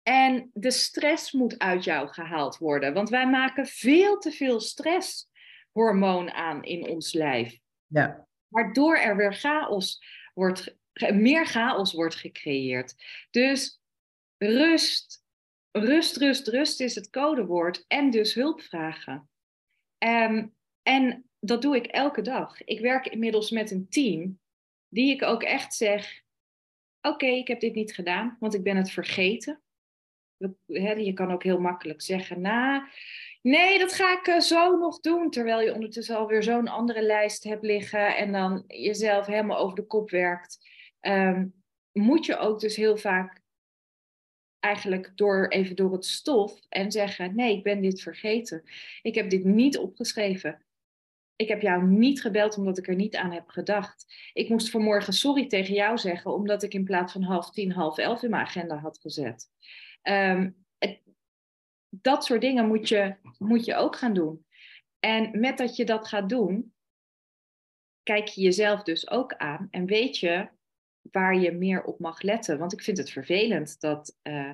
En 0.02 0.50
de 0.52 0.70
stress 0.70 1.32
moet 1.32 1.58
uit 1.58 1.84
jou 1.84 2.08
gehaald 2.08 2.58
worden, 2.58 2.94
want 2.94 3.08
wij 3.08 3.28
maken 3.28 3.66
veel 3.66 4.18
te 4.18 4.30
veel 4.30 4.60
stresshormoon 4.60 6.30
aan 6.30 6.62
in 6.62 6.88
ons 6.88 7.12
lijf. 7.12 7.58
Ja. 7.86 8.26
Waardoor 8.48 8.96
er 8.96 9.16
weer 9.16 9.34
chaos 9.34 10.00
wordt, 10.34 10.76
meer 11.12 11.46
chaos 11.46 11.92
wordt 11.92 12.14
gecreëerd. 12.14 12.94
Dus 13.30 13.80
rust, 14.38 15.24
rust, 15.70 16.16
rust, 16.16 16.48
rust 16.48 16.80
is 16.80 16.94
het 16.94 17.10
codewoord 17.10 17.84
en 17.88 18.10
dus 18.10 18.34
hulp 18.34 18.60
vragen. 18.60 19.28
Um, 19.98 20.54
en 20.82 21.28
dat 21.40 21.62
doe 21.62 21.76
ik 21.76 21.86
elke 21.86 22.22
dag. 22.22 22.64
Ik 22.64 22.80
werk 22.80 23.06
inmiddels 23.06 23.50
met 23.50 23.70
een 23.70 23.88
team 23.88 24.40
die 24.88 25.14
ik 25.14 25.22
ook 25.22 25.42
echt 25.42 25.74
zeg: 25.74 26.22
Oké, 27.00 27.26
ik 27.26 27.48
heb 27.48 27.60
dit 27.60 27.74
niet 27.74 27.94
gedaan, 27.94 28.36
want 28.40 28.54
ik 28.54 28.62
ben 28.62 28.76
het 28.76 28.90
vergeten. 28.90 29.63
Je 30.66 31.12
kan 31.14 31.32
ook 31.32 31.42
heel 31.42 31.60
makkelijk 31.60 32.02
zeggen: 32.02 32.40
Nou, 32.40 32.82
Nee, 33.44 33.78
dat 33.78 33.92
ga 33.92 34.18
ik 34.18 34.26
eh, 34.26 34.40
zo 34.40 34.78
nog 34.78 35.00
doen. 35.00 35.30
Terwijl 35.30 35.60
je 35.60 35.74
ondertussen 35.74 36.16
alweer 36.16 36.42
zo'n 36.42 36.68
andere 36.68 37.02
lijst 37.02 37.44
hebt 37.44 37.62
liggen 37.62 38.16
en 38.16 38.32
dan 38.32 38.64
jezelf 38.66 39.26
helemaal 39.26 39.58
over 39.58 39.76
de 39.76 39.86
kop 39.86 40.10
werkt. 40.10 40.58
Um, 41.00 41.54
moet 41.92 42.26
je 42.26 42.38
ook 42.38 42.60
dus 42.60 42.76
heel 42.76 42.96
vaak 42.96 43.42
eigenlijk 44.60 45.12
door, 45.14 45.48
even 45.48 45.76
door 45.76 45.92
het 45.92 46.04
stof 46.04 46.60
en 46.68 46.92
zeggen: 46.92 47.34
Nee, 47.34 47.56
ik 47.56 47.62
ben 47.62 47.80
dit 47.80 48.00
vergeten. 48.00 48.62
Ik 49.02 49.14
heb 49.14 49.30
dit 49.30 49.44
niet 49.44 49.78
opgeschreven. 49.78 50.64
Ik 51.36 51.48
heb 51.48 51.60
jou 51.60 51.84
niet 51.86 52.20
gebeld 52.20 52.58
omdat 52.58 52.78
ik 52.78 52.88
er 52.88 52.94
niet 52.94 53.16
aan 53.16 53.32
heb 53.32 53.48
gedacht. 53.48 54.06
Ik 54.32 54.48
moest 54.48 54.70
vanmorgen 54.70 55.12
sorry 55.12 55.46
tegen 55.46 55.74
jou 55.74 55.98
zeggen 55.98 56.32
omdat 56.32 56.62
ik 56.62 56.74
in 56.74 56.84
plaats 56.84 57.12
van 57.12 57.22
half 57.22 57.50
tien, 57.50 57.72
half 57.72 57.98
elf 57.98 58.22
in 58.22 58.30
mijn 58.30 58.46
agenda 58.46 58.76
had 58.76 58.98
gezet. 58.98 59.48
Um, 60.08 60.64
dat 62.02 62.24
soort 62.24 62.40
dingen 62.40 62.66
moet 62.66 62.88
je, 62.88 63.14
moet 63.38 63.64
je 63.64 63.74
ook 63.74 63.96
gaan 63.96 64.14
doen. 64.14 64.46
En 65.00 65.40
met 65.40 65.58
dat 65.58 65.76
je 65.76 65.84
dat 65.84 66.08
gaat 66.08 66.28
doen, 66.28 66.74
kijk 68.02 68.28
je 68.28 68.42
jezelf 68.42 68.82
dus 68.82 69.10
ook 69.10 69.34
aan 69.34 69.68
en 69.70 69.86
weet 69.86 70.18
je 70.18 70.48
waar 71.00 71.38
je 71.38 71.52
meer 71.52 71.82
op 71.82 71.98
mag 71.98 72.22
letten. 72.22 72.58
Want 72.58 72.72
ik 72.72 72.82
vind 72.82 72.98
het 72.98 73.10
vervelend 73.10 73.80
dat 73.80 74.16
uh, 74.22 74.50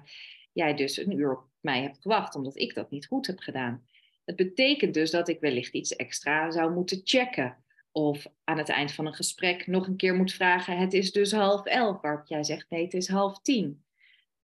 jij 0.53 0.75
dus 0.75 0.97
een 0.97 1.19
uur 1.19 1.37
op 1.37 1.49
mij 1.61 1.83
hebt 1.83 2.01
gewacht, 2.01 2.35
omdat 2.35 2.59
ik 2.59 2.75
dat 2.75 2.91
niet 2.91 3.07
goed 3.07 3.27
heb 3.27 3.39
gedaan. 3.39 3.87
Het 4.25 4.37
betekent 4.37 4.95
dus 4.95 5.11
dat 5.11 5.29
ik 5.29 5.41
wellicht 5.41 5.75
iets 5.75 5.97
extra 5.97 6.51
zou 6.51 6.73
moeten 6.73 7.01
checken. 7.05 7.65
Of 7.93 8.27
aan 8.45 8.59
het 8.59 8.69
eind 8.69 8.93
van 8.93 9.07
een 9.07 9.15
gesprek 9.15 9.67
nog 9.67 9.87
een 9.87 9.97
keer 9.97 10.15
moet 10.15 10.33
vragen: 10.33 10.79
Het 10.79 10.93
is 10.93 11.13
dus 11.13 11.33
half 11.33 11.65
elf, 11.65 12.01
waarop 12.01 12.27
jij 12.27 12.45
zegt: 12.45 12.71
Nee, 12.71 12.85
het 12.85 12.95
is 12.95 13.09
half 13.09 13.41
tien. 13.41 13.85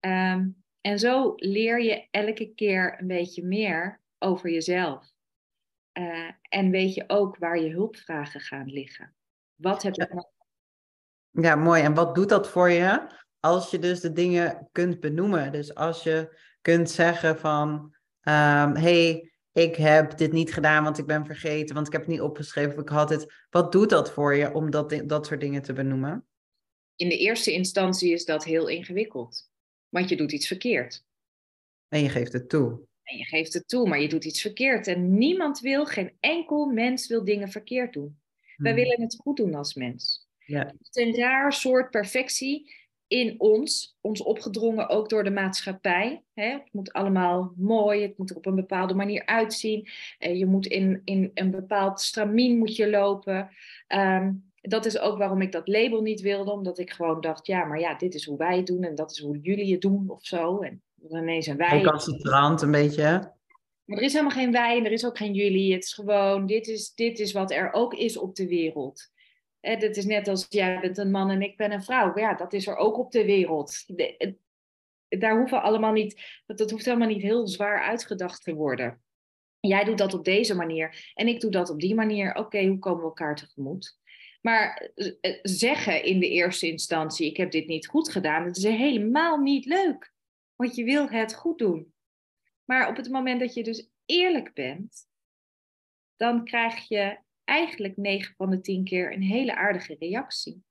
Um, 0.00 0.63
en 0.84 0.98
zo 0.98 1.32
leer 1.36 1.82
je 1.82 2.06
elke 2.10 2.52
keer 2.54 2.96
een 3.00 3.06
beetje 3.06 3.44
meer 3.44 4.00
over 4.18 4.50
jezelf. 4.50 5.12
Uh, 5.98 6.30
en 6.48 6.70
weet 6.70 6.94
je 6.94 7.04
ook 7.06 7.38
waar 7.38 7.60
je 7.60 7.70
hulpvragen 7.70 8.40
gaan 8.40 8.66
liggen. 8.66 9.14
Wat 9.54 9.82
heb 9.82 9.94
je 9.94 10.08
ja. 10.10 11.42
ja, 11.42 11.56
mooi. 11.56 11.82
En 11.82 11.94
wat 11.94 12.14
doet 12.14 12.28
dat 12.28 12.48
voor 12.48 12.70
je 12.70 13.06
als 13.40 13.70
je 13.70 13.78
dus 13.78 14.00
de 14.00 14.12
dingen 14.12 14.68
kunt 14.72 15.00
benoemen? 15.00 15.52
Dus 15.52 15.74
als 15.74 16.02
je 16.02 16.38
kunt 16.60 16.90
zeggen 16.90 17.38
van, 17.38 17.70
um, 18.22 18.76
hey, 18.76 19.32
ik 19.52 19.76
heb 19.76 20.16
dit 20.16 20.32
niet 20.32 20.54
gedaan, 20.54 20.84
want 20.84 20.98
ik 20.98 21.06
ben 21.06 21.26
vergeten, 21.26 21.74
want 21.74 21.86
ik 21.86 21.92
heb 21.92 22.02
het 22.02 22.10
niet 22.10 22.20
opgeschreven 22.20 22.74
of 22.74 22.80
ik 22.80 22.88
had 22.88 23.10
het. 23.10 23.32
Wat 23.50 23.72
doet 23.72 23.90
dat 23.90 24.10
voor 24.10 24.34
je 24.34 24.54
om 24.54 24.70
dat, 24.70 25.02
dat 25.04 25.26
soort 25.26 25.40
dingen 25.40 25.62
te 25.62 25.72
benoemen? 25.72 26.26
In 26.96 27.08
de 27.08 27.18
eerste 27.18 27.52
instantie 27.52 28.12
is 28.12 28.24
dat 28.24 28.44
heel 28.44 28.68
ingewikkeld 28.68 29.52
want 29.94 30.08
je 30.08 30.16
doet 30.16 30.32
iets 30.32 30.46
verkeerd. 30.46 31.04
En 31.88 32.02
je 32.02 32.08
geeft 32.08 32.32
het 32.32 32.48
toe. 32.48 32.86
En 33.02 33.16
je 33.16 33.24
geeft 33.24 33.52
het 33.52 33.68
toe, 33.68 33.88
maar 33.88 34.00
je 34.00 34.08
doet 34.08 34.24
iets 34.24 34.40
verkeerd. 34.40 34.86
En 34.86 35.18
niemand 35.18 35.60
wil, 35.60 35.86
geen 35.86 36.12
enkel 36.20 36.66
mens 36.66 37.06
wil 37.06 37.24
dingen 37.24 37.48
verkeerd 37.48 37.92
doen. 37.92 38.18
Wij 38.56 38.72
hmm. 38.72 38.80
willen 38.80 39.00
het 39.00 39.16
goed 39.16 39.36
doen 39.36 39.54
als 39.54 39.74
mens. 39.74 40.28
Ja. 40.38 40.66
Het 40.66 40.88
is 40.96 41.04
een 41.04 41.14
raar 41.14 41.52
soort 41.52 41.90
perfectie 41.90 42.74
in 43.06 43.40
ons, 43.40 43.96
ons 44.00 44.22
opgedrongen 44.22 44.88
ook 44.88 45.08
door 45.08 45.24
de 45.24 45.30
maatschappij. 45.30 46.24
Hè? 46.32 46.50
Het 46.50 46.72
moet 46.72 46.92
allemaal 46.92 47.52
mooi, 47.56 48.02
het 48.02 48.18
moet 48.18 48.30
er 48.30 48.36
op 48.36 48.46
een 48.46 48.54
bepaalde 48.54 48.94
manier 48.94 49.26
uitzien. 49.26 49.88
Uh, 50.18 50.38
je 50.38 50.46
moet 50.46 50.66
in, 50.66 51.00
in 51.04 51.30
een 51.34 51.50
bepaald 51.50 52.00
stramien 52.00 52.58
moet 52.58 52.76
je 52.76 52.90
lopen. 52.90 53.50
Um, 53.88 54.52
dat 54.68 54.84
is 54.84 54.98
ook 54.98 55.18
waarom 55.18 55.40
ik 55.40 55.52
dat 55.52 55.68
label 55.68 56.02
niet 56.02 56.20
wilde, 56.20 56.50
omdat 56.50 56.78
ik 56.78 56.90
gewoon 56.90 57.20
dacht, 57.20 57.46
ja, 57.46 57.64
maar 57.64 57.80
ja, 57.80 57.94
dit 57.94 58.14
is 58.14 58.24
hoe 58.24 58.38
wij 58.38 58.56
het 58.56 58.66
doen 58.66 58.82
en 58.82 58.94
dat 58.94 59.10
is 59.10 59.18
hoe 59.18 59.38
jullie 59.38 59.72
het 59.72 59.80
doen 59.80 60.10
of 60.10 60.24
zo. 60.24 60.58
En 60.58 60.82
ineens 61.08 61.46
een 61.46 61.56
wij. 61.56 61.68
Recalcitrant 61.68 62.62
een 62.62 62.70
beetje. 62.70 63.32
Maar 63.84 63.98
er 63.98 64.04
is 64.04 64.12
helemaal 64.12 64.36
geen 64.36 64.52
wij 64.52 64.78
en 64.78 64.84
er 64.84 64.92
is 64.92 65.06
ook 65.06 65.16
geen 65.16 65.34
jullie. 65.34 65.72
Het 65.72 65.84
is 65.84 65.92
gewoon, 65.92 66.46
dit 66.46 66.66
is, 66.66 66.94
dit 66.94 67.18
is 67.18 67.32
wat 67.32 67.50
er 67.50 67.72
ook 67.72 67.94
is 67.94 68.16
op 68.16 68.34
de 68.34 68.48
wereld. 68.48 69.12
En 69.60 69.80
het 69.80 69.96
is 69.96 70.04
net 70.04 70.28
als 70.28 70.46
jij 70.48 70.80
bent 70.80 70.98
een 70.98 71.10
man 71.10 71.30
en 71.30 71.42
ik 71.42 71.56
ben 71.56 71.72
een 71.72 71.82
vrouw. 71.82 72.18
Ja, 72.18 72.34
dat 72.34 72.52
is 72.52 72.66
er 72.66 72.76
ook 72.76 72.98
op 72.98 73.12
de 73.12 73.24
wereld. 73.24 73.84
daar 75.08 75.38
hoeven 75.38 75.62
allemaal 75.62 75.92
niet, 75.92 76.42
dat, 76.46 76.58
dat 76.58 76.70
hoeft 76.70 76.84
helemaal 76.84 77.08
niet 77.08 77.22
heel 77.22 77.48
zwaar 77.48 77.82
uitgedacht 77.82 78.42
te 78.42 78.54
worden. 78.54 79.02
Jij 79.60 79.84
doet 79.84 79.98
dat 79.98 80.14
op 80.14 80.24
deze 80.24 80.54
manier 80.54 81.12
en 81.14 81.28
ik 81.28 81.40
doe 81.40 81.50
dat 81.50 81.70
op 81.70 81.80
die 81.80 81.94
manier. 81.94 82.34
Oké, 82.34 82.66
hoe 82.66 82.78
komen 82.78 83.00
we 83.00 83.08
elkaar 83.08 83.36
tegemoet? 83.36 83.98
Maar 84.44 84.90
eh, 84.94 85.38
zeggen 85.42 86.04
in 86.04 86.20
de 86.20 86.28
eerste 86.28 86.70
instantie, 86.70 87.30
ik 87.30 87.36
heb 87.36 87.50
dit 87.50 87.66
niet 87.66 87.86
goed 87.86 88.10
gedaan, 88.10 88.44
dat 88.44 88.56
is 88.56 88.64
helemaal 88.64 89.38
niet 89.38 89.64
leuk. 89.64 90.12
Want 90.56 90.74
je 90.74 90.84
wil 90.84 91.08
het 91.08 91.34
goed 91.34 91.58
doen. 91.58 91.94
Maar 92.64 92.88
op 92.88 92.96
het 92.96 93.10
moment 93.10 93.40
dat 93.40 93.54
je 93.54 93.62
dus 93.62 93.88
eerlijk 94.04 94.54
bent, 94.54 95.06
dan 96.16 96.44
krijg 96.44 96.88
je 96.88 97.18
eigenlijk 97.44 97.96
9 97.96 98.34
van 98.36 98.50
de 98.50 98.60
10 98.60 98.84
keer 98.84 99.12
een 99.12 99.22
hele 99.22 99.54
aardige 99.54 99.96
reactie. 99.98 100.62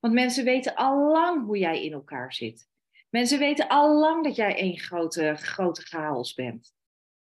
Want 0.00 0.14
mensen 0.14 0.44
weten 0.44 0.74
al 0.74 1.10
lang 1.12 1.44
hoe 1.44 1.58
jij 1.58 1.84
in 1.84 1.92
elkaar 1.92 2.34
zit. 2.34 2.68
Mensen 3.08 3.38
weten 3.38 3.68
al 3.68 3.98
lang 3.98 4.24
dat 4.24 4.36
jij 4.36 4.56
één 4.56 4.78
grote, 4.78 5.34
grote 5.34 5.82
chaos 5.82 6.34
bent. 6.34 6.72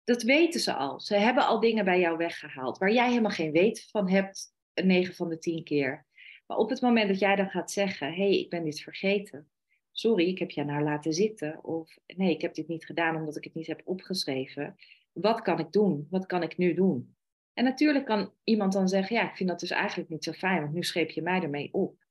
Dat 0.05 0.22
weten 0.22 0.61
ze 0.61 0.74
al. 0.74 1.00
Ze 1.00 1.14
hebben 1.14 1.46
al 1.46 1.61
dingen 1.61 1.84
bij 1.84 2.00
jou 2.00 2.16
weggehaald 2.16 2.78
waar 2.78 2.92
jij 2.92 3.09
helemaal 3.09 3.30
geen 3.30 3.52
weet 3.52 3.88
van 3.90 4.09
hebt, 4.09 4.53
9 4.74 5.14
van 5.14 5.28
de 5.28 5.38
10 5.38 5.64
keer. 5.64 6.06
Maar 6.46 6.56
op 6.56 6.70
het 6.70 6.80
moment 6.80 7.08
dat 7.08 7.18
jij 7.18 7.36
dan 7.36 7.50
gaat 7.50 7.70
zeggen: 7.70 8.08
hé, 8.08 8.14
hey, 8.14 8.38
ik 8.38 8.50
ben 8.50 8.64
dit 8.64 8.80
vergeten. 8.80 9.48
Sorry, 9.92 10.28
ik 10.28 10.38
heb 10.38 10.50
je 10.50 10.64
nou 10.64 10.82
laten 10.82 11.12
zitten. 11.12 11.64
Of 11.64 11.98
nee, 12.06 12.30
ik 12.30 12.40
heb 12.40 12.54
dit 12.54 12.68
niet 12.68 12.86
gedaan 12.86 13.16
omdat 13.16 13.36
ik 13.36 13.44
het 13.44 13.54
niet 13.54 13.66
heb 13.66 13.82
opgeschreven. 13.84 14.76
Wat 15.12 15.42
kan 15.42 15.58
ik 15.58 15.72
doen? 15.72 16.06
Wat 16.10 16.26
kan 16.26 16.42
ik 16.42 16.56
nu 16.56 16.74
doen? 16.74 17.16
En 17.52 17.64
natuurlijk 17.64 18.06
kan 18.06 18.32
iemand 18.44 18.72
dan 18.72 18.88
zeggen: 18.88 19.16
ja, 19.16 19.30
ik 19.30 19.36
vind 19.36 19.48
dat 19.48 19.60
dus 19.60 19.70
eigenlijk 19.70 20.10
niet 20.10 20.24
zo 20.24 20.32
fijn, 20.32 20.60
want 20.60 20.74
nu 20.74 20.82
scheep 20.82 21.10
je 21.10 21.22
mij 21.22 21.42
ermee 21.42 21.68
op. 21.72 22.04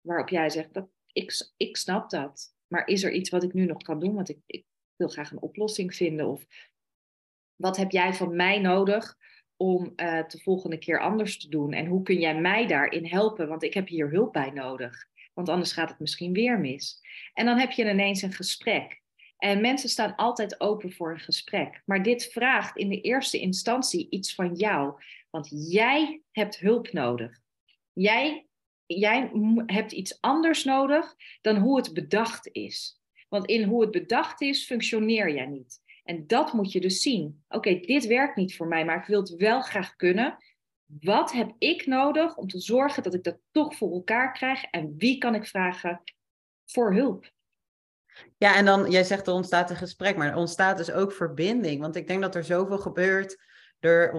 Waarop 0.00 0.28
jij 0.28 0.50
zegt: 0.50 0.74
dat, 0.74 0.88
ik, 1.12 1.52
ik 1.56 1.76
snap 1.76 2.10
dat. 2.10 2.54
Maar 2.66 2.86
is 2.86 3.02
er 3.02 3.12
iets 3.12 3.30
wat 3.30 3.42
ik 3.42 3.52
nu 3.52 3.64
nog 3.64 3.82
kan 3.82 4.00
doen? 4.00 4.14
Want 4.14 4.28
ik, 4.28 4.38
ik 4.46 4.64
wil 4.96 5.08
graag 5.08 5.30
een 5.30 5.42
oplossing 5.42 5.94
vinden. 5.94 6.26
Of 6.26 6.46
wat 7.56 7.76
heb 7.76 7.90
jij 7.90 8.14
van 8.14 8.36
mij 8.36 8.58
nodig 8.58 9.18
om 9.60 9.92
uh, 9.96 10.12
het 10.12 10.30
de 10.30 10.38
volgende 10.38 10.78
keer 10.78 11.00
anders 11.00 11.38
te 11.38 11.48
doen? 11.48 11.72
En 11.72 11.86
hoe 11.86 12.02
kun 12.02 12.18
jij 12.18 12.40
mij 12.40 12.66
daarin 12.66 13.06
helpen? 13.06 13.48
Want 13.48 13.62
ik 13.62 13.74
heb 13.74 13.88
hier 13.88 14.10
hulp 14.10 14.32
bij 14.32 14.50
nodig. 14.50 15.06
Want 15.34 15.48
anders 15.48 15.72
gaat 15.72 15.88
het 15.88 15.98
misschien 15.98 16.32
weer 16.32 16.58
mis. 16.58 17.00
En 17.34 17.46
dan 17.46 17.58
heb 17.58 17.70
je 17.70 17.90
ineens 17.90 18.22
een 18.22 18.32
gesprek. 18.32 19.02
En 19.38 19.60
mensen 19.60 19.88
staan 19.88 20.14
altijd 20.16 20.60
open 20.60 20.92
voor 20.92 21.10
een 21.10 21.20
gesprek. 21.20 21.82
Maar 21.84 22.02
dit 22.02 22.24
vraagt 22.32 22.76
in 22.76 22.88
de 22.88 23.00
eerste 23.00 23.38
instantie 23.38 24.06
iets 24.10 24.34
van 24.34 24.54
jou. 24.54 25.02
Want 25.30 25.48
jij 25.72 26.22
hebt 26.30 26.58
hulp 26.58 26.92
nodig. 26.92 27.38
Jij, 27.92 28.46
jij 28.86 29.30
hebt 29.66 29.92
iets 29.92 30.20
anders 30.20 30.64
nodig 30.64 31.14
dan 31.40 31.56
hoe 31.56 31.76
het 31.76 31.94
bedacht 31.94 32.48
is. 32.52 33.00
Want 33.28 33.46
in 33.46 33.62
hoe 33.62 33.80
het 33.80 33.90
bedacht 33.90 34.40
is, 34.40 34.66
functioneer 34.66 35.34
jij 35.34 35.46
niet. 35.46 35.79
En 36.10 36.26
dat 36.26 36.52
moet 36.52 36.72
je 36.72 36.80
dus 36.80 37.02
zien. 37.02 37.44
Oké, 37.48 37.80
dit 37.80 38.06
werkt 38.06 38.36
niet 38.36 38.56
voor 38.56 38.66
mij, 38.66 38.84
maar 38.84 38.96
ik 38.96 39.06
wil 39.06 39.20
het 39.20 39.36
wel 39.36 39.60
graag 39.60 39.96
kunnen. 39.96 40.36
Wat 40.86 41.32
heb 41.32 41.52
ik 41.58 41.86
nodig 41.86 42.36
om 42.36 42.48
te 42.48 42.60
zorgen 42.60 43.02
dat 43.02 43.14
ik 43.14 43.24
dat 43.24 43.38
toch 43.50 43.74
voor 43.74 43.92
elkaar 43.92 44.32
krijg? 44.32 44.62
En 44.62 44.94
wie 44.96 45.18
kan 45.18 45.34
ik 45.34 45.46
vragen 45.46 46.02
voor 46.66 46.94
hulp? 46.94 47.30
Ja, 48.36 48.56
en 48.56 48.64
dan, 48.64 48.90
jij 48.90 49.04
zegt 49.04 49.26
er 49.26 49.32
ontstaat 49.32 49.70
een 49.70 49.76
gesprek, 49.76 50.16
maar 50.16 50.28
er 50.28 50.36
ontstaat 50.36 50.76
dus 50.76 50.92
ook 50.92 51.12
verbinding. 51.12 51.80
Want 51.80 51.96
ik 51.96 52.06
denk 52.06 52.22
dat 52.22 52.34
er 52.34 52.44
zoveel 52.44 52.78
gebeurt. 52.78 53.42
Er, 53.80 54.12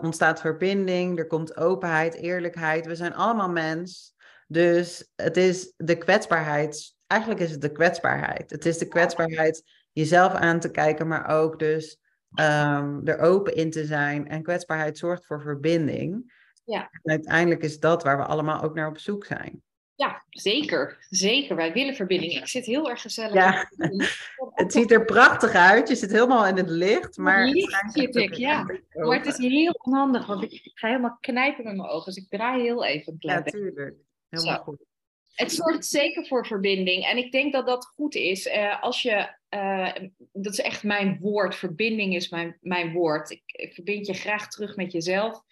ontstaat 0.00 0.40
verbinding, 0.40 1.18
er 1.18 1.26
komt 1.26 1.56
openheid, 1.56 2.14
eerlijkheid. 2.14 2.86
We 2.86 2.94
zijn 2.94 3.14
allemaal 3.14 3.50
mens. 3.50 4.14
Dus 4.46 5.10
het 5.16 5.36
is 5.36 5.72
de 5.76 5.98
kwetsbaarheid. 5.98 6.94
Eigenlijk 7.06 7.40
is 7.40 7.50
het 7.50 7.60
de 7.60 7.72
kwetsbaarheid. 7.72 8.50
Het 8.50 8.66
is 8.66 8.78
de 8.78 8.88
kwetsbaarheid 8.88 9.62
jezelf 9.92 10.32
aan 10.32 10.60
te 10.60 10.70
kijken, 10.70 11.08
maar 11.08 11.28
ook 11.28 11.58
dus 11.58 11.98
um, 12.34 13.06
er 13.06 13.18
open 13.18 13.54
in 13.54 13.70
te 13.70 13.84
zijn. 13.84 14.28
En 14.28 14.42
kwetsbaarheid 14.42 14.98
zorgt 14.98 15.26
voor 15.26 15.40
verbinding. 15.40 16.32
Ja. 16.64 16.88
En 17.02 17.10
uiteindelijk 17.10 17.62
is 17.62 17.78
dat 17.78 18.02
waar 18.02 18.16
we 18.16 18.24
allemaal 18.24 18.62
ook 18.62 18.74
naar 18.74 18.88
op 18.88 18.98
zoek 18.98 19.24
zijn. 19.24 19.62
Ja, 19.94 20.24
zeker. 20.28 21.06
Zeker. 21.08 21.56
Wij 21.56 21.72
willen 21.72 21.94
verbinding. 21.94 22.32
Ik 22.32 22.46
zit 22.46 22.66
heel 22.66 22.90
erg 22.90 23.00
gezellig. 23.00 23.34
Ja. 23.34 23.70
het 24.54 24.72
ziet 24.76 24.90
er 24.90 25.04
prachtig 25.04 25.52
uit. 25.52 25.88
Je 25.88 25.94
zit 25.94 26.10
helemaal 26.10 26.46
in 26.46 26.56
het 26.56 26.68
licht. 26.68 27.16
Maar 27.16 27.46
licht 27.46 27.92
zit 27.92 28.16
ik, 28.16 28.34
ja. 28.34 28.62
Maar 28.92 29.16
het 29.16 29.26
is 29.26 29.36
heel 29.36 29.72
onhandig, 29.82 30.26
want 30.26 30.42
ik 30.42 30.70
ga 30.74 30.88
helemaal 30.88 31.16
knijpen 31.20 31.64
met 31.64 31.76
mijn 31.76 31.88
ogen. 31.88 32.12
Dus 32.12 32.22
ik 32.22 32.30
draai 32.30 32.62
heel 32.62 32.84
even 32.84 33.12
een 33.12 33.18
klein 33.18 33.42
Ja, 33.44 33.50
tuurlijk. 33.50 33.96
Helemaal 34.28 34.62
goed. 34.62 34.84
Het 35.34 35.52
zorgt 35.52 35.86
zeker 35.86 36.26
voor 36.26 36.46
verbinding. 36.46 37.04
En 37.04 37.16
ik 37.16 37.32
denk 37.32 37.52
dat 37.52 37.66
dat 37.66 37.84
goed 37.84 38.14
is. 38.14 38.46
Uh, 38.46 38.82
als 38.82 39.02
je, 39.02 39.38
uh, 39.54 39.92
dat 40.32 40.52
is 40.52 40.60
echt 40.60 40.82
mijn 40.82 41.18
woord. 41.20 41.54
Verbinding 41.54 42.14
is 42.14 42.28
mijn, 42.28 42.58
mijn 42.60 42.92
woord. 42.92 43.30
Ik, 43.30 43.72
verbind 43.74 44.06
je 44.06 44.14
graag 44.14 44.48
terug 44.48 44.76
met 44.76 44.92
jezelf, 44.92 45.42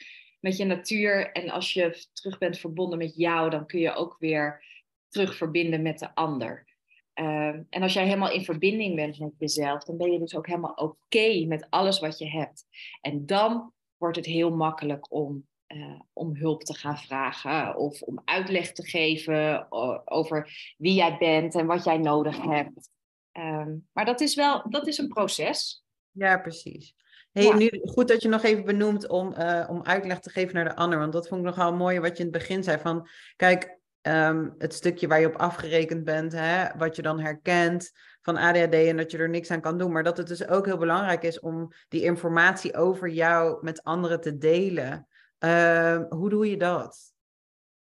met 0.41 0.57
je 0.57 0.65
natuur. 0.65 1.33
En 1.33 1.51
als 1.51 1.73
je 1.73 2.07
terug 2.13 2.39
bent 2.39 2.59
verbonden 2.59 2.99
met 2.99 3.17
jou, 3.17 3.51
dan 3.51 3.67
kun 3.67 3.81
je 3.81 3.95
ook 3.95 4.17
weer 4.19 4.65
terug 5.09 5.37
verbinden 5.37 5.83
met 5.83 5.99
de 5.99 6.15
ander. 6.15 6.67
Uh, 7.15 7.49
en 7.49 7.83
als 7.83 7.93
jij 7.93 8.05
helemaal 8.05 8.33
in 8.33 8.45
verbinding 8.45 8.97
bent 8.97 9.19
met 9.19 9.35
jezelf, 9.39 9.85
dan 9.85 9.97
ben 9.97 10.13
je 10.13 10.19
dus 10.19 10.37
ook 10.37 10.47
helemaal 10.47 10.75
oké 10.75 11.45
met 11.47 11.67
alles 11.71 12.01
wat 12.01 12.19
je 12.19 12.29
hebt. 12.29 12.65
En 13.01 13.27
dan 13.27 13.73
wordt 13.97 14.17
het 14.17 14.27
heel 14.27 14.57
makkelijk 14.57 15.13
om 15.13 15.47
uh, 15.69 16.01
om 16.13 16.37
hulp 16.37 16.63
te 16.63 16.75
gaan 16.75 16.99
vragen 16.99 17.77
of 17.77 18.03
om 18.03 18.21
uitleg 18.25 18.73
te 18.73 18.87
geven 18.87 19.67
over 20.05 20.51
wie 20.77 20.95
jij 20.95 21.17
bent 21.19 21.55
en 21.55 21.67
wat 21.67 21.85
jij 21.85 21.99
nodig 21.99 22.43
hebt. 22.43 22.91
Um, 23.39 23.89
maar 23.93 24.05
dat 24.05 24.21
is 24.21 24.35
wel 24.35 24.71
dat 24.71 24.87
is 24.87 24.99
een 24.99 25.09
proces. 25.09 25.85
Ja, 26.11 26.39
precies. 26.39 26.95
Hey, 27.33 27.45
ja. 27.45 27.57
nu, 27.57 27.81
goed 27.85 28.09
dat 28.09 28.23
je 28.23 28.29
nog 28.29 28.43
even 28.43 28.65
benoemt 28.65 29.09
om, 29.09 29.35
uh, 29.39 29.67
om 29.71 29.83
uitleg 29.83 30.21
te 30.21 30.31
geven 30.31 30.55
naar 30.55 30.65
de 30.65 30.77
ander. 30.77 30.99
Want 30.99 31.13
dat 31.13 31.29
vond 31.29 31.41
ik 31.41 31.47
nogal 31.47 31.75
mooi 31.75 32.01
wat 32.01 32.17
je 32.17 32.25
in 32.25 32.31
het 32.31 32.39
begin 32.39 32.63
zei. 32.63 32.79
Van, 32.79 33.09
kijk, 33.37 33.79
um, 34.03 34.55
het 34.59 34.75
stukje 34.75 35.09
waar 35.09 35.21
je 35.21 35.27
op 35.27 35.37
afgerekend 35.37 36.05
bent, 36.05 36.33
hè, 36.33 36.77
wat 36.77 36.97
je 36.97 37.03
dan 37.03 37.21
herkent 37.21 37.93
van 38.21 38.37
ADHD 38.37 38.75
en 38.75 38.97
dat 38.97 39.11
je 39.11 39.19
er 39.19 39.29
niks 39.29 39.51
aan 39.51 39.61
kan 39.61 39.79
doen. 39.79 39.93
Maar 39.93 40.03
dat 40.03 40.17
het 40.17 40.27
dus 40.27 40.49
ook 40.49 40.67
heel 40.67 40.79
belangrijk 40.79 41.23
is 41.23 41.41
om 41.41 41.73
die 41.89 42.03
informatie 42.03 42.77
over 42.77 43.09
jou 43.09 43.59
met 43.65 43.83
anderen 43.83 44.21
te 44.21 44.39
delen. 44.39 45.09
Uh, 45.45 46.03
hoe 46.09 46.29
doe 46.29 46.51
je 46.51 46.57
dat? 46.57 47.13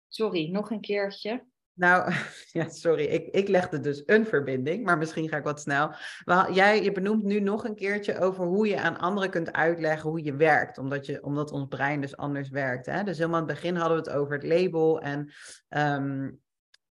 Sorry, 0.08 0.50
nog 0.50 0.70
een 0.70 0.80
keertje. 0.80 1.44
Nou, 1.80 2.12
ja, 2.58 2.68
sorry, 2.68 3.04
ik, 3.04 3.26
ik 3.26 3.48
legde 3.48 3.80
dus 3.80 4.02
een 4.06 4.26
verbinding, 4.26 4.84
maar 4.84 4.98
misschien 4.98 5.28
ga 5.28 5.36
ik 5.36 5.44
wat 5.44 5.60
snel. 5.60 5.94
Wel, 6.24 6.52
jij 6.52 6.82
je 6.82 6.92
benoemt 6.92 7.22
nu 7.22 7.40
nog 7.40 7.64
een 7.64 7.74
keertje 7.74 8.18
over 8.18 8.44
hoe 8.44 8.66
je 8.66 8.80
aan 8.80 8.98
anderen 8.98 9.30
kunt 9.30 9.52
uitleggen 9.52 10.10
hoe 10.10 10.24
je 10.24 10.36
werkt, 10.36 10.78
omdat, 10.78 11.06
je, 11.06 11.22
omdat 11.22 11.52
ons 11.52 11.68
brein 11.68 12.00
dus 12.00 12.16
anders 12.16 12.48
werkt. 12.48 12.86
Hè? 12.86 13.02
Dus 13.04 13.16
helemaal 13.16 13.40
aan 13.40 13.46
het 13.46 13.54
begin 13.54 13.76
hadden 13.76 14.02
we 14.02 14.10
het 14.10 14.18
over 14.18 14.32
het 14.32 14.44
label 14.44 15.00
en 15.00 15.32
um, 15.68 16.40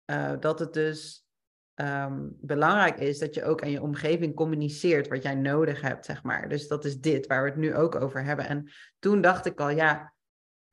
uh, 0.06 0.32
dat 0.40 0.58
het 0.58 0.72
dus 0.72 1.26
um, 1.74 2.36
belangrijk 2.40 2.98
is 2.98 3.18
dat 3.18 3.34
je 3.34 3.44
ook 3.44 3.62
aan 3.62 3.70
je 3.70 3.82
omgeving 3.82 4.34
communiceert 4.34 5.08
wat 5.08 5.22
jij 5.22 5.34
nodig 5.34 5.80
hebt, 5.80 6.04
zeg 6.04 6.22
maar. 6.22 6.48
Dus 6.48 6.68
dat 6.68 6.84
is 6.84 7.00
dit 7.00 7.26
waar 7.26 7.42
we 7.42 7.48
het 7.48 7.58
nu 7.58 7.74
ook 7.74 7.94
over 7.94 8.24
hebben. 8.24 8.48
En 8.48 8.70
toen 8.98 9.20
dacht 9.20 9.46
ik 9.46 9.60
al, 9.60 9.70
ja, 9.70 10.14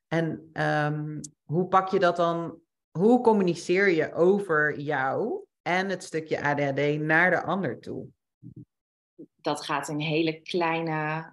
en 0.07 0.49
um, 0.53 1.19
hoe 1.43 1.67
pak 1.67 1.89
je 1.89 1.99
dat 1.99 2.15
dan? 2.15 2.59
Hoe 2.99 3.21
communiceer 3.21 3.89
je 3.89 4.13
over 4.13 4.79
jou 4.79 5.45
en 5.61 5.89
het 5.89 6.03
stukje 6.03 6.41
ADHD 6.41 6.99
naar 6.99 7.29
de 7.29 7.43
ander 7.43 7.79
toe? 7.79 8.07
Dat 9.35 9.65
gaat 9.65 9.87
in 9.87 9.99
hele 9.99 10.41
kleine, 10.41 11.31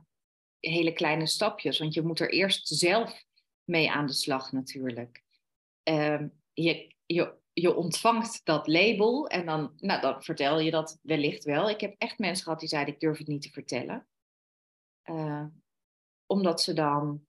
hele 0.60 0.92
kleine 0.92 1.26
stapjes, 1.26 1.78
want 1.78 1.94
je 1.94 2.02
moet 2.02 2.20
er 2.20 2.30
eerst 2.30 2.68
zelf 2.68 3.24
mee 3.64 3.90
aan 3.90 4.06
de 4.06 4.12
slag 4.12 4.52
natuurlijk. 4.52 5.22
Um, 5.82 6.32
je, 6.52 6.94
je, 7.06 7.34
je 7.52 7.74
ontvangt 7.74 8.40
dat 8.44 8.66
label 8.66 9.28
en 9.28 9.46
dan, 9.46 9.72
nou, 9.76 10.00
dan 10.00 10.22
vertel 10.22 10.60
je 10.60 10.70
dat 10.70 10.98
wellicht 11.02 11.44
wel. 11.44 11.70
Ik 11.70 11.80
heb 11.80 11.94
echt 11.98 12.18
mensen 12.18 12.44
gehad 12.44 12.60
die 12.60 12.68
zeiden 12.68 12.94
ik 12.94 13.00
durf 13.00 13.18
het 13.18 13.26
niet 13.26 13.42
te 13.42 13.50
vertellen. 13.50 14.06
Uh, 15.04 15.44
omdat 16.26 16.62
ze 16.62 16.72
dan 16.72 17.26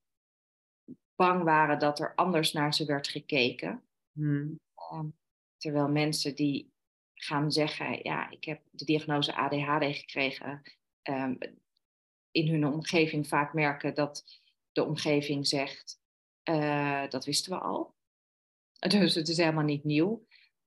bang 1.15 1.43
waren 1.43 1.79
dat 1.79 1.99
er 1.99 2.15
anders 2.15 2.51
naar 2.51 2.73
ze 2.73 2.85
werd 2.85 3.07
gekeken. 3.07 3.86
Hmm. 4.18 4.59
Um, 4.93 5.18
terwijl 5.57 5.88
mensen 5.88 6.36
die 6.36 6.72
gaan 7.13 7.51
zeggen, 7.51 7.99
ja, 8.03 8.30
ik 8.30 8.43
heb 8.43 8.61
de 8.72 8.86
diagnose 8.86 9.36
ADHD 9.36 9.95
gekregen, 9.97 10.61
um, 11.03 11.38
in 12.32 12.47
hun 12.47 12.65
omgeving 12.65 13.28
vaak 13.28 13.53
merken 13.53 13.93
dat 13.93 14.41
de 14.72 14.86
omgeving 14.86 15.47
zegt, 15.47 15.99
uh, 16.49 17.07
dat 17.09 17.26
wisten 17.26 17.51
we 17.51 17.59
al. 17.59 17.95
Dus 18.88 19.15
het 19.15 19.28
is 19.28 19.38
helemaal 19.38 19.63
niet 19.63 19.84
nieuw. 19.84 20.26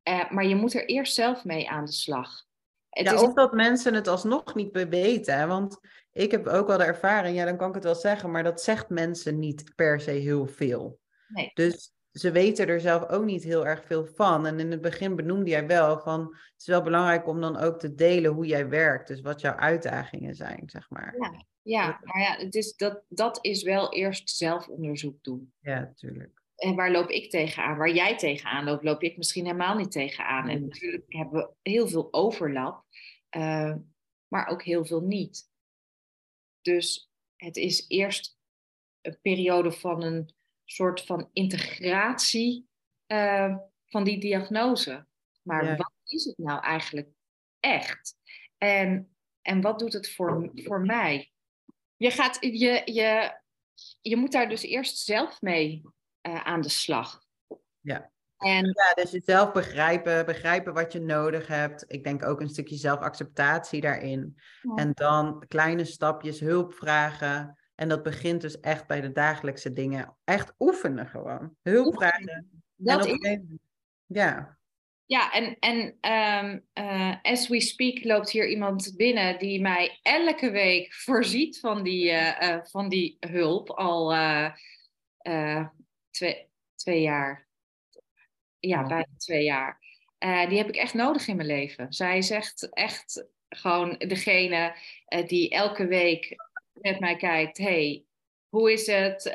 Uh, 0.09 0.30
maar 0.30 0.46
je 0.46 0.55
moet 0.55 0.74
er 0.74 0.86
eerst 0.86 1.14
zelf 1.14 1.44
mee 1.44 1.70
aan 1.70 1.84
de 1.84 1.92
slag. 1.92 2.46
Het 2.88 3.07
ja, 3.07 3.12
is... 3.14 3.20
Of 3.20 3.32
dat 3.32 3.53
mensen 3.53 3.94
het 3.94 4.09
alsnog 4.09 4.55
niet 4.55 4.88
weten. 4.88 5.48
Want 5.48 5.78
ik 6.12 6.30
heb 6.30 6.46
ook 6.46 6.66
wel 6.66 6.78
de 6.78 6.84
ervaring, 6.84 7.36
ja, 7.36 7.44
dan 7.44 7.57
kan 7.57 7.68
ik 7.68 7.74
het 7.74 7.84
wel 7.84 7.94
zeggen, 7.94 8.30
maar 8.30 8.42
dat 8.42 8.62
zegt 8.62 8.88
mensen 8.88 9.38
niet 9.38 9.72
per 9.74 10.01
se 10.01 10.11
heel 10.11 10.46
veel. 10.46 11.01
Nee. 11.28 11.51
Dus 11.55 11.92
ze 12.12 12.30
weten 12.30 12.68
er 12.68 12.80
zelf 12.80 13.08
ook 13.08 13.24
niet 13.24 13.42
heel 13.42 13.66
erg 13.66 13.84
veel 13.84 14.06
van. 14.06 14.46
En 14.46 14.61
in 14.61 14.70
het 14.70 14.80
begin 14.80 15.16
benoemde 15.16 15.50
jij 15.50 15.66
wel 15.66 16.00
van, 16.00 16.20
het 16.20 16.61
is 16.61 16.66
wel 16.66 16.82
belangrijk 16.82 17.26
om 17.26 17.40
dan 17.40 17.56
ook 17.56 17.78
te 17.78 17.94
delen 17.94 18.32
hoe 18.32 18.46
jij 18.46 18.68
werkt. 18.68 19.08
Dus 19.08 19.20
wat 19.20 19.40
jouw 19.40 19.54
uitdagingen 19.54 20.34
zijn, 20.34 20.62
zeg 20.66 20.90
maar. 20.90 21.16
Ja, 21.18 21.44
ja 21.62 22.00
maar 22.02 22.20
ja, 22.20 22.36
het 22.44 22.54
is, 22.54 22.76
dat, 22.76 23.02
dat 23.08 23.38
is 23.44 23.62
wel 23.62 23.92
eerst 23.92 24.30
zelfonderzoek 24.30 25.22
doen. 25.22 25.52
Ja, 25.61 25.80
natuurlijk. 25.80 26.42
En 26.56 26.74
waar 26.74 26.90
loop 26.90 27.08
ik 27.08 27.30
tegenaan? 27.30 27.76
Waar 27.76 27.94
jij 27.94 28.16
tegenaan 28.16 28.64
loopt, 28.64 28.84
loop 28.84 29.02
ik 29.02 29.16
misschien 29.16 29.44
helemaal 29.44 29.76
niet 29.76 29.92
tegenaan. 29.92 30.48
En 30.48 30.62
natuurlijk 30.62 31.04
hebben 31.06 31.40
we 31.40 31.70
heel 31.70 31.88
veel 31.88 32.08
overlap, 32.11 32.84
uh, 33.36 33.74
maar 34.28 34.46
ook 34.46 34.62
heel 34.62 34.84
veel 34.84 35.00
niet. 35.00 35.48
Dus 36.61 37.11
het 37.36 37.56
is 37.56 37.84
eerst 37.88 38.38
een 39.00 39.18
periode 39.20 39.72
van 39.72 40.02
een 40.02 40.34
soort 40.70 41.04
van 41.04 41.30
integratie 41.32 42.68
uh, 43.06 43.56
van 43.86 44.04
die 44.04 44.20
diagnose. 44.20 45.06
Maar 45.42 45.76
wat 45.76 45.92
is 46.04 46.24
het 46.24 46.38
nou 46.38 46.62
eigenlijk 46.62 47.08
echt? 47.60 48.16
En, 48.58 49.14
en 49.42 49.60
wat 49.60 49.78
doet 49.78 49.92
het 49.92 50.10
voor, 50.10 50.50
voor 50.54 50.80
mij? 50.80 51.32
Je, 51.96 52.10
gaat, 52.10 52.36
je, 52.40 52.82
je, 52.84 53.40
je 54.00 54.16
moet 54.16 54.32
daar 54.32 54.48
dus 54.48 54.62
eerst 54.62 54.98
zelf 54.98 55.40
mee 55.40 55.82
uh, 56.22 56.44
aan 56.44 56.60
de 56.60 56.68
slag. 56.68 57.24
Ja. 57.80 58.10
En, 58.36 58.66
ja, 58.66 58.94
dus 58.94 59.10
jezelf 59.10 59.52
begrijpen, 59.52 60.26
begrijpen 60.26 60.74
wat 60.74 60.92
je 60.92 61.00
nodig 61.00 61.46
hebt. 61.46 61.84
Ik 61.86 62.04
denk 62.04 62.24
ook 62.24 62.40
een 62.40 62.48
stukje 62.48 62.76
zelfacceptatie 62.76 63.80
daarin. 63.80 64.40
En 64.74 64.92
dan 64.92 65.44
kleine 65.48 65.84
stapjes, 65.84 66.40
hulp 66.40 66.74
vragen. 66.74 67.59
En 67.80 67.88
dat 67.88 68.02
begint 68.02 68.40
dus 68.40 68.60
echt 68.60 68.86
bij 68.86 69.00
de 69.00 69.12
dagelijkse 69.12 69.72
dingen. 69.72 70.16
Echt 70.24 70.54
oefenen 70.58 71.06
gewoon. 71.06 71.56
Hulp 71.62 71.94
vragen. 71.94 72.62
Dat 72.76 73.06
is... 73.06 73.38
Ja. 74.06 74.58
Ja, 75.06 75.32
en, 75.32 75.56
en 75.58 75.78
um, 76.44 76.66
uh, 76.74 77.14
as 77.22 77.48
we 77.48 77.60
speak 77.60 78.04
loopt 78.04 78.30
hier 78.30 78.48
iemand 78.48 78.94
binnen 78.96 79.38
die 79.38 79.60
mij 79.60 79.98
elke 80.02 80.50
week 80.50 80.94
voorziet 80.94 81.60
van 81.60 81.82
die, 81.82 82.10
uh, 82.10 82.40
uh, 82.40 82.64
van 82.64 82.88
die 82.88 83.16
hulp 83.20 83.70
al 83.70 84.14
twee, 86.10 86.48
twee 86.74 87.00
jaar. 87.00 87.48
Ja, 88.58 88.82
bijna 88.86 89.06
twee 89.16 89.44
jaar. 89.44 89.78
die 90.48 90.58
heb 90.58 90.68
ik 90.68 90.76
echt 90.76 90.94
nodig 90.94 91.26
in 91.28 91.36
mijn 91.36 91.48
leven. 91.48 91.92
Zij 91.92 92.22
zegt 92.22 92.68
echt 92.72 93.28
gewoon 93.48 93.94
degene 93.98 94.76
die 95.26 95.50
elke 95.50 95.86
week 95.86 96.36
met 96.82 97.00
mij 97.00 97.16
kijkt: 97.16 97.58
hey, 97.58 98.04
hoe 98.48 98.72
is 98.72 98.86
het? 98.86 99.32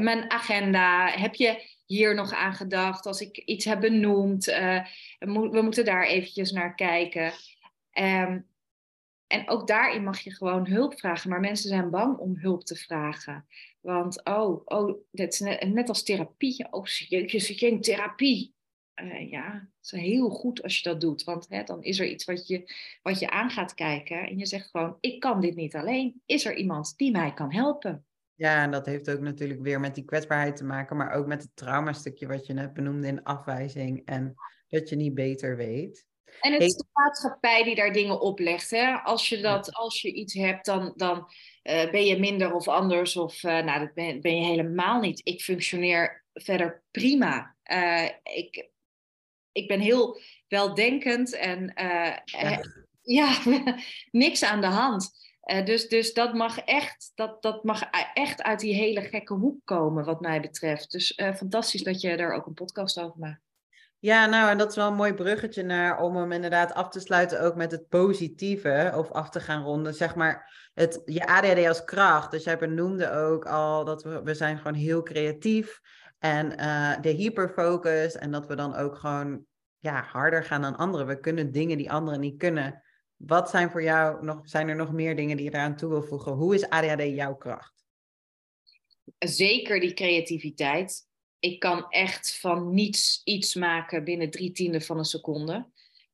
mijn 0.00 0.30
agenda. 0.30 1.06
Heb 1.08 1.34
je 1.34 1.72
hier 1.86 2.14
nog 2.14 2.32
aan 2.32 2.54
gedacht 2.54 3.06
als 3.06 3.20
ik 3.20 3.36
iets 3.36 3.64
heb 3.64 3.80
benoemd? 3.80 4.48
Uh, 4.48 4.84
we 5.18 5.60
moeten 5.62 5.84
daar 5.84 6.06
eventjes 6.06 6.52
naar 6.52 6.74
kijken. 6.74 7.32
Um, 7.92 8.46
en 9.26 9.48
ook 9.48 9.66
daarin 9.66 10.04
mag 10.04 10.20
je 10.20 10.34
gewoon 10.34 10.66
hulp 10.66 10.98
vragen. 10.98 11.30
Maar 11.30 11.40
mensen 11.40 11.68
zijn 11.68 11.90
bang 11.90 12.18
om 12.18 12.36
hulp 12.36 12.64
te 12.64 12.76
vragen. 12.76 13.46
Want, 13.80 14.24
oh, 14.24 14.62
oh 14.64 14.98
dat 15.10 15.32
is 15.32 15.40
net, 15.40 15.88
als 15.88 16.02
therapie. 16.02 16.66
Oh, 16.70 16.86
je 16.86 17.56
je 17.58 17.66
in 17.66 17.80
therapie? 17.80 18.53
Uh, 19.02 19.30
ja, 19.30 19.52
het 19.52 19.92
is 19.92 20.00
heel 20.00 20.30
goed 20.30 20.62
als 20.62 20.76
je 20.76 20.88
dat 20.88 21.00
doet. 21.00 21.24
Want 21.24 21.46
hè, 21.48 21.62
dan 21.62 21.82
is 21.82 21.98
er 21.98 22.06
iets 22.06 22.24
wat 22.24 22.46
je, 22.46 22.72
wat 23.02 23.18
je 23.18 23.30
aan 23.30 23.50
gaat 23.50 23.74
kijken. 23.74 24.28
En 24.28 24.38
je 24.38 24.46
zegt 24.46 24.70
gewoon, 24.70 24.96
ik 25.00 25.20
kan 25.20 25.40
dit 25.40 25.54
niet 25.54 25.74
alleen. 25.74 26.22
Is 26.26 26.44
er 26.44 26.56
iemand 26.56 26.94
die 26.96 27.10
mij 27.10 27.34
kan 27.34 27.52
helpen? 27.52 28.06
Ja, 28.34 28.62
en 28.62 28.70
dat 28.70 28.86
heeft 28.86 29.10
ook 29.10 29.20
natuurlijk 29.20 29.62
weer 29.62 29.80
met 29.80 29.94
die 29.94 30.04
kwetsbaarheid 30.04 30.56
te 30.56 30.64
maken, 30.64 30.96
maar 30.96 31.12
ook 31.12 31.26
met 31.26 31.42
het 31.42 31.50
traumastukje 31.54 32.26
wat 32.26 32.46
je 32.46 32.52
net 32.52 32.74
benoemde 32.74 33.06
in 33.06 33.22
afwijzing 33.22 34.02
en 34.04 34.34
dat 34.68 34.88
je 34.88 34.96
niet 34.96 35.14
beter 35.14 35.56
weet. 35.56 36.06
En 36.40 36.52
het 36.52 36.62
is 36.62 36.74
de 36.74 36.86
maatschappij 36.92 37.64
die 37.64 37.74
daar 37.74 37.92
dingen 37.92 38.20
oplegt. 38.20 38.70
Hè? 38.70 38.92
Als, 38.92 39.28
je 39.28 39.40
dat, 39.40 39.74
als 39.74 40.00
je 40.00 40.12
iets 40.12 40.34
hebt, 40.34 40.66
dan, 40.66 40.92
dan 40.96 41.18
uh, 41.62 41.90
ben 41.90 42.04
je 42.04 42.18
minder 42.18 42.54
of 42.54 42.68
anders. 42.68 43.16
Of 43.16 43.42
uh, 43.42 43.62
nou, 43.62 43.78
dat 43.78 43.94
ben, 43.94 44.20
ben, 44.20 44.36
je 44.36 44.44
helemaal 44.44 45.00
niet. 45.00 45.20
Ik 45.24 45.42
functioneer 45.42 46.24
verder 46.32 46.82
prima. 46.90 47.56
Uh, 47.72 48.08
ik, 48.22 48.68
ik 49.54 49.68
ben 49.68 49.80
heel 49.80 50.20
weldenkend 50.48 51.34
en 51.34 51.72
ja. 52.24 52.60
ja, 53.04 53.38
niks 54.10 54.44
aan 54.44 54.60
de 54.60 54.66
hand. 54.66 55.22
Uh, 55.44 55.64
dus, 55.64 55.88
dus 55.88 56.12
dat 56.12 56.34
mag 56.34 56.58
echt, 56.58 57.12
dat, 57.14 57.42
dat 57.42 57.64
mag 57.64 57.82
echt 58.14 58.42
uit 58.42 58.60
die 58.60 58.74
hele 58.74 59.00
gekke 59.00 59.34
hoek 59.34 59.60
komen, 59.64 60.04
wat 60.04 60.20
mij 60.20 60.40
betreft. 60.40 60.90
Dus 60.90 61.18
uh, 61.18 61.34
fantastisch 61.34 61.82
dat 61.82 62.00
je 62.00 62.16
daar 62.16 62.32
ook 62.32 62.46
een 62.46 62.54
podcast 62.54 63.00
over 63.00 63.18
maakt. 63.18 63.42
Ja, 63.98 64.26
nou, 64.26 64.50
en 64.50 64.58
dat 64.58 64.70
is 64.70 64.76
wel 64.76 64.88
een 64.88 64.94
mooi 64.94 65.14
bruggetje 65.14 65.62
naar 65.62 66.00
om 66.00 66.16
hem 66.16 66.32
inderdaad 66.32 66.72
af 66.72 66.88
te 66.88 67.00
sluiten 67.00 67.40
ook 67.40 67.54
met 67.54 67.70
het 67.70 67.88
positieve 67.88 68.92
of 68.96 69.10
af 69.10 69.30
te 69.30 69.40
gaan 69.40 69.62
ronden. 69.62 69.94
Zeg 69.94 70.14
maar, 70.14 70.68
het, 70.74 71.02
je 71.04 71.26
ADHD 71.26 71.66
als 71.66 71.84
kracht. 71.84 72.30
Dus 72.30 72.44
jij 72.44 72.58
benoemde 72.58 73.10
ook 73.10 73.46
al 73.46 73.84
dat 73.84 74.02
we, 74.02 74.22
we 74.22 74.34
zijn 74.34 74.56
gewoon 74.56 74.74
heel 74.74 75.02
creatief 75.02 75.80
en 76.24 76.60
uh, 76.60 77.00
de 77.00 77.08
hyperfocus 77.08 78.14
en 78.16 78.30
dat 78.30 78.46
we 78.46 78.54
dan 78.54 78.74
ook 78.74 78.96
gewoon 78.96 79.44
ja, 79.78 80.02
harder 80.02 80.44
gaan 80.44 80.62
dan 80.62 80.76
anderen. 80.76 81.06
We 81.06 81.20
kunnen 81.20 81.52
dingen 81.52 81.78
die 81.78 81.90
anderen 81.90 82.20
niet 82.20 82.38
kunnen. 82.38 82.82
Wat 83.16 83.50
zijn 83.50 83.70
voor 83.70 83.82
jou 83.82 84.24
nog, 84.24 84.40
zijn 84.42 84.68
er 84.68 84.76
nog 84.76 84.92
meer 84.92 85.16
dingen 85.16 85.36
die 85.36 85.44
je 85.44 85.54
eraan 85.54 85.76
toe 85.76 85.88
wil 85.88 86.02
voegen? 86.02 86.32
Hoe 86.32 86.54
is 86.54 86.68
ADHD 86.68 87.02
jouw 87.02 87.34
kracht? 87.34 87.84
Zeker 89.18 89.80
die 89.80 89.94
creativiteit. 89.94 91.06
Ik 91.38 91.60
kan 91.60 91.86
echt 91.88 92.38
van 92.38 92.74
niets 92.74 93.20
iets 93.24 93.54
maken 93.54 94.04
binnen 94.04 94.30
drie 94.30 94.52
tienden 94.52 94.82
van 94.82 94.98
een 94.98 95.04
seconde. 95.04 95.66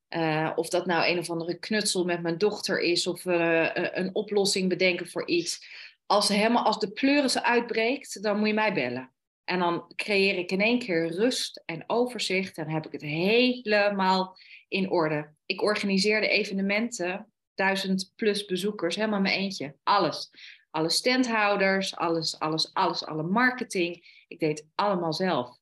Uh, 0.08 0.52
of 0.54 0.68
dat 0.68 0.86
nou 0.86 1.06
een 1.06 1.18
of 1.18 1.30
andere 1.30 1.58
knutsel 1.58 2.04
met 2.04 2.22
mijn 2.22 2.38
dochter 2.38 2.80
is 2.80 3.06
of 3.06 3.24
uh, 3.24 3.68
een 3.72 4.14
oplossing 4.14 4.68
bedenken 4.68 5.08
voor 5.08 5.26
iets. 5.26 5.64
Als, 6.06 6.28
helemaal, 6.28 6.64
als 6.64 6.78
de 6.78 6.92
pleuris 6.92 7.42
uitbreekt, 7.42 8.22
dan 8.22 8.38
moet 8.38 8.48
je 8.48 8.54
mij 8.54 8.74
bellen. 8.74 9.12
En 9.50 9.58
dan 9.58 9.92
creëer 9.96 10.38
ik 10.38 10.50
in 10.50 10.60
één 10.60 10.78
keer 10.78 11.08
rust 11.08 11.62
en 11.66 11.84
overzicht 11.86 12.58
en 12.58 12.70
heb 12.70 12.86
ik 12.86 12.92
het 12.92 13.02
helemaal 13.02 14.36
in 14.68 14.90
orde. 14.90 15.34
Ik 15.46 15.62
organiseerde 15.62 16.28
evenementen, 16.28 17.32
duizend 17.54 18.12
plus 18.16 18.44
bezoekers, 18.44 18.96
helemaal 18.96 19.20
mijn 19.20 19.38
eentje. 19.38 19.76
Alles. 19.82 20.30
Alle 20.70 20.90
standhouders, 20.90 21.96
alles, 21.96 22.38
alles, 22.38 22.74
alles, 22.74 23.04
alle 23.06 23.22
marketing. 23.22 24.24
Ik 24.28 24.38
deed 24.38 24.58
het 24.58 24.68
allemaal 24.74 25.12
zelf. 25.12 25.58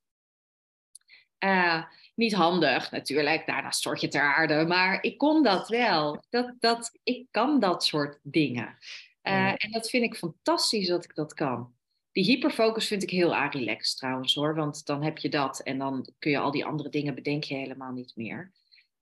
Uh, 1.44 1.84
niet 2.14 2.34
handig 2.34 2.90
natuurlijk, 2.90 3.46
daarna 3.46 3.70
stort 3.70 4.00
je 4.00 4.08
ter 4.08 4.22
aarde, 4.22 4.66
maar 4.66 5.02
ik 5.02 5.18
kon 5.18 5.42
dat 5.42 5.68
wel. 5.68 6.24
Dat, 6.30 6.54
dat, 6.58 6.98
ik 7.02 7.26
kan 7.30 7.60
dat 7.60 7.84
soort 7.84 8.18
dingen. 8.22 8.78
Uh, 9.22 9.48
En 9.48 9.70
dat 9.70 9.90
vind 9.90 10.04
ik 10.04 10.16
fantastisch 10.16 10.88
dat 10.88 11.04
ik 11.04 11.14
dat 11.14 11.34
kan. 11.34 11.76
Die 12.12 12.24
hyperfocus 12.24 12.86
vind 12.86 13.02
ik 13.02 13.10
heel 13.10 13.34
relaxed 13.34 13.96
trouwens 13.96 14.34
hoor, 14.34 14.54
want 14.54 14.86
dan 14.86 15.02
heb 15.02 15.18
je 15.18 15.28
dat 15.28 15.60
en 15.60 15.78
dan 15.78 16.08
kun 16.18 16.30
je 16.30 16.38
al 16.38 16.50
die 16.50 16.64
andere 16.64 16.88
dingen 16.88 17.14
bedenken 17.14 17.56
je 17.56 17.62
helemaal 17.62 17.92
niet 17.92 18.12
meer. 18.16 18.52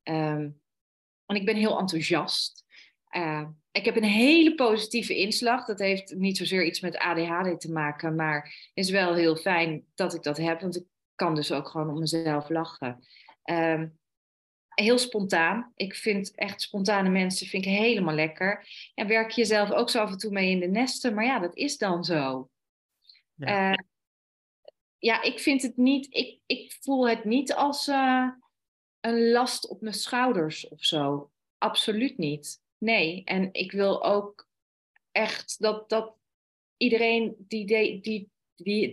Um, 0.02 0.60
en 1.26 1.36
ik 1.36 1.44
ben 1.44 1.56
heel 1.56 1.78
enthousiast. 1.78 2.64
Uh, 3.16 3.48
ik 3.72 3.84
heb 3.84 3.96
een 3.96 4.04
hele 4.04 4.54
positieve 4.54 5.16
inslag. 5.16 5.64
Dat 5.64 5.78
heeft 5.78 6.14
niet 6.14 6.36
zozeer 6.36 6.64
iets 6.64 6.80
met 6.80 6.98
ADHD 6.98 7.60
te 7.60 7.72
maken, 7.72 8.14
maar 8.14 8.70
is 8.74 8.90
wel 8.90 9.14
heel 9.14 9.36
fijn 9.36 9.84
dat 9.94 10.14
ik 10.14 10.22
dat 10.22 10.36
heb, 10.36 10.60
want 10.60 10.76
ik 10.76 10.84
kan 11.14 11.34
dus 11.34 11.52
ook 11.52 11.68
gewoon 11.68 11.90
om 11.90 11.98
mezelf 11.98 12.48
lachen. 12.48 13.04
Um, 13.44 13.98
heel 14.74 14.98
spontaan. 14.98 15.72
Ik 15.76 15.94
vind 15.94 16.34
echt 16.34 16.62
spontane 16.62 17.08
mensen 17.08 17.46
vind 17.46 17.64
ik 17.64 17.70
helemaal 17.70 18.14
lekker. 18.14 18.68
En 18.94 19.06
werk 19.06 19.30
je 19.30 19.44
zelf 19.44 19.70
ook 19.70 19.90
zo 19.90 20.00
af 20.00 20.10
en 20.10 20.18
toe 20.18 20.30
mee 20.30 20.50
in 20.50 20.60
de 20.60 20.68
nesten, 20.68 21.14
maar 21.14 21.24
ja, 21.24 21.38
dat 21.38 21.56
is 21.56 21.78
dan 21.78 22.04
zo. 22.04 22.50
Ja, 23.36 23.70
uh, 23.70 23.78
ja 24.98 25.22
ik 25.22 25.38
vind 25.38 25.62
het 25.62 25.76
niet, 25.76 26.06
ik, 26.14 26.40
ik 26.46 26.76
voel 26.80 27.08
het 27.08 27.24
niet 27.24 27.54
als. 27.54 27.88
Uh, 27.88 28.28
een 29.06 29.30
last 29.30 29.68
op 29.68 29.80
mijn 29.80 29.94
schouders 29.94 30.68
of 30.68 30.84
zo. 30.84 31.30
Absoluut 31.58 32.18
niet. 32.18 32.62
Nee. 32.78 33.24
En 33.24 33.48
ik 33.52 33.72
wil 33.72 34.04
ook 34.04 34.48
echt 35.12 35.60
dat, 35.60 35.88
dat 35.88 36.14
iedereen 36.76 37.34
die, 37.38 37.66
die, 37.66 38.00
die, 38.00 38.30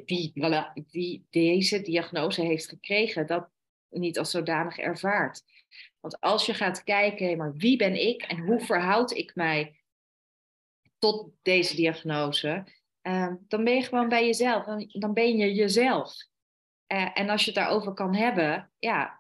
die, 0.06 0.34
die, 0.34 0.84
die 0.90 1.26
deze 1.30 1.82
diagnose 1.82 2.42
heeft 2.42 2.70
gekregen, 2.70 3.28
dat 3.28 3.50
niet 3.90 4.18
als 4.20 4.32
zodanig 4.32 4.78
ervaart. 4.78 5.44
Want 6.00 6.20
als 6.20 6.46
je 6.46 6.54
gaat 6.54 6.84
kijken, 6.84 7.38
maar 7.38 7.54
wie 7.54 7.78
ben 7.78 8.08
ik 8.08 8.22
en 8.22 8.40
hoe 8.40 8.60
verhoud 8.60 9.12
ik 9.12 9.36
mij 9.36 9.80
tot 10.98 11.30
deze 11.42 11.76
diagnose, 11.76 12.64
uh, 13.04 13.34
dan 13.48 13.64
ben 13.64 13.76
je 13.76 13.82
gewoon 13.82 14.10
bij 14.10 14.26
jezelf. 14.26 14.66
Dan, 14.66 14.86
dan 14.88 15.14
ben 15.14 15.38
je 15.38 15.54
jezelf. 15.54 16.14
Uh, 16.88 17.20
en 17.20 17.30
als 17.30 17.46
je 17.46 17.52
het 17.52 17.60
daarover 17.60 17.94
kan 17.94 18.16
hebben, 18.16 18.72
ja, 18.80 19.20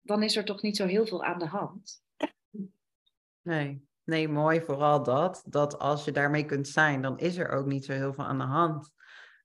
dan 0.00 0.22
is 0.22 0.36
er 0.36 0.44
toch 0.44 0.62
niet 0.62 0.76
zo 0.76 0.86
heel 0.86 1.06
veel 1.06 1.24
aan 1.24 1.38
de 1.38 1.46
hand. 1.46 2.02
Nee, 3.42 3.86
nee, 4.04 4.28
mooi 4.28 4.60
vooral 4.60 5.02
dat. 5.02 5.42
Dat 5.46 5.78
als 5.78 6.04
je 6.04 6.12
daarmee 6.12 6.44
kunt 6.44 6.68
zijn, 6.68 7.02
dan 7.02 7.18
is 7.18 7.36
er 7.36 7.48
ook 7.48 7.66
niet 7.66 7.84
zo 7.84 7.92
heel 7.92 8.12
veel 8.12 8.24
aan 8.24 8.38
de 8.38 8.44
hand. 8.44 8.90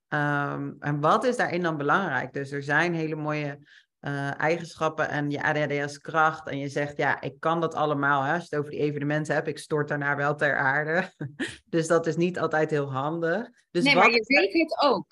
Um, 0.08 0.76
en 0.80 1.00
wat 1.00 1.24
is 1.24 1.36
daarin 1.36 1.62
dan 1.62 1.76
belangrijk? 1.76 2.32
Dus 2.32 2.50
er 2.50 2.62
zijn 2.62 2.94
hele 2.94 3.16
mooie 3.16 3.58
uh, 4.00 4.40
eigenschappen 4.40 5.08
en 5.08 5.30
je 5.30 5.42
ADHD 5.42 5.82
als 5.82 5.98
kracht. 5.98 6.48
En 6.48 6.58
je 6.58 6.68
zegt, 6.68 6.96
ja, 6.96 7.20
ik 7.20 7.40
kan 7.40 7.60
dat 7.60 7.74
allemaal. 7.74 8.22
Hè? 8.22 8.32
Als 8.32 8.48
je 8.48 8.48
het 8.50 8.58
over 8.58 8.70
die 8.70 8.80
evenementen 8.80 9.34
hebt, 9.34 9.48
ik 9.48 9.58
stort 9.58 9.88
daarna 9.88 10.16
wel 10.16 10.34
ter 10.34 10.56
aarde. 10.56 11.12
dus 11.64 11.86
dat 11.86 12.06
is 12.06 12.16
niet 12.16 12.38
altijd 12.38 12.70
heel 12.70 12.92
handig. 12.92 13.50
Dus 13.70 13.84
nee, 13.84 13.94
maar 13.94 14.10
je 14.10 14.24
weet 14.26 14.52
het 14.52 14.80
ook. 14.82 15.06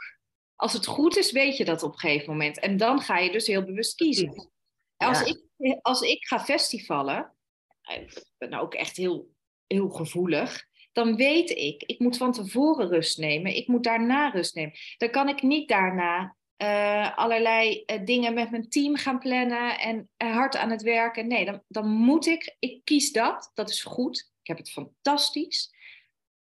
Als 0.55 0.73
het 0.73 0.87
goed 0.87 1.17
is, 1.17 1.33
weet 1.33 1.57
je 1.57 1.65
dat 1.65 1.83
op 1.83 1.93
een 1.93 1.99
gegeven 1.99 2.31
moment. 2.33 2.59
En 2.59 2.77
dan 2.77 3.01
ga 3.01 3.19
je 3.19 3.33
dus 3.33 3.47
heel 3.47 3.65
bewust 3.65 3.95
kiezen. 3.95 4.51
Als, 4.97 5.23
ik, 5.23 5.43
als 5.83 6.01
ik 6.01 6.27
ga 6.27 6.41
festivalen, 6.41 7.35
ik 7.83 8.25
ben 8.39 8.55
ook 8.55 8.75
echt 8.75 8.97
heel, 8.97 9.29
heel 9.67 9.89
gevoelig, 9.89 10.65
dan 10.93 11.17
weet 11.17 11.51
ik, 11.51 11.83
ik 11.83 11.99
moet 11.99 12.17
van 12.17 12.33
tevoren 12.33 12.89
rust 12.89 13.19
nemen, 13.19 13.57
ik 13.57 13.67
moet 13.67 13.85
daarna 13.85 14.29
rust 14.29 14.55
nemen. 14.55 14.73
Dan 14.97 15.11
kan 15.11 15.29
ik 15.29 15.43
niet 15.43 15.69
daarna 15.69 16.37
uh, 16.63 17.17
allerlei 17.17 17.83
uh, 17.87 18.05
dingen 18.05 18.35
met 18.35 18.51
mijn 18.51 18.69
team 18.69 18.97
gaan 18.97 19.19
plannen 19.19 19.79
en 19.79 20.09
uh, 20.23 20.35
hard 20.35 20.57
aan 20.57 20.71
het 20.71 20.83
werken. 20.83 21.27
Nee, 21.27 21.45
dan, 21.45 21.63
dan 21.69 21.89
moet 21.89 22.27
ik, 22.27 22.57
ik 22.59 22.85
kies 22.85 23.13
dat, 23.13 23.51
dat 23.55 23.71
is 23.71 23.83
goed. 23.83 24.33
Ik 24.41 24.47
heb 24.47 24.59
het 24.59 24.71
fantastisch. 24.71 25.75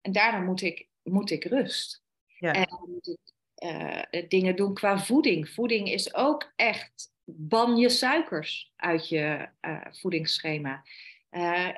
En 0.01 0.12
daarna 0.12 0.41
moet 0.41 0.62
ik, 0.62 0.89
moet 1.03 1.31
ik 1.31 1.45
rust. 1.45 2.05
Ja. 2.39 2.53
En 2.53 2.67
dan 2.69 2.91
moet 2.91 3.09
ik 3.09 3.35
dingen 4.29 4.57
doen 4.57 4.75
qua 4.75 4.99
voeding. 4.99 5.49
Voeding 5.49 5.91
is 5.91 6.14
ook 6.14 6.53
echt 6.57 7.12
ban 7.25 7.77
je 7.77 7.89
suikers 7.89 8.73
uit 8.77 9.09
je 9.09 9.49
voedingsschema. 9.91 10.85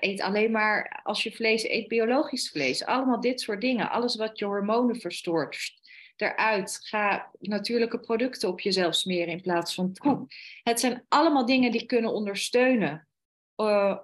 eet 0.01 0.20
alleen 0.20 0.51
maar 0.51 1.01
als 1.03 1.22
je 1.22 1.32
vlees 1.32 1.64
eet 1.64 1.89
biologisch 1.89 2.51
vlees. 2.51 2.84
Allemaal 2.84 3.20
dit 3.20 3.41
soort 3.41 3.61
dingen. 3.61 3.91
Alles 3.91 4.16
wat 4.16 4.39
je 4.39 4.45
hormonen 4.45 5.01
verstoort 5.01 5.78
eruit. 6.20 6.78
Ga 6.82 7.30
natuurlijke 7.38 8.00
producten 8.00 8.48
op 8.48 8.60
jezelf 8.60 8.94
smeren 8.94 9.32
in 9.32 9.40
plaats 9.40 9.74
van 9.74 9.92
troep. 9.92 10.26
Het 10.62 10.80
zijn 10.80 11.04
allemaal 11.08 11.46
dingen 11.46 11.72
die 11.72 11.86
kunnen 11.86 12.12
ondersteunen. 12.12 13.08
Uh, 13.56 13.98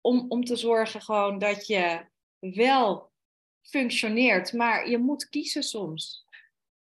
om, 0.00 0.26
om 0.28 0.44
te 0.44 0.56
zorgen 0.56 1.02
gewoon 1.02 1.38
dat 1.38 1.66
je 1.66 2.06
wel 2.38 3.12
functioneert. 3.62 4.52
Maar 4.52 4.88
je 4.88 4.98
moet 4.98 5.28
kiezen 5.28 5.62
soms. 5.62 6.26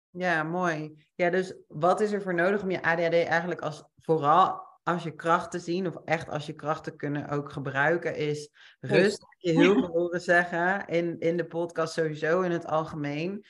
Ja, 0.09 0.43
mooi. 0.43 1.05
Ja, 1.15 1.29
dus 1.29 1.53
wat 1.67 2.01
is 2.01 2.11
er 2.11 2.21
voor 2.21 2.33
nodig 2.33 2.61
om 2.61 2.71
je 2.71 2.81
ADHD 2.81 3.13
eigenlijk 3.13 3.61
als 3.61 3.83
vooral 3.97 4.65
als 4.83 5.03
je 5.03 5.15
krachten 5.15 5.59
zien, 5.59 5.87
of 5.87 5.95
echt 6.05 6.29
als 6.29 6.45
je 6.45 6.53
krachten 6.53 6.95
kunnen 6.95 7.29
ook 7.29 7.51
gebruiken, 7.51 8.15
is 8.15 8.49
rust. 8.79 9.25
Je 9.37 9.51
heel 9.51 9.73
veel 9.73 9.87
horen 9.87 10.21
zeggen 10.21 10.87
in, 10.87 11.19
in 11.19 11.37
de 11.37 11.45
podcast 11.45 11.93
sowieso 11.93 12.41
in 12.41 12.51
het 12.51 12.65
algemeen. 12.65 13.45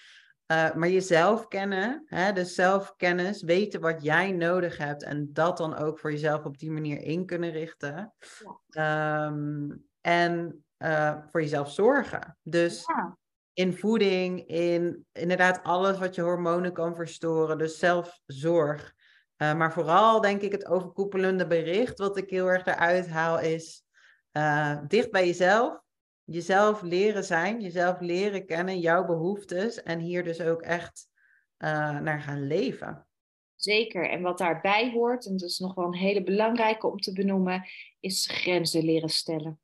Uh, 0.51 0.73
maar 0.73 0.89
jezelf 0.89 1.47
kennen, 1.47 2.03
hè, 2.05 2.33
dus 2.33 2.55
zelfkennis, 2.55 3.41
weten 3.41 3.81
wat 3.81 4.03
jij 4.03 4.31
nodig 4.31 4.77
hebt 4.77 5.03
en 5.03 5.33
dat 5.33 5.57
dan 5.57 5.75
ook 5.75 5.99
voor 5.99 6.11
jezelf 6.11 6.45
op 6.45 6.57
die 6.57 6.71
manier 6.71 7.01
in 7.01 7.25
kunnen 7.25 7.51
richten. 7.51 8.13
Ehm, 8.69 9.69
en 10.01 10.65
uh, 10.77 11.17
voor 11.31 11.41
jezelf 11.41 11.71
zorgen. 11.71 12.37
Dus 12.43 12.85
in 13.53 13.77
voeding, 13.77 14.47
in 14.47 15.05
inderdaad 15.11 15.63
alles 15.63 15.97
wat 15.97 16.15
je 16.15 16.21
hormonen 16.21 16.73
kan 16.73 16.95
verstoren, 16.95 17.57
dus 17.57 17.79
zelfzorg. 17.79 18.93
Uh, 19.37 19.53
maar 19.53 19.73
vooral 19.73 20.21
denk 20.21 20.41
ik 20.41 20.51
het 20.51 20.65
overkoepelende 20.65 21.47
bericht 21.47 21.97
wat 21.97 22.17
ik 22.17 22.29
heel 22.29 22.47
erg 22.47 22.65
eruit 22.65 23.09
haal 23.09 23.39
is 23.39 23.85
dicht 24.87 25.11
bij 25.11 25.25
jezelf 25.25 25.85
jezelf 26.27 26.81
leren 26.81 27.23
zijn, 27.23 27.61
jezelf 27.61 27.99
leren 27.99 28.45
kennen, 28.45 28.79
jouw 28.79 29.05
behoeftes 29.05 29.83
en 29.83 29.99
hier 29.99 30.23
dus 30.23 30.41
ook 30.41 30.61
echt 30.61 31.09
uh, 31.57 31.99
naar 31.99 32.21
gaan 32.21 32.47
leven. 32.47 33.07
Zeker. 33.55 34.09
En 34.09 34.21
wat 34.21 34.37
daarbij 34.37 34.91
hoort, 34.91 35.25
en 35.25 35.37
dat 35.37 35.49
is 35.49 35.59
nog 35.59 35.73
wel 35.73 35.85
een 35.85 35.95
hele 35.95 36.23
belangrijke 36.23 36.87
om 36.87 36.99
te 36.99 37.13
benoemen, 37.13 37.67
is 37.99 38.27
grenzen 38.31 38.83
leren 38.83 39.09
stellen. 39.09 39.59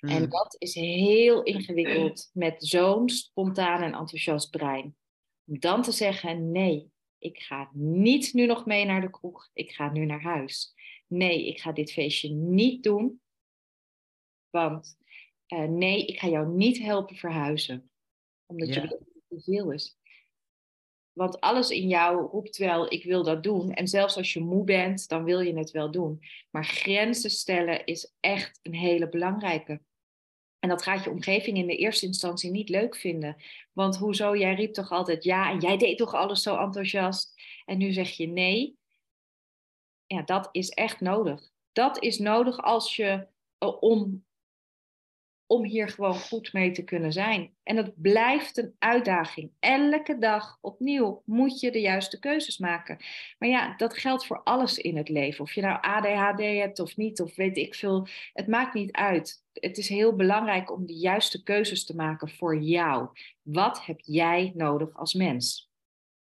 En 0.00 0.16
hmm. 0.16 0.28
dat 0.28 0.56
is 0.58 0.74
heel 0.74 1.42
ingewikkeld 1.42 2.30
met 2.32 2.54
zo'n 2.58 3.08
spontaan 3.08 3.82
en 3.82 3.94
enthousiast 3.94 4.50
brein. 4.50 4.96
Om 5.44 5.58
dan 5.58 5.82
te 5.82 5.92
zeggen: 5.92 6.50
nee, 6.50 6.90
ik 7.18 7.38
ga 7.38 7.70
niet 7.72 8.32
nu 8.32 8.46
nog 8.46 8.66
mee 8.66 8.84
naar 8.84 9.00
de 9.00 9.10
kroeg, 9.10 9.50
ik 9.52 9.70
ga 9.70 9.92
nu 9.92 10.04
naar 10.04 10.22
huis. 10.22 10.74
Nee, 11.06 11.46
ik 11.46 11.60
ga 11.60 11.72
dit 11.72 11.92
feestje 11.92 12.30
niet 12.30 12.82
doen, 12.82 13.20
want 14.50 14.96
uh, 15.52 15.64
nee, 15.64 16.06
ik 16.06 16.18
ga 16.18 16.28
jou 16.28 16.48
niet 16.48 16.78
helpen 16.78 17.16
verhuizen. 17.16 17.90
Omdat 18.46 18.74
je 18.74 18.80
weet 18.80 18.90
dat 18.90 18.98
het 18.98 19.22
te 19.28 19.40
veel 19.40 19.72
is. 19.72 19.96
Want 21.12 21.40
alles 21.40 21.70
in 21.70 21.88
jou 21.88 22.26
roept 22.26 22.56
wel, 22.56 22.92
ik 22.92 23.04
wil 23.04 23.22
dat 23.22 23.42
doen. 23.42 23.72
En 23.72 23.88
zelfs 23.88 24.16
als 24.16 24.32
je 24.32 24.40
moe 24.40 24.64
bent, 24.64 25.08
dan 25.08 25.24
wil 25.24 25.40
je 25.40 25.56
het 25.56 25.70
wel 25.70 25.90
doen. 25.90 26.22
Maar 26.50 26.64
grenzen 26.64 27.30
stellen 27.30 27.84
is 27.84 28.14
echt 28.20 28.58
een 28.62 28.74
hele 28.74 29.08
belangrijke. 29.08 29.80
En 30.58 30.68
dat 30.68 30.82
gaat 30.82 31.04
je 31.04 31.10
omgeving 31.10 31.56
in 31.56 31.66
de 31.66 31.76
eerste 31.76 32.06
instantie 32.06 32.50
niet 32.50 32.68
leuk 32.68 32.96
vinden. 32.96 33.36
Want 33.72 33.96
hoezo, 33.96 34.36
jij 34.36 34.54
riep 34.54 34.72
toch 34.72 34.90
altijd 34.90 35.24
ja 35.24 35.50
en 35.50 35.58
jij 35.58 35.76
deed 35.76 35.98
toch 35.98 36.14
alles 36.14 36.42
zo 36.42 36.56
enthousiast. 36.56 37.34
En 37.64 37.78
nu 37.78 37.92
zeg 37.92 38.10
je 38.10 38.26
nee. 38.26 38.76
Ja, 40.06 40.22
dat 40.22 40.48
is 40.52 40.68
echt 40.68 41.00
nodig. 41.00 41.50
Dat 41.72 42.02
is 42.02 42.18
nodig 42.18 42.62
als 42.62 42.96
je 42.96 43.26
uh, 43.58 43.82
om 43.82 44.24
om 45.52 45.64
hier 45.64 45.88
gewoon 45.88 46.14
goed 46.14 46.52
mee 46.52 46.70
te 46.70 46.84
kunnen 46.84 47.12
zijn. 47.12 47.54
En 47.62 47.76
dat 47.76 48.00
blijft 48.00 48.56
een 48.56 48.74
uitdaging. 48.78 49.50
Elke 49.58 50.18
dag 50.18 50.58
opnieuw 50.60 51.22
moet 51.24 51.60
je 51.60 51.70
de 51.70 51.80
juiste 51.80 52.18
keuzes 52.18 52.58
maken. 52.58 52.96
Maar 53.38 53.48
ja, 53.48 53.76
dat 53.76 53.98
geldt 53.98 54.26
voor 54.26 54.42
alles 54.42 54.78
in 54.78 54.96
het 54.96 55.08
leven. 55.08 55.44
Of 55.44 55.52
je 55.52 55.60
nou 55.60 55.78
ADHD 55.80 56.40
hebt 56.40 56.78
of 56.78 56.96
niet, 56.96 57.20
of 57.20 57.36
weet 57.36 57.56
ik 57.56 57.74
veel. 57.74 58.06
Het 58.32 58.46
maakt 58.46 58.74
niet 58.74 58.92
uit. 58.92 59.44
Het 59.52 59.78
is 59.78 59.88
heel 59.88 60.16
belangrijk 60.16 60.72
om 60.72 60.86
de 60.86 60.98
juiste 60.98 61.42
keuzes 61.42 61.84
te 61.84 61.96
maken 61.96 62.28
voor 62.28 62.58
jou. 62.58 63.08
Wat 63.42 63.84
heb 63.84 64.00
jij 64.00 64.52
nodig 64.54 64.94
als 64.94 65.14
mens? 65.14 65.70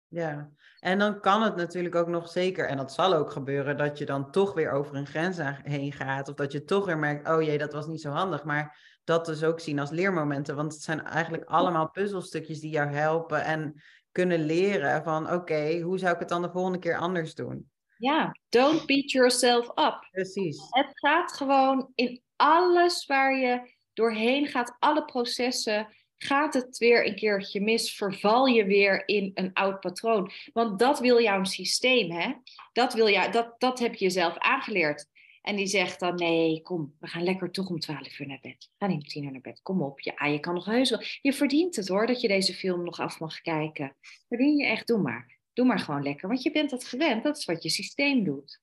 Ja, 0.08 0.50
en 0.80 0.98
dan 0.98 1.20
kan 1.20 1.42
het 1.42 1.56
natuurlijk 1.56 1.94
ook 1.94 2.08
nog 2.08 2.28
zeker, 2.28 2.68
en 2.68 2.76
dat 2.76 2.92
zal 2.92 3.14
ook 3.14 3.30
gebeuren, 3.30 3.76
dat 3.76 3.98
je 3.98 4.06
dan 4.06 4.30
toch 4.30 4.54
weer 4.54 4.70
over 4.70 4.96
een 4.96 5.06
grens 5.06 5.38
heen 5.62 5.92
gaat. 5.92 6.28
Of 6.28 6.34
dat 6.34 6.52
je 6.52 6.64
toch 6.64 6.86
weer 6.86 6.98
merkt, 6.98 7.28
oh 7.28 7.42
jee, 7.42 7.58
dat 7.58 7.72
was 7.72 7.86
niet 7.86 8.00
zo 8.00 8.10
handig. 8.10 8.44
Maar 8.44 8.78
dat 9.04 9.26
dus 9.26 9.44
ook 9.44 9.60
zien 9.60 9.78
als 9.78 9.90
leermomenten. 9.90 10.56
Want 10.56 10.72
het 10.72 10.82
zijn 10.82 11.04
eigenlijk 11.04 11.44
allemaal 11.44 11.90
puzzelstukjes 11.90 12.60
die 12.60 12.70
jou 12.70 12.90
helpen 12.90 13.44
en 13.44 13.82
kunnen 14.12 14.44
leren 14.44 15.02
van 15.02 15.32
oké, 15.32 15.80
hoe 15.80 15.98
zou 15.98 16.12
ik 16.12 16.18
het 16.18 16.28
dan 16.28 16.42
de 16.42 16.50
volgende 16.50 16.78
keer 16.78 16.98
anders 16.98 17.34
doen? 17.34 17.70
Ja, 17.96 18.36
don't 18.48 18.86
beat 18.86 19.10
yourself 19.10 19.68
up. 19.68 20.08
Precies. 20.10 20.66
Het 20.70 20.90
gaat 20.92 21.32
gewoon 21.32 21.92
in 21.94 22.22
alles 22.36 23.06
waar 23.06 23.36
je 23.36 23.74
doorheen 23.92 24.46
gaat, 24.46 24.76
alle 24.78 25.04
processen, 25.04 25.94
gaat 26.22 26.54
het 26.54 26.78
weer 26.78 27.06
een 27.06 27.14
keertje 27.14 27.60
mis, 27.60 27.94
verval 27.94 28.46
je 28.46 28.64
weer 28.64 29.08
in 29.08 29.30
een 29.34 29.52
oud 29.52 29.80
patroon. 29.80 30.30
Want 30.52 30.78
dat 30.78 31.00
wil 31.00 31.22
jouw 31.22 31.44
systeem, 31.44 32.10
hè? 32.10 32.32
Dat, 32.72 32.94
wil 32.94 33.08
jou, 33.08 33.32
dat, 33.32 33.54
dat 33.60 33.78
heb 33.78 33.94
je 33.94 34.04
jezelf 34.04 34.38
aangeleerd. 34.38 35.06
En 35.42 35.56
die 35.56 35.66
zegt 35.66 36.00
dan, 36.00 36.14
nee, 36.14 36.62
kom, 36.62 36.96
we 36.98 37.06
gaan 37.06 37.22
lekker 37.22 37.50
toch 37.50 37.68
om 37.68 37.78
twaalf 37.78 38.18
uur 38.18 38.26
naar 38.26 38.38
bed. 38.42 38.70
Ga 38.78 38.86
niet 38.86 39.02
om 39.02 39.08
tien 39.08 39.24
uur 39.24 39.32
naar 39.32 39.40
bed, 39.40 39.62
kom 39.62 39.82
op. 39.82 40.00
Ja, 40.00 40.26
je 40.26 40.40
kan 40.40 40.54
nog 40.54 40.64
heus 40.64 40.90
wel. 40.90 41.02
Je 41.20 41.32
verdient 41.32 41.76
het 41.76 41.88
hoor, 41.88 42.06
dat 42.06 42.20
je 42.20 42.28
deze 42.28 42.54
film 42.54 42.84
nog 42.84 43.00
af 43.00 43.20
mag 43.20 43.40
kijken. 43.40 43.96
Verdien 44.28 44.56
je 44.56 44.66
echt, 44.66 44.86
doe 44.86 44.98
maar. 44.98 45.38
Doe 45.52 45.66
maar 45.66 45.78
gewoon 45.78 46.02
lekker, 46.02 46.28
want 46.28 46.42
je 46.42 46.50
bent 46.50 46.70
dat 46.70 46.84
gewend. 46.84 47.22
Dat 47.22 47.36
is 47.36 47.44
wat 47.44 47.62
je 47.62 47.68
systeem 47.68 48.24
doet. 48.24 48.60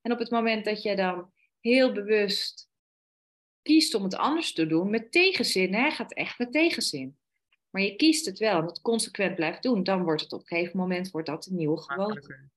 En 0.00 0.12
op 0.12 0.18
het 0.18 0.30
moment 0.30 0.64
dat 0.64 0.82
je 0.82 0.96
dan 0.96 1.32
heel 1.60 1.92
bewust 1.92 2.70
kiest 3.62 3.94
om 3.94 4.02
het 4.02 4.16
anders 4.16 4.52
te 4.52 4.66
doen, 4.66 4.90
met 4.90 5.12
tegenzin, 5.12 5.74
hè, 5.74 5.90
gaat 5.90 6.12
echt 6.12 6.38
met 6.38 6.52
tegenzin. 6.52 7.16
Maar 7.70 7.82
je 7.82 7.96
kiest 7.96 8.26
het 8.26 8.38
wel 8.38 8.58
en 8.58 8.66
het 8.66 8.80
consequent 8.80 9.34
blijft 9.34 9.62
doen, 9.62 9.82
dan 9.82 10.02
wordt 10.02 10.22
het 10.22 10.32
op 10.32 10.40
een 10.40 10.46
gegeven 10.46 10.78
moment 10.78 11.10
wordt 11.10 11.26
dat 11.26 11.46
een 11.46 11.56
nieuwe 11.56 11.82
gewoonte. 11.82 12.48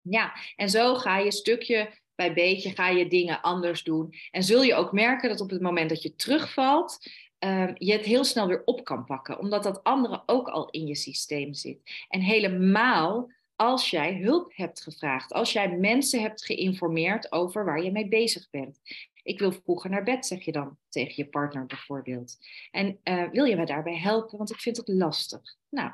Ja, 0.00 0.32
en 0.56 0.70
zo 0.70 0.94
ga 0.94 1.18
je 1.18 1.32
stukje 1.32 1.98
bij 2.14 2.34
beetje 2.34 2.70
ga 2.70 2.88
je 2.88 3.08
dingen 3.08 3.40
anders 3.40 3.82
doen. 3.82 4.14
En 4.30 4.42
zul 4.42 4.62
je 4.62 4.74
ook 4.74 4.92
merken 4.92 5.28
dat 5.28 5.40
op 5.40 5.50
het 5.50 5.60
moment 5.60 5.88
dat 5.88 6.02
je 6.02 6.14
terugvalt, 6.14 7.10
um, 7.38 7.74
je 7.74 7.92
het 7.92 8.04
heel 8.04 8.24
snel 8.24 8.46
weer 8.46 8.62
op 8.64 8.84
kan 8.84 9.04
pakken, 9.04 9.38
omdat 9.38 9.62
dat 9.62 9.84
andere 9.84 10.22
ook 10.26 10.48
al 10.48 10.70
in 10.70 10.86
je 10.86 10.94
systeem 10.94 11.54
zit. 11.54 12.06
En 12.08 12.20
helemaal 12.20 13.30
als 13.56 13.90
jij 13.90 14.16
hulp 14.16 14.52
hebt 14.54 14.82
gevraagd, 14.82 15.32
als 15.32 15.52
jij 15.52 15.76
mensen 15.76 16.20
hebt 16.20 16.44
geïnformeerd 16.44 17.32
over 17.32 17.64
waar 17.64 17.82
je 17.82 17.92
mee 17.92 18.08
bezig 18.08 18.50
bent. 18.50 18.80
Ik 19.28 19.38
wil 19.38 19.52
vroeger 19.52 19.90
naar 19.90 20.02
bed, 20.02 20.26
zeg 20.26 20.44
je 20.44 20.52
dan 20.52 20.78
tegen 20.88 21.14
je 21.16 21.28
partner 21.28 21.66
bijvoorbeeld. 21.66 22.36
En 22.70 23.00
uh, 23.04 23.30
wil 23.30 23.44
je 23.44 23.56
me 23.56 23.66
daarbij 23.66 23.98
helpen, 23.98 24.38
want 24.38 24.50
ik 24.50 24.60
vind 24.60 24.76
het 24.76 24.88
lastig. 24.88 25.40
Nou, 25.68 25.92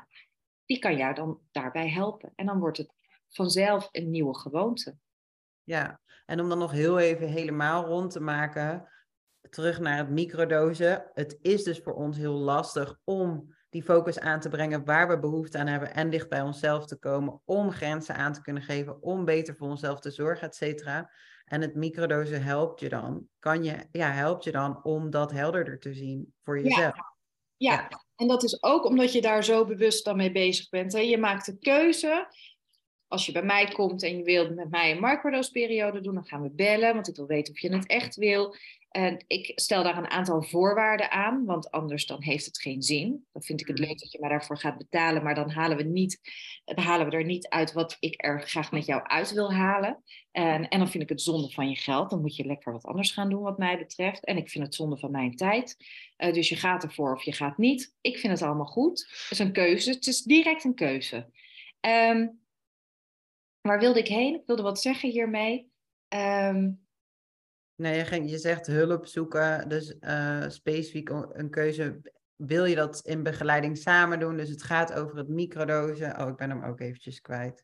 die 0.65 0.79
kan 0.79 0.97
jou 0.97 1.13
dan 1.13 1.39
daarbij 1.51 1.89
helpen. 1.89 2.31
En 2.35 2.45
dan 2.45 2.59
wordt 2.59 2.77
het 2.77 2.93
vanzelf 3.29 3.89
een 3.91 4.11
nieuwe 4.11 4.37
gewoonte. 4.37 4.97
Ja, 5.63 6.01
en 6.25 6.39
om 6.39 6.49
dan 6.49 6.57
nog 6.57 6.71
heel 6.71 6.99
even 6.99 7.27
helemaal 7.27 7.85
rond 7.85 8.11
te 8.11 8.19
maken, 8.19 8.89
terug 9.49 9.79
naar 9.79 9.97
het 9.97 10.09
microdosen. 10.09 11.09
Het 11.13 11.37
is 11.41 11.63
dus 11.63 11.79
voor 11.79 11.93
ons 11.93 12.17
heel 12.17 12.37
lastig 12.37 12.99
om 13.03 13.55
die 13.75 13.83
focus 13.83 14.19
aan 14.19 14.39
te 14.39 14.49
brengen 14.49 14.85
waar 14.85 15.07
we 15.07 15.19
behoefte 15.19 15.57
aan 15.57 15.67
hebben 15.67 15.93
en 15.93 16.09
dicht 16.09 16.29
bij 16.29 16.41
onszelf 16.41 16.85
te 16.85 16.95
komen, 16.95 17.41
om 17.45 17.71
grenzen 17.71 18.15
aan 18.15 18.33
te 18.33 18.41
kunnen 18.41 18.63
geven, 18.63 19.01
om 19.01 19.25
beter 19.25 19.55
voor 19.55 19.67
onszelf 19.67 19.99
te 19.99 20.11
zorgen, 20.11 20.47
et 20.47 20.55
cetera. 20.55 21.11
En 21.45 21.61
het 21.61 21.75
microdosen 21.75 22.43
helpt 22.43 22.79
je 22.79 22.89
dan, 22.89 23.27
kan 23.39 23.63
je, 23.63 23.75
ja, 23.91 24.11
helpt 24.11 24.43
je 24.43 24.51
dan 24.51 24.83
om 24.83 25.09
dat 25.09 25.31
helderder 25.31 25.79
te 25.79 25.93
zien 25.93 26.33
voor 26.43 26.61
jezelf. 26.61 26.95
Ja. 26.95 27.71
ja. 27.71 27.89
En 28.15 28.27
dat 28.27 28.43
is 28.43 28.63
ook 28.63 28.85
omdat 28.85 29.13
je 29.13 29.21
daar 29.21 29.43
zo 29.43 29.65
bewust 29.65 30.05
dan 30.05 30.17
mee 30.17 30.31
bezig 30.31 30.69
bent. 30.69 30.93
Hè? 30.93 30.99
Je 30.99 31.17
maakt 31.17 31.45
de 31.45 31.57
keuze. 31.57 32.27
Als 33.07 33.25
je 33.25 33.31
bij 33.31 33.43
mij 33.43 33.65
komt 33.65 34.03
en 34.03 34.17
je 34.17 34.23
wilt 34.23 34.55
met 34.55 34.69
mij 34.69 34.91
een 34.91 35.01
microdose 35.01 35.51
periode 35.51 36.01
doen, 36.01 36.13
dan 36.13 36.25
gaan 36.25 36.41
we 36.41 36.51
bellen, 36.51 36.93
want 36.93 37.07
ik 37.07 37.15
wil 37.15 37.27
weten 37.27 37.53
of 37.53 37.59
je 37.59 37.75
het 37.75 37.87
echt 37.87 38.15
wil. 38.15 38.55
En 38.95 39.23
ik 39.27 39.51
stel 39.55 39.83
daar 39.83 39.97
een 39.97 40.09
aantal 40.09 40.43
voorwaarden 40.43 41.11
aan, 41.11 41.45
want 41.45 41.71
anders 41.71 42.05
dan 42.05 42.23
heeft 42.23 42.45
het 42.45 42.61
geen 42.61 42.81
zin. 42.81 43.25
Dan 43.31 43.41
vind 43.41 43.61
ik 43.61 43.67
het 43.67 43.79
Mm. 43.79 43.85
leuk 43.85 43.99
dat 43.99 44.11
je 44.11 44.19
mij 44.19 44.29
daarvoor 44.29 44.57
gaat 44.57 44.77
betalen, 44.77 45.23
maar 45.23 45.35
dan 45.35 45.49
halen 45.49 45.77
we, 45.77 45.83
niet, 45.83 46.19
dan 46.65 46.83
halen 46.83 47.09
we 47.09 47.15
er 47.15 47.25
niet 47.25 47.47
uit 47.47 47.73
wat 47.73 47.97
ik 47.99 48.25
er 48.25 48.41
graag 48.47 48.71
met 48.71 48.85
jou 48.85 49.03
uit 49.03 49.31
wil 49.31 49.53
halen. 49.53 50.03
En, 50.31 50.67
en 50.67 50.79
dan 50.79 50.89
vind 50.89 51.03
ik 51.03 51.09
het 51.09 51.21
zonde 51.21 51.49
van 51.49 51.69
je 51.69 51.75
geld. 51.75 52.09
Dan 52.09 52.21
moet 52.21 52.35
je 52.35 52.45
lekker 52.45 52.71
wat 52.71 52.85
anders 52.85 53.11
gaan 53.11 53.29
doen 53.29 53.41
wat 53.41 53.57
mij 53.57 53.77
betreft. 53.77 54.25
En 54.25 54.37
ik 54.37 54.49
vind 54.49 54.63
het 54.63 54.75
zonde 54.75 54.97
van 54.97 55.11
mijn 55.11 55.35
tijd. 55.35 55.77
Eh, 56.15 56.33
dus 56.33 56.49
je 56.49 56.55
gaat 56.55 56.83
ervoor 56.83 57.13
of 57.13 57.23
je 57.23 57.33
gaat 57.33 57.57
niet. 57.57 57.95
Ik 58.01 58.17
vind 58.17 58.33
het 58.33 58.41
allemaal 58.41 58.65
goed. 58.65 58.99
Het 58.99 59.31
is 59.31 59.39
een 59.39 59.53
keuze. 59.53 59.91
Het 59.91 60.07
is 60.07 60.21
direct 60.21 60.63
een 60.63 60.75
keuze. 60.75 61.29
Ehm, 61.79 62.27
waar 63.61 63.79
wilde 63.79 63.99
ik 63.99 64.07
heen? 64.07 64.35
Ik 64.35 64.45
wilde 64.45 64.61
wat 64.63 64.81
zeggen 64.81 65.09
hiermee. 65.09 65.71
Ehm, 66.07 66.71
Nee, 67.75 67.97
je, 67.97 68.05
ging, 68.05 68.29
je 68.29 68.37
zegt 68.37 68.67
hulp 68.67 69.05
zoeken, 69.05 69.69
dus 69.69 69.99
eh, 69.99 70.43
specifiek 70.47 71.09
een 71.09 71.49
keuze. 71.49 72.01
Wil 72.35 72.65
je 72.65 72.75
dat 72.75 72.99
in 73.05 73.23
begeleiding 73.23 73.77
samen 73.77 74.19
doen? 74.19 74.37
Dus 74.37 74.49
het 74.49 74.63
gaat 74.63 74.93
over 74.93 75.17
het 75.17 75.27
microdosen. 75.27 76.19
Oh, 76.21 76.27
ik 76.27 76.35
ben 76.35 76.49
hem 76.49 76.63
ook 76.63 76.79
eventjes 76.79 77.21
kwijt. 77.21 77.63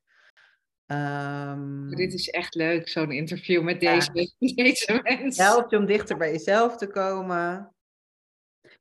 Ehm, 0.86 1.90
Dit 1.90 2.14
is 2.14 2.30
echt 2.30 2.56
leuk, 2.56 2.88
zo'n 2.90 3.12
interview 3.12 3.64
met 3.64 3.82
Ja. 3.82 3.94
deze, 3.94 4.12
deze 4.56 5.00
mensen. 5.04 5.44
helpt 5.44 5.72
je 5.72 5.78
om 5.78 5.86
dichter 5.86 6.18
bij 6.18 6.32
jezelf 6.32 6.78
te 6.78 6.88
komen. 6.88 7.74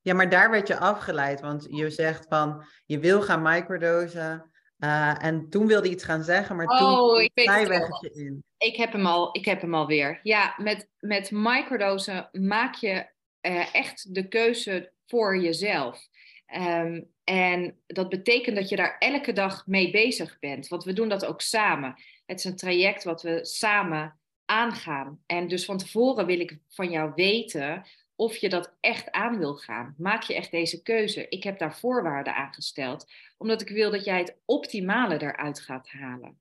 Ja, 0.00 0.14
maar 0.14 0.28
daar 0.28 0.50
werd 0.50 0.68
je 0.68 0.78
afgeleid, 0.78 1.40
want 1.40 1.66
je 1.70 1.90
zegt 1.90 2.26
van 2.28 2.64
je 2.86 2.98
wil 2.98 3.22
gaan 3.22 3.42
microdosen. 3.42 4.49
Eh, 4.80 5.24
en 5.24 5.48
toen 5.50 5.66
wilde 5.66 5.86
je 5.86 5.94
iets 5.94 6.04
gaan 6.04 6.22
zeggen, 6.22 6.56
maar 6.56 6.66
toen 6.66 6.88
Oh, 6.88 7.20
ik 7.20 7.30
weet 7.34 8.16
in. 8.16 8.44
Ik 8.58 8.76
heb 8.76 8.92
hem 8.92 9.06
al, 9.06 9.36
ik 9.36 9.44
heb 9.44 9.60
hem 9.60 9.74
alweer. 9.74 10.20
Ja, 10.22 10.54
met, 10.56 10.88
met 10.98 11.30
microdosen 11.30 12.28
maak 12.32 12.74
je 12.74 13.06
eh, 13.40 13.74
echt 13.74 14.14
de 14.14 14.28
keuze 14.28 14.92
voor 15.06 15.40
jezelf. 15.40 16.08
Ehm, 16.46 17.02
en 17.24 17.80
dat 17.86 18.08
betekent 18.08 18.56
dat 18.56 18.68
je 18.68 18.76
daar 18.76 18.96
elke 18.98 19.32
dag 19.32 19.66
mee 19.66 19.90
bezig 19.90 20.38
bent. 20.38 20.68
Want 20.68 20.84
we 20.84 20.92
doen 20.92 21.08
dat 21.08 21.24
ook 21.24 21.40
samen. 21.40 21.94
Het 22.26 22.38
is 22.38 22.44
een 22.44 22.56
traject 22.56 23.04
wat 23.04 23.22
we 23.22 23.38
samen 23.44 24.20
aangaan. 24.44 25.22
En 25.26 25.48
dus 25.48 25.64
van 25.64 25.78
tevoren 25.78 26.26
wil 26.26 26.40
ik 26.40 26.58
van 26.68 26.90
jou 26.90 27.12
weten 27.14 27.86
of 28.20 28.36
je 28.36 28.48
dat 28.48 28.76
echt 28.80 29.10
aan 29.10 29.38
wil 29.38 29.54
gaan. 29.54 29.94
Maak 29.98 30.22
je 30.22 30.34
echt 30.34 30.50
deze 30.50 30.82
keuze? 30.82 31.28
Ik 31.28 31.42
heb 31.42 31.58
daar 31.58 31.78
voorwaarden 31.78 32.34
aan 32.34 32.54
gesteld, 32.54 33.12
omdat 33.38 33.60
ik 33.60 33.68
wil 33.68 33.90
dat 33.90 34.04
jij 34.04 34.18
het 34.18 34.36
optimale 34.44 35.22
eruit 35.22 35.60
gaat 35.60 35.88
halen. 35.88 36.38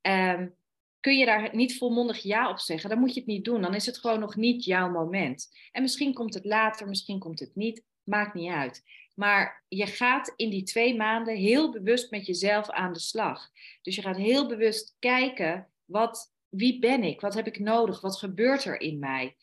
Ehm, 0.00 0.48
kun 1.00 1.18
je 1.18 1.24
daar 1.24 1.56
niet 1.56 1.78
volmondig 1.78 2.18
ja 2.18 2.50
op 2.50 2.58
zeggen, 2.58 2.90
dan 2.90 2.98
moet 2.98 3.14
je 3.14 3.20
het 3.20 3.28
niet 3.28 3.44
doen. 3.44 3.62
Dan 3.62 3.74
is 3.74 3.86
het 3.86 3.98
gewoon 3.98 4.20
nog 4.20 4.36
niet 4.36 4.64
jouw 4.64 4.90
moment. 4.90 5.48
En 5.72 5.82
misschien 5.82 6.14
komt 6.14 6.34
het 6.34 6.44
later, 6.44 6.88
misschien 6.88 7.18
komt 7.18 7.40
het 7.40 7.54
niet. 7.54 7.82
Maakt 8.04 8.34
niet 8.34 8.52
uit. 8.52 8.82
Maar 9.14 9.64
je 9.68 9.86
gaat 9.86 10.32
in 10.36 10.50
die 10.50 10.62
twee 10.62 10.96
maanden 10.96 11.36
heel 11.36 11.72
bewust 11.72 12.10
met 12.10 12.26
jezelf 12.26 12.70
aan 12.70 12.92
de 12.92 13.00
slag. 13.00 13.50
Dus 13.82 13.94
je 13.94 14.02
gaat 14.02 14.16
heel 14.16 14.48
bewust 14.48 14.96
kijken, 14.98 15.68
wat, 15.84 16.34
wie 16.48 16.78
ben 16.78 17.02
ik? 17.02 17.20
Wat 17.20 17.34
heb 17.34 17.46
ik 17.46 17.58
nodig? 17.58 18.00
Wat 18.00 18.18
gebeurt 18.18 18.64
er 18.64 18.80
in 18.80 18.98
mij? 18.98 19.36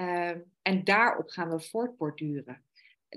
Uh, 0.00 0.30
en 0.62 0.84
daarop 0.84 1.28
gaan 1.28 1.50
we 1.50 1.60
voortborduren. 1.60 2.64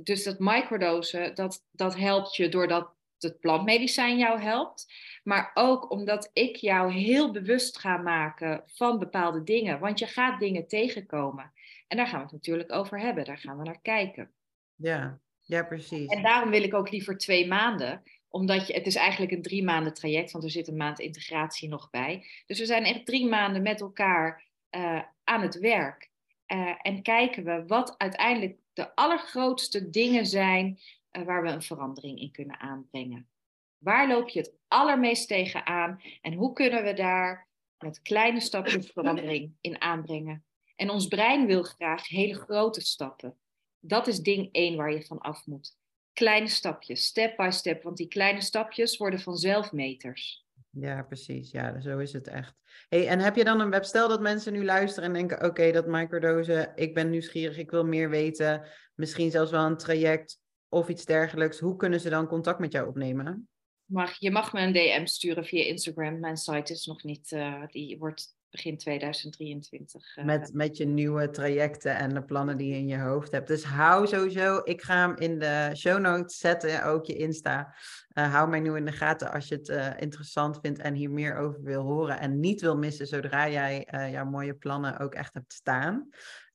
Dus 0.03 0.23
dat 0.23 0.39
microdosen, 0.39 1.35
dat, 1.35 1.65
dat 1.71 1.95
helpt 1.95 2.35
je 2.35 2.49
doordat 2.49 2.93
het 3.17 3.39
plantmedicijn 3.39 4.17
jou 4.17 4.39
helpt. 4.39 4.93
Maar 5.23 5.51
ook 5.53 5.91
omdat 5.91 6.29
ik 6.33 6.55
jou 6.55 6.91
heel 6.91 7.31
bewust 7.31 7.77
ga 7.77 7.97
maken 7.97 8.63
van 8.65 8.99
bepaalde 8.99 9.43
dingen. 9.43 9.79
Want 9.79 9.99
je 9.99 10.07
gaat 10.07 10.39
dingen 10.39 10.67
tegenkomen. 10.67 11.53
En 11.87 11.97
daar 11.97 12.07
gaan 12.07 12.17
we 12.17 12.23
het 12.23 12.33
natuurlijk 12.33 12.71
over 12.71 12.99
hebben. 12.99 13.25
Daar 13.25 13.37
gaan 13.37 13.57
we 13.57 13.63
naar 13.63 13.81
kijken. 13.81 14.31
Ja, 14.75 15.19
ja 15.41 15.63
precies. 15.63 16.09
En 16.09 16.21
daarom 16.21 16.49
wil 16.49 16.63
ik 16.63 16.73
ook 16.73 16.91
liever 16.91 17.17
twee 17.17 17.47
maanden. 17.47 18.03
Omdat 18.27 18.67
je, 18.67 18.73
het 18.73 18.85
is 18.85 18.95
eigenlijk 18.95 19.31
een 19.31 19.41
drie 19.41 19.63
maanden 19.63 19.93
traject. 19.93 20.31
Want 20.31 20.43
er 20.43 20.49
zit 20.49 20.67
een 20.67 20.77
maand 20.77 20.99
integratie 20.99 21.69
nog 21.69 21.89
bij. 21.89 22.25
Dus 22.45 22.59
we 22.59 22.65
zijn 22.65 22.83
echt 22.83 23.05
drie 23.05 23.27
maanden 23.27 23.61
met 23.61 23.81
elkaar 23.81 24.43
uh, 24.71 25.03
aan 25.23 25.41
het 25.41 25.59
werk. 25.59 26.11
Uh, 26.53 26.75
en 26.81 27.01
kijken 27.01 27.43
we 27.43 27.63
wat 27.67 27.97
uiteindelijk 27.97 28.57
de 28.73 28.95
allergrootste 28.95 29.89
dingen 29.89 30.25
zijn 30.25 30.79
uh, 31.11 31.23
waar 31.23 31.43
we 31.43 31.49
een 31.49 31.61
verandering 31.61 32.19
in 32.19 32.31
kunnen 32.31 32.59
aanbrengen. 32.59 33.29
Waar 33.77 34.07
loop 34.07 34.29
je 34.29 34.39
het 34.39 34.53
allermeest 34.67 35.27
tegenaan 35.27 36.01
en 36.21 36.33
hoe 36.33 36.53
kunnen 36.53 36.83
we 36.83 36.93
daar 36.93 37.47
met 37.77 38.01
kleine 38.01 38.39
stapjes 38.39 38.91
verandering 38.93 39.55
in 39.61 39.81
aanbrengen? 39.81 40.45
En 40.75 40.89
ons 40.89 41.07
brein 41.07 41.45
wil 41.45 41.63
graag 41.63 42.07
hele 42.07 42.35
grote 42.35 42.81
stappen. 42.81 43.37
Dat 43.79 44.07
is 44.07 44.19
ding 44.19 44.49
één 44.51 44.75
waar 44.75 44.93
je 44.93 45.05
van 45.05 45.19
af 45.19 45.45
moet. 45.45 45.77
Kleine 46.13 46.47
stapjes, 46.47 47.05
step 47.05 47.37
by 47.37 47.49
step, 47.51 47.83
want 47.83 47.97
die 47.97 48.07
kleine 48.07 48.41
stapjes 48.41 48.97
worden 48.97 49.19
vanzelf 49.19 49.71
meters. 49.71 50.42
Ja, 50.79 51.03
precies. 51.03 51.51
Ja, 51.51 51.79
zo 51.81 51.97
is 51.97 52.13
het 52.13 52.27
echt. 52.27 52.55
Hey, 52.89 53.07
en 53.07 53.19
heb 53.19 53.35
je 53.35 53.43
dan 53.43 53.59
een 53.59 53.69
web? 53.69 53.83
Stel 53.83 54.07
dat 54.07 54.21
mensen 54.21 54.53
nu 54.53 54.65
luisteren 54.65 55.09
en 55.09 55.13
denken: 55.13 55.45
oké, 55.45 55.71
dat 55.71 55.87
microdose, 55.87 56.71
ik 56.75 56.93
ben 56.93 57.09
nieuwsgierig, 57.09 57.57
ik 57.57 57.71
wil 57.71 57.85
meer 57.85 58.09
weten. 58.09 58.67
Misschien 58.95 59.31
zelfs 59.31 59.51
wel 59.51 59.65
een 59.65 59.77
traject 59.77 60.39
of 60.69 60.87
iets 60.89 61.05
dergelijks. 61.05 61.59
Hoe 61.59 61.75
kunnen 61.75 61.99
ze 61.99 62.09
dan 62.09 62.27
contact 62.27 62.59
met 62.59 62.71
jou 62.71 62.87
opnemen? 62.87 63.47
Mag, 63.85 64.19
je 64.19 64.31
mag 64.31 64.53
me 64.53 64.61
een 64.61 64.73
DM 64.73 65.05
sturen 65.05 65.45
via 65.45 65.63
Instagram. 65.63 66.19
Mijn 66.19 66.37
site 66.37 66.73
is 66.73 66.85
nog 66.85 67.03
niet, 67.03 67.31
uh, 67.31 67.65
die 67.67 67.97
wordt 67.97 68.35
begin 68.53 68.77
2023. 68.77 70.17
Uh, 70.17 70.25
met, 70.25 70.53
met 70.53 70.77
je 70.77 70.85
nieuwe 70.85 71.29
trajecten 71.29 71.95
en 71.95 72.13
de 72.13 72.23
plannen 72.23 72.57
die 72.57 72.69
je 72.69 72.75
in 72.75 72.87
je 72.87 72.99
hoofd 72.99 73.31
hebt. 73.31 73.47
Dus 73.47 73.63
hou 73.63 74.07
sowieso, 74.07 74.61
ik 74.63 74.81
ga 74.81 74.95
hem 74.95 75.17
in 75.17 75.39
de 75.39 75.71
show 75.75 75.99
notes 75.99 76.37
zetten, 76.37 76.83
ook 76.83 77.05
je 77.05 77.15
Insta. 77.15 77.75
Uh, 78.13 78.33
hou 78.33 78.49
mij 78.49 78.59
nu 78.59 78.75
in 78.75 78.85
de 78.85 78.91
gaten 78.91 79.31
als 79.31 79.47
je 79.47 79.55
het 79.55 79.69
uh, 79.69 79.89
interessant 79.97 80.59
vindt 80.61 80.79
en 80.79 80.93
hier 80.93 81.11
meer 81.11 81.35
over 81.35 81.63
wil 81.63 81.81
horen. 81.81 82.19
En 82.19 82.39
niet 82.39 82.61
wil 82.61 82.77
missen 82.77 83.07
zodra 83.07 83.49
jij 83.49 83.87
jouw 84.11 84.25
mooie 84.25 84.53
plannen 84.53 84.99
ook 84.99 85.13
echt 85.13 85.33
hebt 85.33 85.53
staan. 85.53 86.09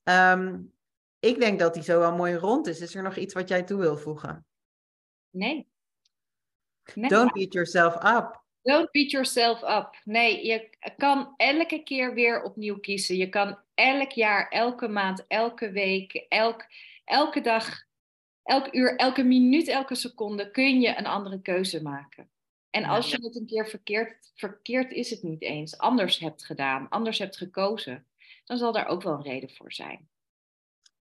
Um, 0.04 0.72
ik 1.18 1.40
denk 1.40 1.58
dat 1.58 1.74
die 1.74 1.82
zo 1.82 1.98
wel 1.98 2.16
mooi 2.16 2.34
rond 2.34 2.66
is. 2.66 2.80
Is 2.80 2.94
er 2.94 3.02
nog 3.02 3.16
iets 3.16 3.34
wat 3.34 3.48
jij 3.48 3.62
toe 3.62 3.78
wil 3.78 3.96
voegen? 3.96 4.46
Nee. 5.30 5.68
nee. 6.94 7.08
Don't 7.08 7.32
beat 7.32 7.52
yourself 7.52 7.94
up. 7.94 8.46
Don't 8.68 8.90
beat 8.90 9.10
yourself 9.10 9.62
up. 9.62 10.00
Nee, 10.04 10.46
je 10.46 10.70
kan 10.96 11.34
elke 11.36 11.82
keer 11.82 12.14
weer 12.14 12.42
opnieuw 12.42 12.78
kiezen. 12.78 13.16
Je 13.16 13.28
kan 13.28 13.58
elk 13.74 14.10
jaar, 14.10 14.48
elke 14.48 14.88
maand, 14.88 15.26
elke 15.26 15.70
week, 15.70 16.14
elk, 16.28 16.66
elke 17.04 17.40
dag, 17.40 17.84
elk 18.42 18.74
uur, 18.74 18.96
elke 18.96 19.22
minuut, 19.22 19.68
elke 19.68 19.94
seconde 19.94 20.50
kun 20.50 20.80
je 20.80 20.96
een 20.96 21.06
andere 21.06 21.40
keuze 21.40 21.82
maken. 21.82 22.30
En 22.70 22.84
als 22.84 23.10
je 23.10 23.16
het 23.22 23.36
een 23.36 23.46
keer 23.46 23.68
verkeerd, 23.68 24.32
verkeerd 24.34 24.92
is 24.92 25.10
het 25.10 25.22
niet 25.22 25.42
eens, 25.42 25.78
anders 25.78 26.18
hebt 26.18 26.44
gedaan, 26.44 26.88
anders 26.88 27.18
hebt 27.18 27.36
gekozen, 27.36 28.06
dan 28.44 28.56
zal 28.56 28.72
daar 28.72 28.86
ook 28.86 29.02
wel 29.02 29.12
een 29.12 29.22
reden 29.22 29.50
voor 29.50 29.72
zijn. 29.72 30.08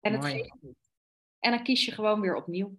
En 0.00 0.12
het 0.12 0.24
geeft 0.24 0.54
niet. 0.60 0.76
En 1.38 1.50
dan 1.50 1.62
kies 1.62 1.84
je 1.84 1.92
gewoon 1.92 2.20
weer 2.20 2.36
opnieuw. 2.36 2.78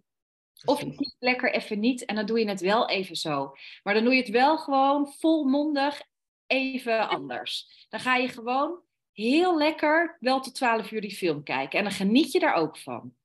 Of 0.65 0.81
je 0.81 0.95
kiest 0.95 1.15
lekker 1.19 1.53
even 1.53 1.79
niet 1.79 2.05
en 2.05 2.15
dan 2.15 2.25
doe 2.25 2.39
je 2.39 2.49
het 2.49 2.61
wel 2.61 2.89
even 2.89 3.15
zo. 3.15 3.53
Maar 3.83 3.93
dan 3.93 4.03
doe 4.03 4.13
je 4.13 4.21
het 4.21 4.29
wel 4.29 4.57
gewoon 4.57 5.13
volmondig 5.13 6.01
even 6.47 7.09
anders. 7.09 7.85
Dan 7.89 7.99
ga 7.99 8.15
je 8.15 8.27
gewoon 8.27 8.81
heel 9.11 9.57
lekker 9.57 10.17
wel 10.19 10.39
tot 10.39 10.55
12 10.55 10.91
uur 10.91 11.01
die 11.01 11.15
film 11.15 11.43
kijken. 11.43 11.77
En 11.77 11.85
dan 11.85 11.93
geniet 11.93 12.31
je 12.31 12.39
daar 12.39 12.53
ook 12.53 12.77
van. 12.77 13.15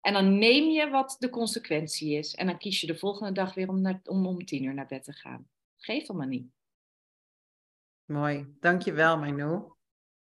En 0.00 0.12
dan 0.12 0.38
neem 0.38 0.70
je 0.70 0.90
wat 0.90 1.16
de 1.18 1.30
consequentie 1.30 2.18
is. 2.18 2.34
En 2.34 2.46
dan 2.46 2.58
kies 2.58 2.80
je 2.80 2.86
de 2.86 2.98
volgende 2.98 3.32
dag 3.32 3.54
weer 3.54 3.68
om, 3.68 3.80
naar, 3.80 4.00
om, 4.04 4.26
om 4.26 4.44
tien 4.44 4.64
uur 4.64 4.74
naar 4.74 4.86
bed 4.86 5.04
te 5.04 5.12
gaan. 5.12 5.48
Geeft 5.76 6.08
allemaal 6.08 6.28
niet. 6.28 6.46
Mooi. 8.04 8.46
Dankjewel, 8.60 9.18
Manu. 9.18 9.62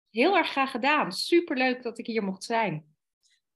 Heel 0.09 0.37
erg 0.37 0.49
graag 0.49 0.71
gedaan. 0.71 1.11
Superleuk 1.11 1.83
dat 1.83 1.97
ik 1.97 2.05
hier 2.05 2.23
mocht 2.23 2.43
zijn. 2.43 2.88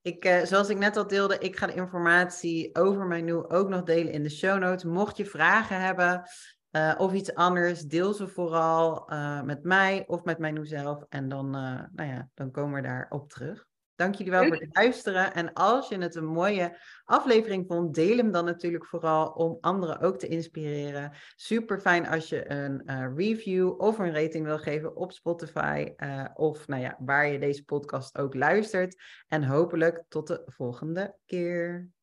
Ik, 0.03 0.25
uh, 0.25 0.43
zoals 0.43 0.69
ik 0.69 0.77
net 0.77 0.97
al 0.97 1.07
deelde, 1.07 1.37
ik 1.37 1.57
ga 1.57 1.67
de 1.67 1.73
informatie 1.73 2.75
over 2.75 3.05
mijn 3.05 3.25
nu 3.25 3.33
ook 3.33 3.69
nog 3.69 3.83
delen 3.83 4.13
in 4.13 4.23
de 4.23 4.29
show 4.29 4.59
notes. 4.59 4.83
Mocht 4.83 5.17
je 5.17 5.25
vragen 5.25 5.81
hebben 5.81 6.23
uh, 6.71 6.95
of 6.97 7.13
iets 7.13 7.33
anders, 7.33 7.81
deel 7.81 8.13
ze 8.13 8.27
vooral 8.27 9.11
uh, 9.13 9.41
met 9.41 9.63
mij 9.63 10.03
of 10.07 10.23
met 10.23 10.37
mijn 10.37 10.53
nu 10.53 10.65
zelf. 10.65 11.03
En 11.09 11.29
dan, 11.29 11.49
nou 11.49 12.09
ja, 12.09 12.29
dan 12.33 12.51
komen 12.51 12.81
we 12.81 12.87
daarop 12.87 13.29
terug. 13.29 13.65
Dank 13.95 14.15
jullie 14.15 14.31
wel 14.31 14.45
voor 14.45 14.55
het 14.55 14.75
luisteren. 14.75 15.33
En 15.33 15.53
als 15.53 15.89
je 15.89 15.97
het 15.97 16.15
een 16.15 16.25
mooie 16.25 16.77
aflevering 17.05 17.67
vond, 17.67 17.95
deel 17.95 18.17
hem 18.17 18.31
dan 18.31 18.45
natuurlijk 18.45 18.85
vooral 18.85 19.27
om 19.27 19.57
anderen 19.61 19.99
ook 19.99 20.17
te 20.19 20.27
inspireren. 20.27 21.11
Super 21.35 21.79
fijn 21.79 22.07
als 22.07 22.29
je 22.29 22.51
een 22.51 22.81
uh, 22.85 23.07
review 23.15 23.81
of 23.81 23.99
een 23.99 24.13
rating 24.13 24.45
wil 24.45 24.59
geven 24.59 24.95
op 24.95 25.11
Spotify. 25.11 25.93
Uh, 25.97 26.25
of 26.33 26.67
nou 26.67 26.81
ja, 26.81 26.97
waar 26.99 27.27
je 27.27 27.39
deze 27.39 27.63
podcast 27.63 28.17
ook 28.17 28.33
luistert. 28.33 29.01
En 29.27 29.43
hopelijk 29.43 30.03
tot 30.07 30.27
de 30.27 30.41
volgende 30.45 31.15
keer. 31.25 31.93